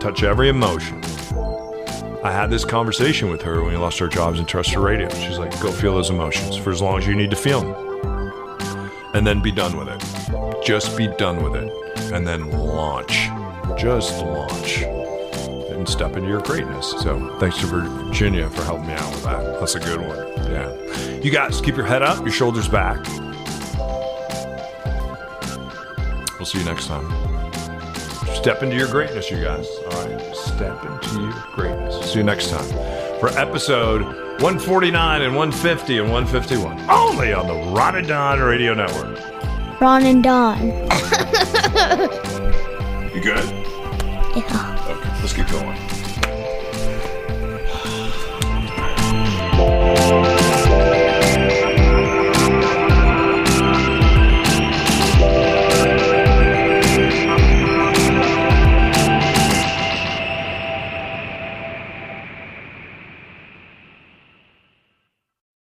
Touch 0.00 0.22
every 0.22 0.48
emotion. 0.48 1.02
I 2.28 2.32
had 2.32 2.50
this 2.50 2.62
conversation 2.62 3.30
with 3.30 3.40
her 3.40 3.62
when 3.62 3.72
we 3.72 3.78
lost 3.78 4.02
our 4.02 4.06
jobs 4.06 4.38
in 4.38 4.44
terrestrial 4.44 4.82
radio. 4.82 5.08
She's 5.08 5.38
like, 5.38 5.58
go 5.62 5.72
feel 5.72 5.94
those 5.94 6.10
emotions 6.10 6.58
for 6.58 6.70
as 6.70 6.82
long 6.82 6.98
as 6.98 7.06
you 7.06 7.14
need 7.14 7.30
to 7.30 7.36
feel 7.36 7.62
them. 7.62 8.92
And 9.14 9.26
then 9.26 9.40
be 9.40 9.50
done 9.50 9.78
with 9.78 9.88
it. 9.88 10.62
Just 10.62 10.94
be 10.94 11.06
done 11.16 11.42
with 11.42 11.56
it. 11.56 11.72
And 12.12 12.26
then 12.26 12.50
launch. 12.50 13.30
Just 13.78 14.22
launch. 14.22 14.82
And 14.82 15.88
step 15.88 16.18
into 16.18 16.28
your 16.28 16.42
greatness. 16.42 16.90
So 17.00 17.34
thanks 17.38 17.60
to 17.60 17.66
Virginia 17.66 18.50
for 18.50 18.62
helping 18.62 18.88
me 18.88 18.92
out 18.92 19.10
with 19.10 19.22
that. 19.22 19.58
That's 19.58 19.76
a 19.76 19.80
good 19.80 20.02
one. 20.02 20.18
Yeah. 20.52 21.20
You 21.22 21.30
guys 21.30 21.62
keep 21.62 21.76
your 21.76 21.86
head 21.86 22.02
up, 22.02 22.18
your 22.18 22.30
shoulders 22.30 22.68
back. 22.68 22.98
We'll 26.36 26.44
see 26.44 26.58
you 26.58 26.66
next 26.66 26.88
time. 26.88 27.27
Step 28.38 28.62
into 28.62 28.76
your 28.76 28.86
greatness, 28.88 29.30
you 29.32 29.42
guys. 29.42 29.66
All 29.90 30.06
right. 30.06 30.36
Step 30.36 30.84
into 30.84 31.20
your 31.22 31.32
greatness. 31.54 32.12
See 32.12 32.18
you 32.20 32.24
next 32.24 32.50
time 32.50 32.68
for 33.18 33.30
episode 33.30 34.02
149 34.40 35.22
and 35.22 35.34
150 35.34 35.98
and 35.98 36.12
151. 36.12 36.88
Only 36.88 37.32
on 37.32 37.48
the 37.48 37.54
Ron 37.72 37.96
and 37.96 38.06
Don 38.06 38.38
Radio 38.40 38.74
Network. 38.74 39.18
Ron 39.80 40.04
and 40.06 40.22
Don. 40.22 40.88
You 43.18 43.24
good? 43.24 43.57